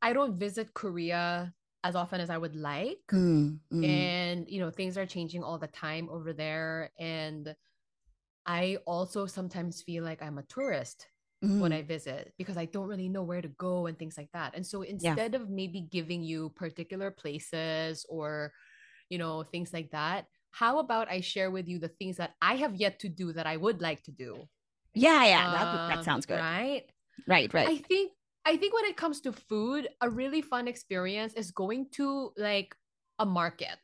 I 0.03 0.13
don't 0.13 0.39
visit 0.39 0.75
Korea 0.75 1.55
as 1.85 1.95
often 1.95 2.21
as 2.21 2.31
I 2.31 2.37
would 2.37 2.57
like. 2.57 2.99
Mm, 3.13 3.61
mm. 3.73 3.85
and 3.85 4.49
you 4.49 4.61
know 4.61 4.71
things 4.71 4.99
are 4.99 5.07
changing 5.07 5.43
all 5.43 5.59
the 5.59 5.67
time 5.69 6.09
over 6.11 6.33
there 6.33 6.93
and 6.99 7.55
i 8.47 8.77
also 8.87 9.27
sometimes 9.27 9.83
feel 9.83 10.05
like 10.05 10.23
i'm 10.23 10.39
a 10.39 10.43
tourist 10.45 11.09
when 11.41 11.73
Mm. 11.73 11.75
i 11.75 11.83
visit 11.83 12.33
because 12.39 12.57
i 12.57 12.67
don't 12.67 12.87
really 12.89 13.09
know 13.09 13.23
where 13.23 13.41
to 13.43 13.49
go 13.49 13.87
and 13.87 13.99
things 13.99 14.17
like 14.19 14.31
that 14.33 14.55
and 14.55 14.67
so 14.67 14.83
instead 14.83 15.35
of 15.35 15.49
maybe 15.49 15.81
giving 15.91 16.23
you 16.23 16.51
particular 16.51 17.11
places 17.11 18.05
or 18.09 18.53
you 19.09 19.19
know 19.19 19.43
things 19.43 19.73
like 19.73 19.91
that 19.91 20.27
how 20.53 20.79
about 20.79 21.09
i 21.11 21.21
share 21.21 21.51
with 21.51 21.67
you 21.69 21.79
the 21.79 21.89
things 21.89 22.17
that 22.17 22.33
i 22.43 22.55
have 22.57 22.75
yet 22.77 22.99
to 23.01 23.09
do 23.09 23.33
that 23.33 23.47
i 23.47 23.57
would 23.57 23.81
like 23.81 24.03
to 24.03 24.13
do 24.13 24.47
Yeah, 24.95 25.24
yeah, 25.24 25.51
that 25.51 25.86
that 25.88 25.99
Um, 25.99 26.05
sounds 26.05 26.26
good. 26.26 26.38
right 26.38 26.84
Right, 27.26 27.53
right. 27.55 27.68
I 27.68 27.76
think 27.78 28.12
I 28.45 28.57
think 28.57 28.74
when 28.74 28.86
it 28.86 28.97
comes 28.97 29.20
to 29.22 29.32
food, 29.32 29.88
a 30.01 30.09
really 30.11 30.41
fun 30.43 30.66
experience 30.68 31.34
is 31.34 31.51
going 31.53 31.91
to 31.93 32.32
like 32.36 32.74
a 33.18 33.26
market 33.26 33.78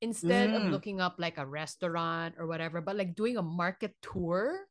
instead 0.00 0.50
of 0.52 0.62
Mm. 0.62 0.70
looking 0.70 1.00
up 1.00 1.16
like 1.18 1.38
a 1.38 1.46
restaurant 1.46 2.34
or 2.38 2.46
whatever, 2.46 2.80
but 2.80 2.96
like 2.96 3.14
doing 3.16 3.36
a 3.36 3.42
market 3.42 3.94
tour 4.02 4.66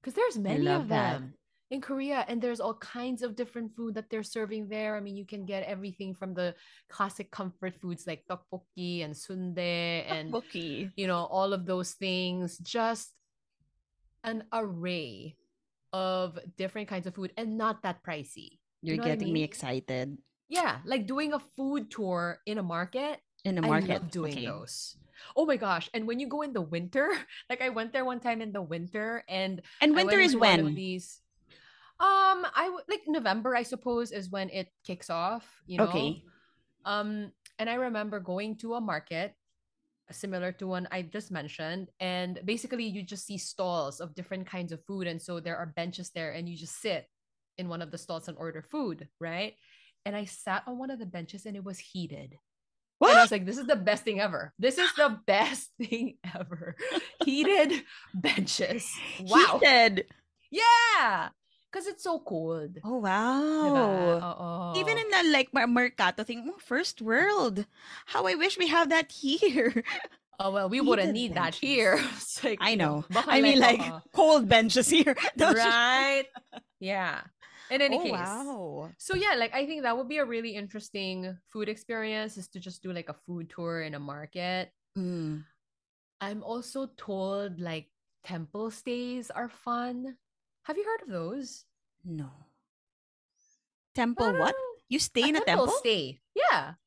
because 0.00 0.14
there's 0.14 0.38
many 0.38 0.66
of 0.68 0.88
that. 0.88 1.20
them. 1.20 1.34
in 1.70 1.80
Korea, 1.80 2.24
and 2.26 2.42
there's 2.42 2.58
all 2.58 2.74
kinds 2.82 3.22
of 3.22 3.36
different 3.36 3.70
food 3.76 3.94
that 3.94 4.10
they're 4.10 4.24
serving 4.26 4.66
there. 4.68 4.96
I 4.96 5.00
mean, 5.00 5.14
you 5.16 5.24
can 5.24 5.46
get 5.46 5.62
everything 5.70 6.14
from 6.14 6.34
the 6.34 6.56
classic 6.90 7.30
comfort 7.30 7.76
foods 7.78 8.08
like 8.08 8.24
tteokbokki 8.26 9.04
and 9.04 9.14
sundae 9.16 10.02
and 10.02 10.34
Tteokbokki. 10.34 10.90
you 10.96 11.06
know 11.06 11.26
all 11.30 11.52
of 11.54 11.66
those 11.66 11.94
things. 11.94 12.58
Just 12.58 13.14
an 14.24 14.44
array 14.52 15.36
of 15.92 16.38
different 16.56 16.88
kinds 16.88 17.06
of 17.06 17.14
food 17.14 17.32
and 17.36 17.58
not 17.58 17.82
that 17.82 18.02
pricey. 18.04 18.58
You're 18.82 18.96
know 18.96 19.02
what 19.04 19.12
I 19.12 19.16
getting 19.16 19.32
me 19.32 19.42
excited. 19.42 20.18
Yeah, 20.48 20.78
like 20.84 21.06
doing 21.06 21.32
a 21.32 21.38
food 21.38 21.90
tour 21.90 22.40
in 22.46 22.58
a 22.58 22.62
market 22.62 23.20
In 23.44 23.58
I 23.62 23.68
market. 23.68 24.02
love 24.02 24.10
doing 24.10 24.32
okay. 24.32 24.46
those. 24.46 24.96
Oh 25.36 25.46
my 25.46 25.56
gosh. 25.56 25.88
And 25.94 26.06
when 26.06 26.18
you 26.18 26.26
go 26.28 26.42
in 26.42 26.52
the 26.52 26.60
winter, 26.62 27.10
like 27.50 27.60
I 27.62 27.68
went 27.70 27.92
there 27.92 28.04
one 28.04 28.20
time 28.20 28.40
in 28.42 28.52
the 28.52 28.62
winter 28.62 29.24
and 29.28 29.62
And 29.80 29.94
winter 29.94 30.18
is 30.18 30.32
into 30.32 30.38
one 30.38 30.58
of 30.60 30.66
when? 30.66 30.74
these 30.74 31.20
um 32.00 32.46
I 32.56 32.64
w- 32.72 32.84
like 32.88 33.02
November 33.06 33.54
I 33.54 33.62
suppose 33.62 34.10
is 34.12 34.30
when 34.30 34.48
it 34.50 34.68
kicks 34.84 35.10
off, 35.10 35.44
you 35.66 35.78
know. 35.78 35.84
Okay. 35.84 36.22
Um 36.84 37.32
and 37.58 37.68
I 37.68 37.74
remember 37.74 38.20
going 38.20 38.56
to 38.64 38.74
a 38.74 38.80
market 38.80 39.34
similar 40.12 40.52
to 40.52 40.66
one 40.66 40.88
I 40.90 41.02
just 41.02 41.30
mentioned 41.30 41.88
and 42.00 42.40
basically 42.44 42.84
you 42.84 43.02
just 43.02 43.26
see 43.26 43.38
stalls 43.38 44.00
of 44.00 44.14
different 44.14 44.46
kinds 44.46 44.72
of 44.72 44.84
food 44.84 45.06
and 45.06 45.20
so 45.20 45.40
there 45.40 45.56
are 45.56 45.72
benches 45.76 46.10
there 46.10 46.32
and 46.32 46.48
you 46.48 46.56
just 46.56 46.80
sit 46.80 47.06
in 47.58 47.68
one 47.68 47.82
of 47.82 47.90
the 47.90 47.98
stalls 47.98 48.28
and 48.28 48.38
order 48.38 48.62
food, 48.62 49.08
right? 49.20 49.54
And 50.04 50.16
I 50.16 50.24
sat 50.24 50.62
on 50.66 50.78
one 50.78 50.90
of 50.90 50.98
the 50.98 51.06
benches 51.06 51.46
and 51.46 51.56
it 51.56 51.64
was 51.64 51.78
heated. 51.78 52.36
And 53.02 53.16
I 53.16 53.22
was 53.22 53.30
like, 53.30 53.46
this 53.46 53.58
is 53.58 53.66
the 53.66 53.76
best 53.76 54.04
thing 54.04 54.20
ever. 54.20 54.52
This 54.58 54.78
is 54.78 54.92
the 54.94 55.18
best 55.26 55.70
thing 55.78 56.16
ever. 56.34 56.76
Heated 57.24 57.82
benches. 58.14 58.90
Wow. 59.20 59.60
Heated. 59.62 60.06
Yeah. 60.50 61.28
Because 61.70 61.86
it's 61.86 62.02
so 62.02 62.18
cold. 62.18 62.78
Oh 62.82 62.98
wow. 62.98 64.72
Even 64.74 64.98
in 64.98 65.08
the 65.08 65.30
like 65.30 65.54
Mercato 65.54 66.24
thing, 66.24 66.50
oh, 66.50 66.58
first 66.58 67.00
world. 67.00 67.64
How 68.06 68.26
I 68.26 68.34
wish 68.34 68.58
we 68.58 68.66
have 68.66 68.90
that 68.90 69.12
here. 69.12 69.84
Oh, 70.40 70.50
well, 70.50 70.70
we 70.70 70.80
wouldn't 70.80 71.12
need 71.12 71.34
that 71.34 71.54
here. 71.54 72.00
Like, 72.42 72.56
I 72.62 72.74
know. 72.74 73.04
I 73.12 73.42
mean, 73.42 73.60
like 73.60 73.84
oo. 73.84 74.00
cold 74.16 74.48
benches 74.48 74.88
here. 74.88 75.14
Right? 75.36 76.24
Yeah. 76.80 77.20
In 77.70 77.82
any 77.82 77.98
oh, 77.98 78.02
case. 78.02 78.12
wow. 78.12 78.90
So 78.96 79.14
yeah, 79.14 79.36
like 79.36 79.52
I 79.52 79.66
think 79.66 79.82
that 79.82 79.94
would 79.94 80.08
be 80.08 80.16
a 80.16 80.24
really 80.24 80.56
interesting 80.56 81.36
food 81.52 81.68
experience 81.68 82.38
is 82.38 82.48
to 82.56 82.58
just 82.58 82.82
do 82.82 82.90
like 82.90 83.10
a 83.10 83.20
food 83.28 83.52
tour 83.52 83.82
in 83.82 83.92
a 83.92 84.00
market. 84.00 84.72
Mm. 84.96 85.44
I'm 86.22 86.42
also 86.42 86.88
told 86.96 87.60
like 87.60 87.92
temple 88.24 88.70
stays 88.70 89.30
are 89.30 89.50
fun. 89.50 90.16
Have 90.70 90.78
you 90.78 90.86
heard 90.86 91.02
of 91.02 91.10
those? 91.10 91.66
No. 92.06 92.30
Temple 93.90 94.38
what? 94.38 94.54
You 94.86 95.02
stay 95.02 95.26
in 95.26 95.34
a 95.34 95.42
temple? 95.42 95.66
stay. 95.82 96.22
Yeah. 96.30 96.78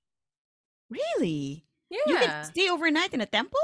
Really? 0.88 1.68
Yeah. 1.92 2.08
You 2.08 2.16
can 2.16 2.32
stay 2.48 2.72
overnight 2.72 3.12
in 3.12 3.20
a 3.20 3.28
temple? 3.28 3.60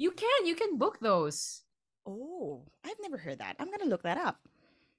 You 0.00 0.16
can. 0.16 0.48
You 0.48 0.56
can 0.56 0.80
book 0.80 0.96
those. 1.04 1.60
Oh, 2.08 2.72
I've 2.80 2.96
never 3.04 3.20
heard 3.20 3.44
that. 3.44 3.60
I'm 3.60 3.68
gonna 3.68 3.84
look 3.84 4.00
that 4.08 4.16
up. 4.16 4.40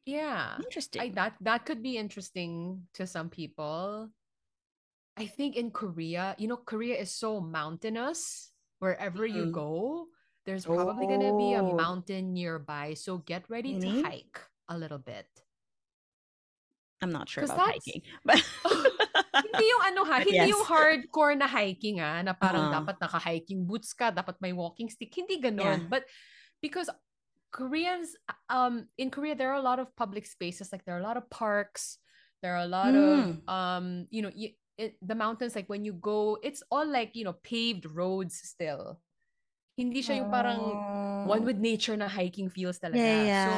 Yeah. 0.06 0.62
Interesting. 0.62 1.02
I, 1.02 1.10
that 1.18 1.42
that 1.42 1.66
could 1.66 1.82
be 1.82 1.98
interesting 1.98 2.86
to 2.94 3.10
some 3.10 3.34
people. 3.34 4.14
I 5.18 5.26
think 5.26 5.58
in 5.58 5.74
Korea, 5.74 6.38
you 6.38 6.46
know, 6.46 6.62
Korea 6.62 7.02
is 7.02 7.10
so 7.10 7.42
mountainous. 7.42 8.54
Wherever 8.78 9.26
you 9.26 9.50
Mhm. 9.50 9.58
go, 9.58 10.06
there's 10.46 10.70
probably 10.70 11.10
gonna 11.10 11.34
be 11.34 11.58
a 11.58 11.66
Oh. 11.66 11.74
mountain 11.74 12.38
nearby. 12.38 12.94
So 12.94 13.26
get 13.26 13.50
ready 13.50 13.82
to 13.82 14.06
hike 14.06 14.38
a 14.72 14.78
little 14.80 15.00
bit. 15.00 15.28
I'm 17.02 17.12
not 17.12 17.28
sure 17.30 17.44
about 17.44 17.58
that's- 17.58 17.82
hiking, 17.82 18.02
but 18.26 18.38
hindi 19.46 19.66
yung 19.66 19.84
ano 19.90 20.02
ha, 20.06 20.22
hindi 20.26 20.50
yung 20.54 20.64
hardcore 20.66 21.34
na 21.36 21.48
hiking 21.50 21.98
ah, 22.00 22.22
na 22.22 22.34
parang 22.38 22.70
Uh-huh. 22.70 22.78
dapat 22.82 22.96
naka-hiking 23.02 23.66
boots 23.66 23.92
ka, 23.98 24.14
dapat 24.14 24.38
may 24.40 24.54
walking 24.54 24.86
stick. 24.90 25.10
Hindi 25.10 25.42
ganon. 25.42 25.82
Yeah. 25.86 25.90
But 25.90 26.06
because 26.62 26.90
Koreans, 27.50 28.14
um, 28.48 28.86
in 29.02 29.10
Korea, 29.10 29.34
there 29.36 29.50
are 29.50 29.60
a 29.60 29.66
lot 29.66 29.82
of 29.82 29.90
public 29.98 30.24
spaces. 30.30 30.70
Like 30.72 30.86
there 30.86 30.96
are 30.96 31.02
a 31.02 31.08
lot 31.08 31.18
of 31.18 31.26
parks. 31.34 31.98
There 32.46 32.54
are 32.56 32.64
a 32.64 32.70
lot 32.70 32.94
of, 32.96 33.18
Mm. 33.18 33.50
um, 33.50 33.86
you 34.14 34.22
know, 34.22 34.32
y- 34.32 34.56
it, 34.78 34.96
the 35.02 35.14
mountains, 35.18 35.54
like 35.58 35.68
when 35.68 35.84
you 35.84 35.94
go, 35.94 36.38
it's 36.42 36.64
all 36.72 36.86
like, 36.88 37.12
you 37.18 37.26
know, 37.26 37.36
paved 37.44 37.86
roads 37.92 38.38
still. 38.40 39.02
Hindi 39.76 40.02
siya 40.06 40.22
yung 40.22 40.30
parang 40.32 40.62
one 41.28 41.42
Oh. 41.42 41.46
with 41.50 41.58
nature 41.58 41.98
na 41.98 42.08
hiking 42.08 42.50
feels 42.50 42.78
talaga. 42.80 43.02
Yeah, 43.02 43.24
yeah. 43.26 43.46
So 43.50 43.58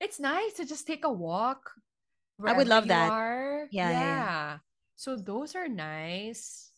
it's 0.00 0.18
nice 0.20 0.54
to 0.54 0.64
just 0.64 0.86
take 0.86 1.04
a 1.04 1.12
walk. 1.12 1.72
I 2.44 2.52
would 2.52 2.68
love 2.68 2.88
that. 2.88 3.08
Yeah, 3.70 3.90
yeah, 3.90 4.00
yeah. 4.00 4.58
So 4.96 5.16
those 5.16 5.54
are 5.54 5.68
nice. 5.68 6.72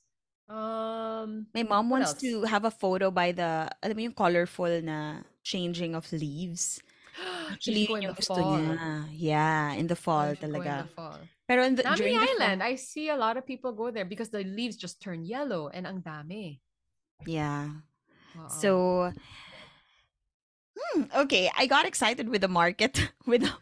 Um, 0.49 1.47
My 1.55 1.65
mom 1.65 1.91
wants 1.91 2.13
else? 2.13 2.21
to 2.23 2.43
have 2.45 2.65
a 2.65 2.71
photo 2.71 3.11
by 3.11 3.33
the, 3.33 3.67
alam 3.83 3.97
mo 3.97 4.03
yung 4.03 4.15
colorful 4.15 4.81
na 4.83 5.27
changing 5.43 5.95
of 5.95 6.07
leaves. 6.13 6.79
Actually, 7.51 7.87
should 7.87 7.89
go 7.89 7.97
yun 7.97 8.11
in 8.11 8.15
the 8.15 8.23
fall. 8.23 8.59
niya. 8.61 9.05
Yeah, 9.13 9.73
in 9.75 9.87
the 9.87 9.97
fall 9.97 10.35
go 10.37 10.47
in 10.47 10.53
the 10.53 10.89
fall. 10.95 11.19
Pero 11.49 11.63
in 11.65 11.75
the, 11.75 11.83
Nami 11.83 11.97
during 11.97 12.15
the 12.19 12.27
Island, 12.31 12.61
fall, 12.61 12.71
I 12.71 12.75
see 12.77 13.09
a 13.09 13.17
lot 13.17 13.37
of 13.37 13.47
people 13.47 13.73
go 13.73 13.91
there 13.91 14.05
because 14.05 14.29
the 14.31 14.45
leaves 14.45 14.77
just 14.77 15.01
turn 15.01 15.25
yellow 15.25 15.69
and 15.69 15.87
ang 15.87 16.03
dami. 16.03 16.61
yeah. 17.27 17.83
Oo. 18.37 18.49
So, 18.53 18.71
hmm, 20.77 21.03
okay, 21.25 21.51
I 21.57 21.67
got 21.67 21.87
excited 21.87 22.29
with 22.29 22.41
the 22.41 22.53
market 22.53 23.11
with 23.27 23.43
the, 23.43 23.53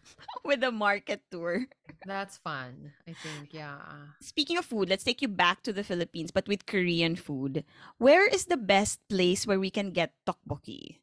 with 0.44 0.60
the 0.60 0.72
market 0.72 1.22
tour. 1.30 1.66
that's 2.04 2.36
fun. 2.38 2.92
I 3.08 3.14
think, 3.14 3.54
yeah. 3.54 3.80
Speaking 4.20 4.58
of 4.58 4.64
food, 4.66 4.88
let's 4.88 5.04
take 5.04 5.22
you 5.22 5.28
back 5.28 5.62
to 5.62 5.72
the 5.72 5.84
Philippines, 5.84 6.30
but 6.30 6.48
with 6.48 6.66
Korean 6.66 7.16
food. 7.16 7.64
Where 7.98 8.26
is 8.28 8.46
the 8.46 8.58
best 8.60 9.00
place 9.08 9.46
where 9.46 9.60
we 9.60 9.70
can 9.70 9.90
get 9.90 10.12
tteokbokki 10.26 11.00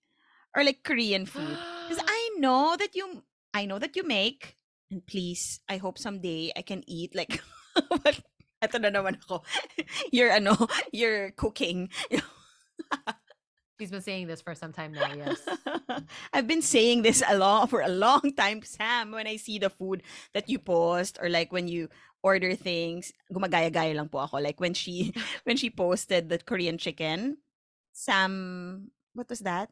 or 0.55 0.63
like 0.63 0.83
Korean 0.83 1.25
food? 1.25 1.57
Because 1.87 2.03
I 2.07 2.35
know 2.37 2.75
that 2.77 2.95
you, 2.95 3.23
I 3.53 3.65
know 3.65 3.79
that 3.79 3.95
you 3.95 4.03
make, 4.03 4.57
and 4.91 5.05
please, 5.05 5.61
I 5.69 5.77
hope 5.77 5.97
someday 5.97 6.51
I 6.55 6.61
can 6.61 6.83
eat 6.85 7.15
like. 7.15 7.41
but 8.03 8.19
eto 8.61 8.77
na 8.77 8.93
naman 8.93 9.17
ako. 9.25 9.41
You're 10.13 10.31
ano, 10.31 10.53
you're 10.93 11.31
cooking. 11.33 11.89
She's 13.81 13.89
been 13.89 14.05
saying 14.05 14.29
this 14.29 14.45
for 14.45 14.53
some 14.53 14.69
time 14.69 14.93
now, 14.93 15.09
yes. 15.09 15.41
I've 16.37 16.45
been 16.45 16.61
saying 16.61 17.01
this 17.01 17.25
a 17.25 17.33
lot 17.33 17.73
for 17.73 17.81
a 17.81 17.89
long 17.89 18.21
time, 18.37 18.61
Sam. 18.61 19.09
When 19.09 19.25
I 19.25 19.41
see 19.41 19.57
the 19.57 19.73
food 19.73 20.05
that 20.37 20.45
you 20.45 20.61
post, 20.61 21.17
or 21.17 21.33
like 21.33 21.49
when 21.49 21.65
you 21.65 21.89
order 22.21 22.53
things, 22.53 23.09
gumagaya-gaya 23.33 23.97
lang 23.97 24.05
po 24.13 24.29
ako. 24.29 24.37
Like 24.37 24.61
when 24.61 24.77
she 24.77 25.17
when 25.49 25.57
she 25.57 25.73
posted 25.73 26.29
the 26.29 26.37
Korean 26.37 26.77
chicken, 26.77 27.41
Sam, 27.89 28.91
what 29.17 29.29
was 29.29 29.39
that? 29.39 29.69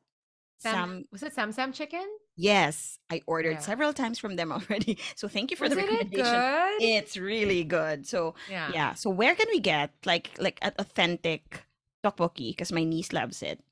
Sam, 0.57 1.05
was 1.13 1.23
it 1.23 1.33
Sam 1.37 1.53
Sam 1.53 1.71
chicken? 1.71 2.03
Yes, 2.35 2.99
I 3.09 3.21
ordered 3.27 3.61
Yeah. 3.61 3.69
several 3.69 3.93
times 3.93 4.17
from 4.19 4.35
them 4.35 4.51
already. 4.57 4.97
So 5.15 5.27
thank 5.29 5.51
you 5.51 5.57
for 5.57 5.69
Was 5.69 5.77
the 5.77 5.79
it 5.79 5.87
recommendation. 5.87 6.33
good? 6.33 6.81
It's 6.81 7.15
really 7.15 7.63
good. 7.63 8.07
So 8.09 8.33
yeah. 8.49 8.71
yeah. 8.73 8.93
So 8.97 9.09
where 9.13 9.35
can 9.35 9.47
we 9.53 9.61
get 9.61 9.93
like 10.03 10.33
like 10.41 10.57
an 10.65 10.73
authentic 10.81 11.63
tteokbokki? 12.03 12.51
Because 12.57 12.73
my 12.73 12.83
niece 12.83 13.13
loves 13.13 13.39
it, 13.39 13.63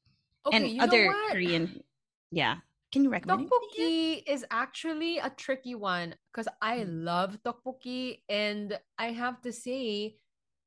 Okay, 0.45 0.55
and 0.57 0.69
you 0.69 0.81
other? 0.83 1.13
Korean. 1.31 1.83
Yeah, 2.31 2.57
can 2.91 3.03
you 3.03 3.09
recommend? 3.09 3.49
Tteokbokki 3.49 4.23
is 4.27 4.45
actually 4.51 5.17
a 5.19 5.29
tricky 5.29 5.75
one 5.75 6.15
because 6.31 6.47
I 6.61 6.79
Mm. 6.83 7.03
love 7.03 7.39
tteokbokki 7.43 8.23
and 8.29 8.79
I 8.97 9.11
have 9.11 9.41
to 9.41 9.51
say 9.51 10.17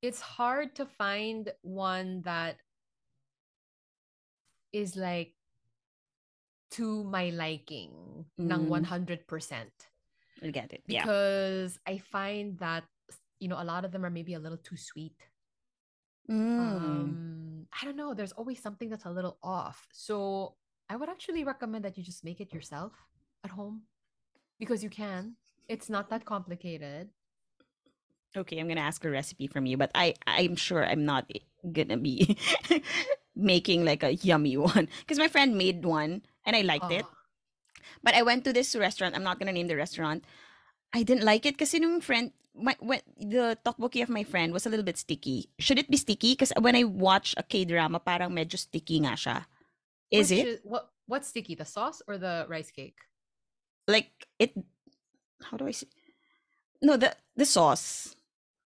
it's 0.02 0.20
hard 0.20 0.74
to 0.76 0.86
find 0.86 1.52
one 1.62 2.22
that 2.22 2.60
is 4.72 4.96
like 4.96 5.34
to 6.70 7.04
my 7.04 7.30
liking 7.30 8.24
ng 8.38 8.68
Mm. 8.68 8.68
100% 8.70 9.90
I 10.42 10.50
get 10.50 10.72
it. 10.72 10.82
Yeah. 10.86 11.02
because 11.04 11.78
I 11.86 11.98
find 11.98 12.56
that 12.58 12.84
you 13.40 13.48
know 13.48 13.60
a 13.60 13.64
lot 13.64 13.84
of 13.84 13.92
them 13.92 14.04
are 14.04 14.10
maybe 14.10 14.34
a 14.34 14.38
little 14.38 14.58
too 14.58 14.76
sweet. 14.76 15.29
Mm. 16.28 16.34
Um 16.58 17.66
I 17.80 17.84
don't 17.84 17.96
know, 17.96 18.14
there's 18.14 18.32
always 18.32 18.60
something 18.60 18.88
that's 18.88 19.04
a 19.04 19.10
little 19.10 19.38
off. 19.42 19.86
So 19.92 20.54
I 20.88 20.96
would 20.96 21.08
actually 21.08 21.44
recommend 21.44 21.84
that 21.84 21.96
you 21.96 22.02
just 22.04 22.24
make 22.24 22.40
it 22.40 22.52
yourself 22.52 22.92
at 23.44 23.50
home 23.50 23.82
because 24.58 24.82
you 24.82 24.90
can. 24.90 25.36
It's 25.68 25.88
not 25.88 26.10
that 26.10 26.24
complicated. 26.24 27.10
Okay, 28.36 28.58
I'm 28.58 28.68
gonna 28.68 28.80
ask 28.80 29.04
a 29.04 29.10
recipe 29.10 29.46
from 29.46 29.66
you, 29.66 29.76
but 29.76 29.90
I 29.94 30.14
I'm 30.26 30.54
sure 30.56 30.84
I'm 30.84 31.04
not 31.04 31.30
gonna 31.72 31.96
be 31.96 32.36
making 33.36 33.84
like 33.84 34.02
a 34.02 34.14
yummy 34.14 34.56
one 34.58 34.88
because 35.00 35.18
my 35.18 35.28
friend 35.28 35.56
made 35.56 35.84
one 35.84 36.22
and 36.44 36.56
I 36.56 36.62
liked 36.62 36.90
it. 36.90 37.04
Oh, 37.04 37.16
But 38.02 38.14
I 38.14 38.22
went 38.22 38.44
to 38.44 38.52
this 38.52 38.74
restaurant. 38.76 39.14
I'm 39.16 39.22
not 39.24 39.38
gonna 39.38 39.52
name 39.52 39.68
the 39.68 39.76
restaurant. 39.76 40.24
I 40.92 41.02
didn't 41.02 41.24
like 41.24 41.46
it 41.46 41.54
because 41.54 41.74
nung 41.74 42.00
friend, 42.00 42.32
my 42.60 42.76
when 42.80 43.00
the 43.16 43.56
tteokbokki 43.64 44.02
of 44.04 44.08
my 44.12 44.22
friend 44.22 44.52
was 44.52 44.66
a 44.66 44.70
little 44.70 44.84
bit 44.84 44.98
sticky. 45.00 45.48
Should 45.58 45.78
it 45.80 45.90
be 45.90 45.96
sticky? 45.96 46.32
Because 46.36 46.52
when 46.60 46.76
I 46.76 46.84
watch 46.84 47.34
a 47.36 47.42
K 47.42 47.64
drama, 47.64 47.98
parang 48.00 48.30
medyo 48.36 48.60
sticky 48.60 49.00
nga 49.02 49.16
siya. 49.16 49.38
Is 50.12 50.30
which 50.30 50.44
it 50.44 50.60
what 50.62 50.92
what's 51.08 51.28
sticky? 51.28 51.56
The 51.56 51.64
sauce 51.66 52.02
or 52.06 52.18
the 52.18 52.46
rice 52.48 52.70
cake? 52.70 53.00
like 53.90 54.12
it? 54.38 54.54
how 55.50 55.56
do 55.58 55.66
I 55.66 55.74
say? 55.74 55.90
No, 56.78 56.94
the 56.96 57.16
the 57.34 57.44
sauce. 57.44 58.14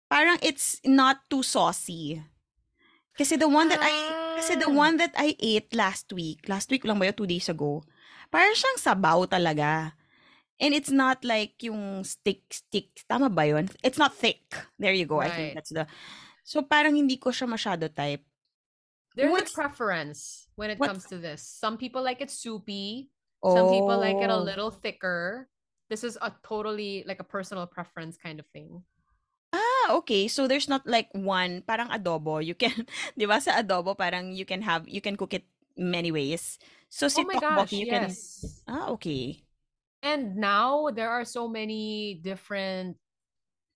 Parang 0.09 0.41
it's 0.41 0.81
not 0.83 1.23
too 1.29 1.43
saucy. 1.45 2.19
Kasi 3.15 3.37
the 3.37 3.47
one 3.47 3.69
that 3.69 3.79
I 3.79 3.93
kasi 4.39 4.57
the 4.57 4.71
Ah. 4.71 4.73
one 4.73 4.97
that 4.97 5.13
I 5.15 5.35
ate 5.37 5.71
last 5.77 6.09
week, 6.11 6.49
last 6.49 6.71
week 6.73 6.83
lang 6.83 6.97
ba 6.97 7.11
yun, 7.11 7.15
two 7.15 7.29
days 7.29 7.47
ago, 7.47 7.83
parang 8.33 8.55
siyang 8.55 8.79
sabaw 8.81 9.27
talaga. 9.29 9.93
And 10.61 10.77
it's 10.77 10.93
not 10.93 11.25
like 11.25 11.57
yung 11.65 12.05
stick, 12.05 12.45
stick, 12.53 13.01
tama 13.09 13.33
ba 13.33 13.49
yun? 13.49 13.65
It's 13.81 13.97
not 13.97 14.13
thick. 14.13 14.45
There 14.77 14.93
you 14.93 15.09
go. 15.09 15.17
I 15.19 15.29
think 15.33 15.57
that's 15.57 15.73
the, 15.73 15.89
so 16.45 16.61
parang 16.61 16.93
hindi 16.93 17.17
ko 17.17 17.33
siya 17.33 17.49
masyado 17.49 17.89
type. 17.89 18.21
There's 19.17 19.33
What's- 19.33 19.51
a 19.51 19.55
preference 19.57 20.47
when 20.55 20.69
it 20.69 20.77
what- 20.77 20.93
comes 20.93 21.09
to 21.09 21.17
this. 21.17 21.41
Some 21.41 21.75
people 21.81 22.05
like 22.05 22.21
it 22.21 22.29
soupy. 22.29 23.09
Some 23.41 23.73
people 23.73 23.97
like 23.97 24.21
it 24.21 24.29
a 24.29 24.37
Oh. 24.37 24.45
little 24.45 24.69
thicker. 24.69 25.49
This 25.89 26.05
is 26.05 26.13
a 26.21 26.29
totally 26.45 27.03
like 27.09 27.17
a 27.19 27.25
personal 27.25 27.65
preference 27.65 28.15
kind 28.15 28.37
of 28.39 28.45
thing. 28.53 28.85
Ah, 29.51 29.97
okay. 29.99 30.29
So 30.29 30.45
there's 30.47 30.69
not 30.69 30.85
like 30.85 31.09
one, 31.11 31.65
parang 31.65 31.89
adobo. 31.89 32.37
You 32.39 32.53
can, 32.53 32.85
di 33.19 33.25
ba 33.25 33.41
sa 33.41 33.59
adobo, 33.59 33.97
parang 33.97 34.31
you 34.31 34.45
can 34.45 34.61
have, 34.61 34.87
you 34.87 35.01
can 35.01 35.17
cook 35.17 35.33
it 35.33 35.43
many 35.75 36.13
ways. 36.13 36.61
So 36.87 37.09
si 37.09 37.25
oh 37.25 37.27
my 37.27 37.35
gosh, 37.41 37.73
you 37.73 37.89
can, 37.89 38.13
yes. 38.13 38.45
ah, 38.69 38.93
okay. 38.95 39.41
And 40.03 40.35
now 40.35 40.89
there 40.89 41.09
are 41.09 41.25
so 41.25 41.47
many 41.47 42.15
different 42.23 42.97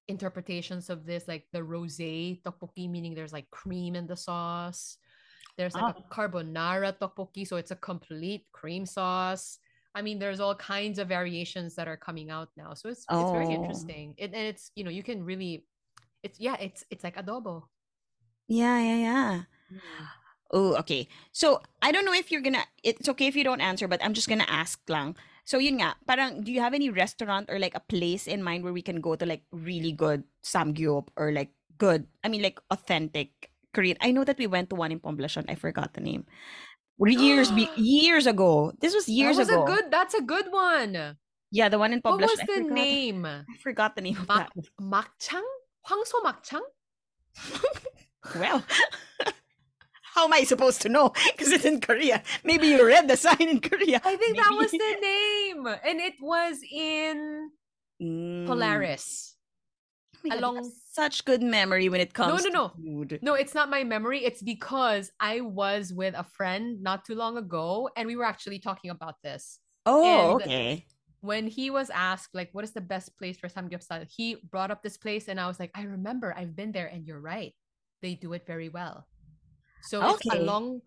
interpretations 0.08 0.90
of 0.90 1.06
this, 1.06 1.28
like 1.28 1.46
the 1.52 1.60
rosé 1.60 2.42
tteokbokki, 2.42 2.90
meaning 2.90 3.14
there's 3.14 3.34
like 3.34 3.50
cream 3.52 3.96
in 3.96 4.08
the 4.08 4.18
sauce. 4.18 4.98
There's 5.58 5.76
like 5.76 5.86
ah. 5.86 5.94
a 5.98 6.14
carbonara 6.14 6.98
tteokbokki, 6.98 7.48
so 7.48 7.58
it's 7.58 7.72
a 7.72 7.76
complete 7.76 8.46
cream 8.52 8.86
sauce. 8.86 9.60
I 9.94 10.02
mean, 10.02 10.20
there's 10.20 10.40
all 10.42 10.56
kinds 10.56 11.00
of 11.00 11.08
variations 11.08 11.76
that 11.76 11.88
are 11.88 11.96
coming 11.98 12.30
out 12.30 12.50
now, 12.58 12.74
so 12.74 12.90
it's 12.90 13.08
it's 13.16 13.32
very 13.32 13.46
Oh. 13.46 13.52
interesting. 13.52 14.14
It, 14.18 14.34
and 14.34 14.48
it's 14.48 14.72
you 14.76 14.84
know 14.84 14.92
you 14.92 15.04
can 15.04 15.24
really, 15.24 15.66
it's 16.24 16.40
yeah, 16.40 16.58
it's 16.60 16.84
it's 16.90 17.04
like 17.04 17.16
adobo. 17.16 17.64
Yeah, 18.48 18.80
yeah, 18.80 18.96
yeah. 18.98 19.44
Oh, 20.52 20.76
okay. 20.78 21.08
So, 21.32 21.62
I 21.82 21.92
don't 21.92 22.06
know 22.06 22.14
if 22.14 22.32
you're 22.32 22.42
gonna, 22.42 22.64
it's 22.84 23.10
okay 23.10 23.28
if 23.28 23.36
you 23.36 23.44
don't 23.44 23.62
answer, 23.62 23.88
but 23.88 24.04
I'm 24.04 24.14
just 24.14 24.30
gonna 24.30 24.46
ask 24.48 24.80
lang. 24.88 25.16
So 25.46 25.62
yun 25.62 25.78
nga, 25.78 25.94
parang 26.10 26.42
do 26.42 26.50
you 26.50 26.60
have 26.60 26.74
any 26.74 26.90
restaurant 26.90 27.54
or 27.54 27.62
like 27.62 27.78
a 27.78 27.86
place 27.86 28.26
in 28.26 28.42
mind 28.42 28.66
where 28.66 28.74
we 28.74 28.82
can 28.82 28.98
go 28.98 29.14
to 29.14 29.26
like 29.26 29.46
really 29.54 29.94
good 29.94 30.26
samgyup 30.42 31.14
or 31.16 31.32
like 31.32 31.54
good, 31.78 32.10
I 32.26 32.30
mean 32.30 32.42
like 32.42 32.58
authentic 32.74 33.54
Korean. 33.74 33.98
I 34.02 34.10
know 34.10 34.24
that 34.24 34.40
we 34.40 34.48
went 34.48 34.72
to 34.72 34.76
one 34.76 34.92
in 34.92 35.00
Poblacion. 35.00 35.46
I 35.48 35.56
forgot 35.56 35.94
the 35.94 36.02
name. 36.02 36.26
Years 36.98 37.52
be- 37.52 37.70
years 37.76 38.26
ago. 38.26 38.72
This 38.80 38.96
was 38.96 39.08
years 39.12 39.36
that 39.36 39.42
was 39.42 39.50
ago. 39.50 39.64
A 39.64 39.68
good, 39.68 39.86
that's 39.92 40.16
a 40.16 40.24
good 40.24 40.48
one. 40.50 41.20
Yeah, 41.52 41.68
the 41.68 41.78
one 41.78 41.92
in 41.92 42.02
Poblacion. 42.02 42.24
What 42.24 42.40
was 42.40 42.40
the 42.40 42.54
I 42.56 42.64
forgot, 42.64 42.74
name? 42.74 43.26
I 43.26 43.56
forgot 43.60 43.96
the 43.96 44.02
name 44.02 44.18
of 44.18 44.28
that. 44.28 44.50
Makchang? 44.80 45.44
Hwangso 45.86 46.24
Makchang? 46.24 46.64
well. 48.40 48.64
how 50.16 50.24
am 50.26 50.34
I 50.34 50.44
supposed 50.44 50.82
to 50.84 50.90
know? 50.90 51.12
Because 51.36 51.52
it's 51.52 51.66
in 51.66 51.82
Korea. 51.82 52.24
Maybe 52.44 52.68
you 52.68 52.86
read 52.88 53.08
the 53.08 53.18
sign 53.18 53.48
in 53.54 53.60
Korea. 53.60 54.02
I 54.04 54.16
think 54.16 54.38
that 54.38 54.52
was 54.62 54.72
the 54.72 54.96
name, 55.12 55.68
and 55.68 56.00
it 56.00 56.16
was 56.22 56.56
in 56.72 57.52
Mm. 58.02 58.46
Polaris. 58.48 59.36
Oh 60.30 60.36
along- 60.38 60.72
such 60.92 61.24
good 61.24 61.42
memory 61.44 61.88
when 61.88 62.02
it 62.02 62.14
comes 62.14 62.44
no, 62.44 62.50
no, 62.50 62.54
no. 62.60 62.66
food. 62.76 63.20
No, 63.22 63.34
it's 63.36 63.54
not 63.54 63.70
my 63.70 63.84
memory. 63.86 64.20
It's 64.26 64.42
because 64.42 65.12
I 65.20 65.40
was 65.42 65.94
with 65.94 66.14
a 66.18 66.24
friend 66.38 66.82
not 66.82 67.06
too 67.06 67.16
long 67.16 67.38
ago, 67.38 67.90
and 67.96 68.08
we 68.08 68.16
were 68.16 68.26
actually 68.26 68.60
talking 68.60 68.92
about 68.92 69.16
this. 69.24 69.60
Oh, 69.86 70.40
and- 70.40 70.42
okay. 70.42 70.86
When 71.22 71.48
he 71.48 71.70
was 71.72 71.90
asked, 71.90 72.36
like, 72.36 72.50
what 72.54 72.64
is 72.68 72.74
the 72.74 72.82
best 72.82 73.18
place 73.18 73.38
for 73.38 73.48
samgyeopsal, 73.50 74.06
he 74.16 74.38
brought 74.52 74.72
up 74.72 74.84
this 74.84 74.98
place, 74.98 75.28
and 75.30 75.40
I 75.40 75.48
was 75.48 75.60
like, 75.60 75.72
I 75.74 75.84
remember, 75.84 76.34
I've 76.38 76.56
been 76.56 76.72
there, 76.72 76.86
and 76.88 77.06
you're 77.08 77.22
right. 77.22 77.54
They 78.02 78.14
do 78.16 78.34
it 78.34 78.46
very 78.46 78.70
well. 78.70 79.08
So 79.88 80.02
it's 80.16 80.26
along 80.34 80.82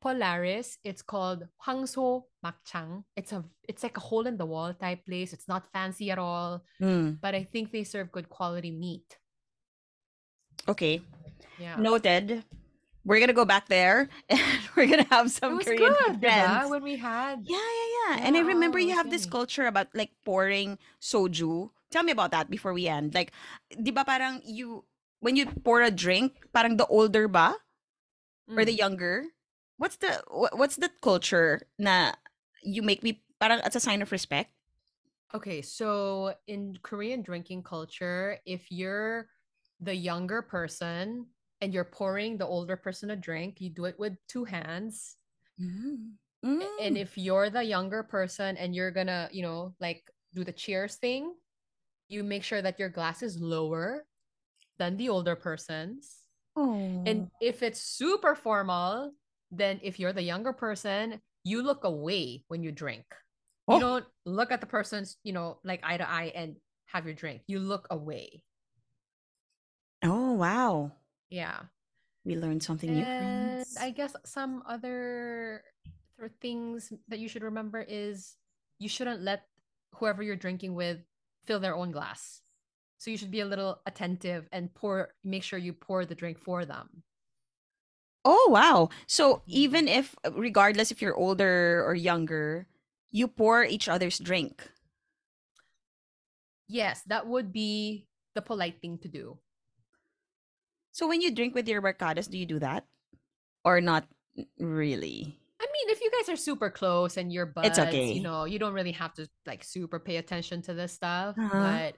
Polaris. 0.00 0.78
It's 0.84 1.00
called 1.02 1.46
Hwangso 1.64 2.24
Makchang. 2.44 3.04
It's 3.16 3.32
a 3.32 3.44
it's 3.68 3.82
like 3.82 3.96
a 3.96 4.00
hole 4.04 4.26
in 4.26 4.36
the 4.36 4.46
wall 4.46 4.74
type 4.74 5.06
place. 5.06 5.32
It's 5.32 5.48
not 5.48 5.70
fancy 5.72 6.10
at 6.10 6.18
all, 6.18 6.62
Mm, 6.82 7.20
but 7.20 7.34
I 7.34 7.44
think 7.44 7.70
they 7.72 7.84
serve 7.84 8.10
good 8.12 8.28
quality 8.28 8.70
meat. 8.70 9.18
okay. 10.68 11.02
Yeah. 11.58 11.76
Noted. 11.76 12.44
We're 13.04 13.18
gonna 13.18 13.34
go 13.34 13.44
back 13.44 13.66
there 13.66 14.06
and 14.30 14.40
we're 14.76 14.86
gonna 14.86 15.06
have 15.10 15.30
some 15.30 15.58
Korean 15.58 15.90
good, 15.90 16.20
friends. 16.22 16.70
When 16.70 16.82
we 16.86 16.94
had 16.96 17.42
Yeah, 17.42 17.58
yeah, 17.58 17.88
yeah. 17.98 18.26
And 18.26 18.36
I 18.36 18.40
remember 18.46 18.78
you 18.78 18.94
have 18.94 19.10
this 19.10 19.26
culture 19.26 19.66
about 19.66 19.90
like 19.94 20.10
pouring 20.24 20.78
soju. 21.02 21.70
Tell 21.90 22.02
me 22.06 22.12
about 22.14 22.30
that 22.30 22.48
before 22.48 22.72
we 22.72 22.86
end. 22.86 23.12
Like, 23.14 23.32
di 23.74 23.90
ba 23.90 24.06
parang 24.06 24.38
you 24.46 24.86
when 25.18 25.34
you 25.34 25.46
pour 25.66 25.82
a 25.82 25.90
drink, 25.90 26.38
parang 26.54 26.78
the 26.78 26.86
older 26.86 27.26
ba 27.26 27.58
or 28.56 28.64
the 28.64 28.72
Mm. 28.72 28.76
younger? 28.76 29.24
What's 29.78 29.96
the 29.96 30.22
wha- 30.30 30.54
what's 30.54 30.76
the 30.76 30.90
culture 31.02 31.68
na 31.78 32.12
you 32.62 32.82
make 32.82 33.02
me 33.02 33.24
parang 33.40 33.60
as 33.62 33.76
a 33.76 33.80
sign 33.80 34.02
of 34.02 34.12
respect? 34.12 34.52
Okay, 35.34 35.62
so 35.62 36.34
in 36.46 36.76
Korean 36.82 37.22
drinking 37.22 37.62
culture, 37.62 38.38
if 38.44 38.70
you're 38.70 39.28
the 39.80 39.94
younger 39.94 40.42
person 40.42 41.26
and 41.60 41.72
you're 41.72 41.84
pouring 41.88 42.36
the 42.36 42.46
older 42.46 42.76
person 42.76 43.10
a 43.10 43.16
drink, 43.16 43.60
you 43.60 43.70
do 43.70 43.86
it 43.86 43.98
with 43.98 44.14
two 44.28 44.44
hands. 44.44 45.16
Mm. 45.58 46.18
A- 46.60 46.72
And 46.78 46.96
Mm. 46.96 46.98
if 46.98 47.18
you're 47.18 47.50
the 47.50 47.62
younger 47.64 48.02
person 48.02 48.56
and 48.56 48.74
you're 48.74 48.90
gonna, 48.90 49.28
you 49.32 49.42
know, 49.42 49.74
like 49.80 50.10
do 50.34 50.44
the 50.44 50.52
cheers 50.52 50.96
thing, 50.96 51.34
you 52.08 52.24
make 52.24 52.44
sure 52.44 52.62
that 52.62 52.78
your 52.78 52.88
glass 52.90 53.22
is 53.22 53.40
lower 53.40 54.06
than 54.78 54.96
the 54.96 55.08
older 55.10 55.36
person's. 55.36 56.21
Oh. 56.56 57.02
And 57.06 57.30
if 57.40 57.62
it's 57.62 57.80
super 57.80 58.34
formal, 58.34 59.12
then 59.50 59.80
if 59.82 59.98
you're 59.98 60.12
the 60.12 60.22
younger 60.22 60.52
person, 60.52 61.20
you 61.44 61.62
look 61.62 61.84
away 61.84 62.44
when 62.48 62.62
you 62.62 62.72
drink. 62.72 63.04
Oh. 63.68 63.74
You 63.74 63.80
don't 63.80 64.04
look 64.24 64.52
at 64.52 64.60
the 64.60 64.66
person's, 64.66 65.16
you 65.22 65.32
know, 65.32 65.58
like 65.64 65.80
eye 65.82 65.96
to 65.96 66.08
eye 66.08 66.32
and 66.34 66.56
have 66.86 67.04
your 67.06 67.14
drink. 67.14 67.42
You 67.46 67.58
look 67.58 67.86
away. 67.90 68.42
oh 70.04 70.32
wow. 70.32 70.92
Yeah. 71.30 71.60
We 72.24 72.36
learned 72.36 72.62
something 72.62 72.92
new. 72.92 73.02
And 73.02 73.64
friends. 73.64 73.76
I 73.80 73.90
guess 73.90 74.14
some 74.24 74.62
other 74.68 75.64
things 76.40 76.92
that 77.08 77.18
you 77.18 77.28
should 77.28 77.42
remember 77.42 77.80
is 77.80 78.36
you 78.78 78.88
shouldn't 78.88 79.22
let 79.22 79.46
whoever 79.96 80.22
you're 80.22 80.36
drinking 80.36 80.74
with 80.74 80.98
fill 81.44 81.60
their 81.60 81.74
own 81.74 81.90
glass. 81.90 82.42
So 83.02 83.10
you 83.10 83.16
should 83.16 83.32
be 83.32 83.40
a 83.40 83.44
little 83.46 83.82
attentive 83.84 84.48
and 84.52 84.72
pour 84.72 85.16
make 85.24 85.42
sure 85.42 85.58
you 85.58 85.72
pour 85.72 86.06
the 86.06 86.14
drink 86.14 86.38
for 86.38 86.64
them. 86.64 87.02
Oh 88.24 88.48
wow. 88.50 88.88
So 89.06 89.42
Mhm. 89.48 89.52
even 89.52 89.88
if 89.88 90.14
regardless 90.30 90.90
if 90.90 91.02
you're 91.02 91.16
older 91.16 91.82
or 91.84 91.94
younger, 91.94 92.66
you 93.10 93.26
pour 93.28 93.64
each 93.64 93.88
other's 93.88 94.18
drink. 94.18 94.70
Yes, 96.66 97.02
that 97.04 97.26
would 97.28 97.52
be 97.52 98.08
the 98.34 98.42
polite 98.42 98.80
thing 98.80 98.98
to 98.98 99.08
do. 99.08 99.38
So 100.92 101.08
when 101.08 101.20
you 101.20 101.34
drink 101.34 101.54
with 101.54 101.68
your 101.68 101.82
barkadas, 101.82 102.30
do 102.30 102.38
you 102.38 102.46
do 102.46 102.58
that? 102.60 102.86
Or 103.64 103.80
not 103.80 104.06
really? 104.58 105.38
I 105.60 105.66
mean, 105.66 105.90
if 105.90 106.00
you 106.00 106.10
guys 106.10 106.28
are 106.28 106.36
super 106.36 106.70
close 106.70 107.16
and 107.16 107.32
you're 107.32 107.46
buds, 107.46 107.78
It's 107.78 107.78
okay. 107.78 108.14
you 108.14 108.22
know, 108.22 108.44
you 108.44 108.58
don't 108.58 108.74
really 108.74 108.92
have 108.92 109.14
to 109.14 109.28
like 109.46 109.62
super 109.64 109.98
pay 110.00 110.16
attention 110.16 110.62
to 110.62 110.74
this 110.74 110.92
stuff. 110.92 111.36
Uh-huh. 111.38 111.58
But 111.60 111.96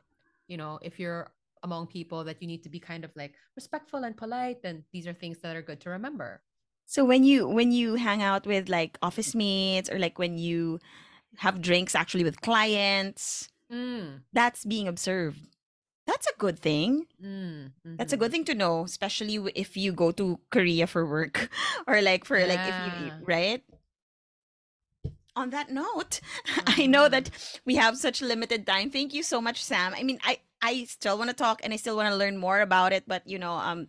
you 0.48 0.56
know, 0.56 0.78
if 0.82 0.98
you're 0.98 1.30
among 1.62 1.86
people 1.86 2.24
that 2.24 2.40
you 2.42 2.48
need 2.48 2.62
to 2.64 2.68
be 2.68 2.78
kind 2.80 3.04
of 3.04 3.10
like 3.16 3.34
respectful 3.56 4.04
and 4.04 4.16
polite, 4.16 4.62
then 4.62 4.84
these 4.92 5.06
are 5.06 5.14
things 5.14 5.38
that 5.40 5.56
are 5.56 5.62
good 5.62 5.80
to 5.82 5.90
remember. 5.90 6.42
So 6.86 7.04
when 7.04 7.24
you 7.24 7.48
when 7.48 7.72
you 7.72 7.94
hang 7.96 8.22
out 8.22 8.46
with 8.46 8.68
like 8.68 8.98
office 9.02 9.34
mates 9.34 9.90
or 9.90 9.98
like 9.98 10.18
when 10.18 10.38
you 10.38 10.78
have 11.38 11.60
drinks 11.62 11.94
actually 11.94 12.24
with 12.24 12.40
clients, 12.40 13.48
Mm, 13.70 14.24
that's 14.32 14.64
being 14.64 14.88
observed. 14.88 15.40
That's 16.06 16.26
a 16.26 16.36
good 16.38 16.58
thing. 16.60 17.06
mm, 17.20 17.72
That's 17.98 18.12
a 18.12 18.16
mhm. 18.16 18.18
good 18.18 18.32
thing 18.32 18.44
to 18.46 18.54
know, 18.54 18.84
especially 18.84 19.36
if 19.54 19.76
you 19.76 19.92
go 19.92 20.12
to 20.12 20.40
Korea 20.50 20.86
for 20.86 21.06
work 21.06 21.48
or 21.86 22.02
like 22.02 22.24
for 22.24 22.46
like 22.46 22.66
if 22.66 22.78
you 22.78 23.12
Yeah. 23.12 23.18
right. 23.20 23.62
On 25.36 25.50
that 25.50 25.70
note, 25.70 26.20
I 26.66 26.86
know 26.86 27.08
that 27.08 27.30
we 27.64 27.74
have 27.76 27.96
such 27.98 28.22
limited 28.22 28.66
time. 28.66 28.90
Thank 28.90 29.12
you 29.12 29.22
so 29.22 29.40
much, 29.40 29.62
Sam. 29.62 29.92
I 29.96 30.02
mean, 30.04 30.18
I 30.22 30.38
I 30.62 30.84
still 30.84 31.18
want 31.18 31.30
to 31.30 31.36
talk 31.36 31.60
and 31.64 31.72
I 31.72 31.76
still 31.76 31.96
want 31.96 32.08
to 32.08 32.16
learn 32.16 32.36
more 32.36 32.60
about 32.60 32.92
it, 32.92 33.04
but 33.06 33.26
you 33.26 33.38
know, 33.38 33.52
um, 33.52 33.88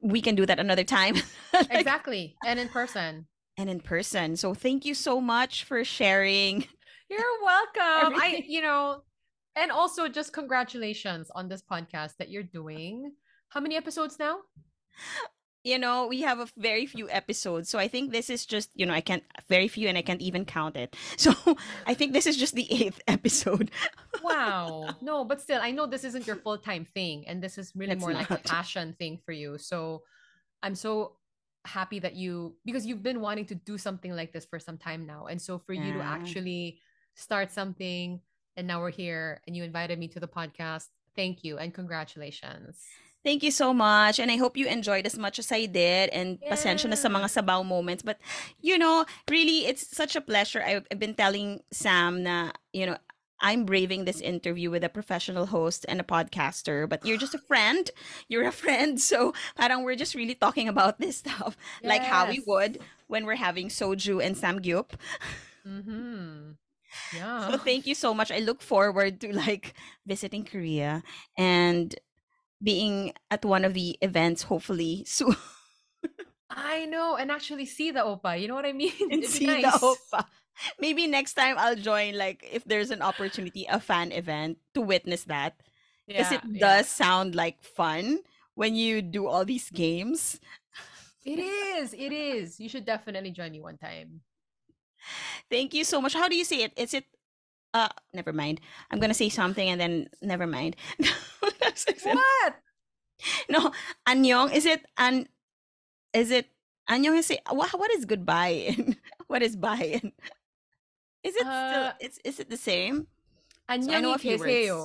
we 0.00 0.20
can 0.20 0.34
do 0.34 0.46
that 0.46 0.58
another 0.58 0.84
time. 0.84 1.16
Like, 1.52 1.68
Exactly. 1.70 2.34
And 2.44 2.58
in 2.58 2.68
person. 2.68 3.26
and 3.56 3.70
in 3.70 3.78
person. 3.78 4.36
So 4.36 4.54
thank 4.54 4.84
you 4.84 4.94
so 4.94 5.20
much 5.20 5.62
for 5.64 5.84
sharing. 5.84 6.66
You're 7.08 7.38
welcome. 7.44 8.18
I, 8.18 8.42
you 8.48 8.60
know, 8.60 9.02
and 9.54 9.70
also 9.70 10.08
just 10.08 10.32
congratulations 10.32 11.30
on 11.32 11.48
this 11.48 11.62
podcast 11.62 12.16
that 12.18 12.28
you're 12.28 12.42
doing. 12.42 13.12
How 13.50 13.60
many 13.60 13.76
episodes 13.76 14.18
now? 14.18 14.38
You 15.64 15.78
know, 15.78 16.06
we 16.06 16.20
have 16.20 16.38
a 16.38 16.46
very 16.58 16.84
few 16.84 17.08
episodes. 17.08 17.70
So 17.70 17.78
I 17.78 17.88
think 17.88 18.12
this 18.12 18.28
is 18.28 18.44
just, 18.44 18.68
you 18.74 18.84
know, 18.84 18.92
I 18.92 19.00
can't, 19.00 19.24
very 19.48 19.66
few 19.66 19.88
and 19.88 19.96
I 19.96 20.02
can't 20.02 20.20
even 20.20 20.44
count 20.44 20.76
it. 20.76 20.94
So 21.16 21.32
I 21.86 21.94
think 21.94 22.12
this 22.12 22.26
is 22.26 22.36
just 22.36 22.54
the 22.54 22.70
eighth 22.70 23.00
episode. 23.08 23.70
wow. 24.22 24.94
No, 25.00 25.24
but 25.24 25.40
still, 25.40 25.60
I 25.62 25.70
know 25.70 25.86
this 25.86 26.04
isn't 26.04 26.26
your 26.26 26.36
full 26.36 26.58
time 26.58 26.84
thing. 26.84 27.26
And 27.26 27.42
this 27.42 27.56
is 27.56 27.72
really 27.74 27.92
It's 27.92 28.00
more 28.00 28.12
like 28.12 28.30
a 28.30 28.36
passion 28.36 28.94
thing 28.98 29.18
for 29.24 29.32
you. 29.32 29.56
So 29.56 30.02
I'm 30.62 30.74
so 30.74 31.16
happy 31.64 31.98
that 32.00 32.14
you, 32.14 32.56
because 32.66 32.84
you've 32.84 33.02
been 33.02 33.22
wanting 33.22 33.46
to 33.46 33.54
do 33.54 33.78
something 33.78 34.14
like 34.14 34.32
this 34.32 34.44
for 34.44 34.58
some 34.58 34.76
time 34.76 35.06
now. 35.06 35.26
And 35.26 35.40
so 35.40 35.58
for 35.58 35.72
you 35.72 35.94
to 35.94 36.00
actually 36.00 36.80
start 37.14 37.50
something, 37.50 38.20
and 38.56 38.66
now 38.66 38.80
we're 38.80 38.90
here 38.90 39.40
and 39.46 39.56
you 39.56 39.64
invited 39.64 39.98
me 39.98 40.08
to 40.08 40.20
the 40.20 40.28
podcast. 40.28 40.88
Thank 41.16 41.42
you 41.42 41.56
and 41.58 41.72
congratulations. 41.72 42.80
Thank 43.24 43.42
you 43.42 43.50
so 43.50 43.72
much. 43.72 44.20
And 44.20 44.30
I 44.30 44.36
hope 44.36 44.56
you 44.56 44.66
enjoyed 44.66 45.06
as 45.06 45.16
much 45.18 45.38
as 45.38 45.50
I 45.50 45.64
did. 45.66 46.10
And 46.10 46.38
pasensya 46.44 46.88
na 46.92 46.96
sa 46.96 47.08
mga 47.08 47.32
Yeah. 47.32 47.40
sabaw 47.40 47.64
moments. 47.64 48.02
But, 48.04 48.18
you 48.60 48.76
know, 48.76 49.06
really, 49.30 49.64
it's 49.66 49.96
such 49.96 50.14
a 50.14 50.20
pleasure. 50.20 50.62
I've, 50.62 50.86
I've 50.92 51.00
been 51.00 51.14
telling 51.14 51.64
Sam 51.72 52.22
na, 52.22 52.52
you 52.72 52.84
know, 52.86 52.98
I'm 53.40 53.64
braving 53.64 54.04
this 54.04 54.20
interview 54.20 54.70
with 54.70 54.84
a 54.84 54.88
professional 54.88 55.46
host 55.46 55.84
and 55.88 56.00
a 56.00 56.04
podcaster, 56.04 56.88
but 56.88 57.04
you're 57.04 57.18
just 57.18 57.34
a 57.34 57.38
friend. 57.38 57.90
You're 58.28 58.46
a 58.46 58.52
friend. 58.52 59.00
So 59.00 59.32
parang 59.56 59.84
we're 59.84 59.96
just 59.96 60.14
really 60.14 60.34
talking 60.36 60.68
about 60.68 61.00
this 61.00 61.18
stuff 61.18 61.56
like 61.82 62.04
how 62.04 62.28
we 62.28 62.40
would 62.46 62.78
when 63.08 63.26
we're 63.26 63.40
having 63.40 63.68
soju 63.68 64.24
and 64.24 64.36
samgyup. 64.36 64.92
Mm-hmm. 65.66 66.52
Yeah. 67.12 67.48
So 67.50 67.58
thank 67.58 67.86
you 67.86 67.94
so 67.94 68.14
much. 68.14 68.30
I 68.30 68.38
look 68.38 68.62
forward 68.62 69.20
to 69.20 69.34
like 69.34 69.74
visiting 70.06 70.44
Korea 70.44 71.02
and 71.36 71.94
being 72.64 73.12
at 73.30 73.44
one 73.44 73.64
of 73.64 73.74
the 73.74 73.98
events 74.02 74.44
hopefully 74.44 75.04
soon 75.06 75.36
I 76.50 76.86
know, 76.86 77.16
and 77.16 77.30
actually 77.32 77.66
see 77.66 77.90
the 77.90 78.00
Oppa. 78.00 78.40
You 78.40 78.48
know 78.48 78.54
what 78.54 78.66
I 78.66 78.72
mean? 78.72 78.92
and 79.10 79.24
see 79.24 79.56
the. 79.56 79.68
Oppa. 79.68 80.26
Maybe 80.80 81.06
next 81.06 81.34
time 81.34 81.56
I'll 81.58 81.76
join 81.76 82.16
like 82.16 82.46
if 82.50 82.64
there's 82.64 82.90
an 82.90 83.02
opportunity 83.02 83.66
a 83.68 83.80
fan 83.80 84.12
event 84.12 84.58
to 84.74 84.80
witness 84.82 85.24
that 85.24 85.60
because 86.06 86.30
Yeah, 86.30 86.32
it 86.32 86.42
yeah. 86.44 86.60
does 86.60 86.88
sound 86.88 87.34
like 87.34 87.62
fun 87.64 88.20
when 88.54 88.74
you 88.76 89.02
do 89.02 89.26
all 89.26 89.44
these 89.44 89.70
games. 89.70 90.40
It 91.24 91.38
is. 91.40 91.92
It 91.92 92.12
is. 92.12 92.60
You 92.60 92.68
should 92.68 92.84
definitely 92.86 93.32
join 93.32 93.52
me 93.52 93.60
one 93.60 93.76
time. 93.78 94.22
Thank 95.50 95.74
you 95.74 95.84
so 95.84 96.00
much. 96.00 96.14
How 96.14 96.28
do 96.28 96.36
you 96.36 96.44
say 96.44 96.62
it? 96.62 96.72
Is 96.76 96.94
it 96.94 97.04
uh 97.74 97.88
never 98.14 98.32
mind. 98.32 98.60
I'm 98.90 99.00
going 99.00 99.10
to 99.10 99.14
say 99.14 99.28
something 99.28 99.68
and 99.68 99.80
then 99.80 100.08
never 100.22 100.46
mind. 100.46 100.76
What? 102.15 102.53
no, 103.49 103.71
annyeong 104.07 104.53
is 104.55 104.65
it 104.65 104.81
an 104.97 105.27
is 106.13 106.31
it 106.31 106.47
annyeong 106.89 107.17
is 107.19 107.29
it 107.31 107.41
what 107.51 107.69
what 107.77 107.91
is 107.91 108.05
goodbye 108.05 108.71
and 108.71 108.95
what 109.27 109.43
is 109.43 109.55
bye 109.59 109.99
and 110.01 110.11
is 111.23 111.35
it 111.35 111.43
still 111.43 111.91
Uh, 111.91 111.93
it's 111.99 112.17
is 112.23 112.39
it 112.39 112.49
the 112.49 112.57
same? 112.57 113.07
I 113.67 113.77
know 113.77 113.93
안녕히 113.93 114.15
a 114.15 114.17
few 114.17 114.37
words. 114.39 114.43
계세요. 114.49 114.77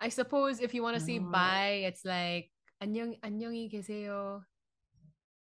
I 0.00 0.08
suppose 0.10 0.60
if 0.60 0.74
you 0.74 0.82
want 0.82 0.98
to 0.98 1.02
say 1.04 1.16
Oh. 1.22 1.30
bye, 1.30 1.86
it's 1.88 2.04
like 2.04 2.50
안녕 2.82 3.16
안녕히 3.24 3.70
계세요. 3.72 4.44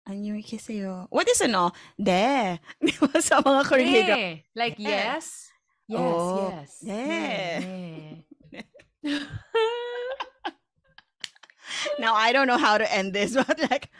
Annyeong 0.06 0.44
keseyo. 0.44 1.08
What 1.10 1.26
is 1.32 1.40
ano? 1.42 1.72
De. 1.96 2.60
Di 2.84 2.92
ba 3.00 3.18
sa 3.24 3.40
mga 3.40 3.62
Korean 3.64 4.04
drama? 4.04 4.20
네. 4.20 4.44
Like 4.54 4.76
Yeah. 4.78 5.16
yes. 5.16 5.48
Yes, 5.88 6.00
Oh, 6.04 6.52
yes. 6.52 6.72
yeah. 6.84 7.60
네, 7.64 8.24
네. 8.52 8.64
Now 11.99 12.15
I 12.15 12.33
don't 12.33 12.47
know 12.47 12.59
how 12.59 12.79
to 12.79 12.93
end 12.93 13.13
this, 13.13 13.35
but 13.47 13.59
like, 13.71 13.91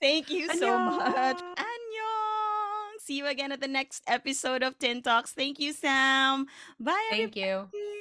thank 0.00 0.30
you 0.30 0.52
so 0.54 0.78
much. 0.78 1.38
Annyeong. 1.38 1.56
Annyeong. 1.56 3.00
See 3.00 3.16
you 3.16 3.26
again 3.26 3.50
at 3.52 3.60
the 3.60 3.68
next 3.68 4.02
episode 4.06 4.62
of 4.62 4.78
Tin 4.78 5.02
Talks. 5.02 5.32
Thank 5.32 5.58
you, 5.58 5.72
Sam. 5.72 6.46
Bye, 6.78 6.94
Thank 7.10 7.36
you. 7.36 7.44
everybody. 7.44 7.99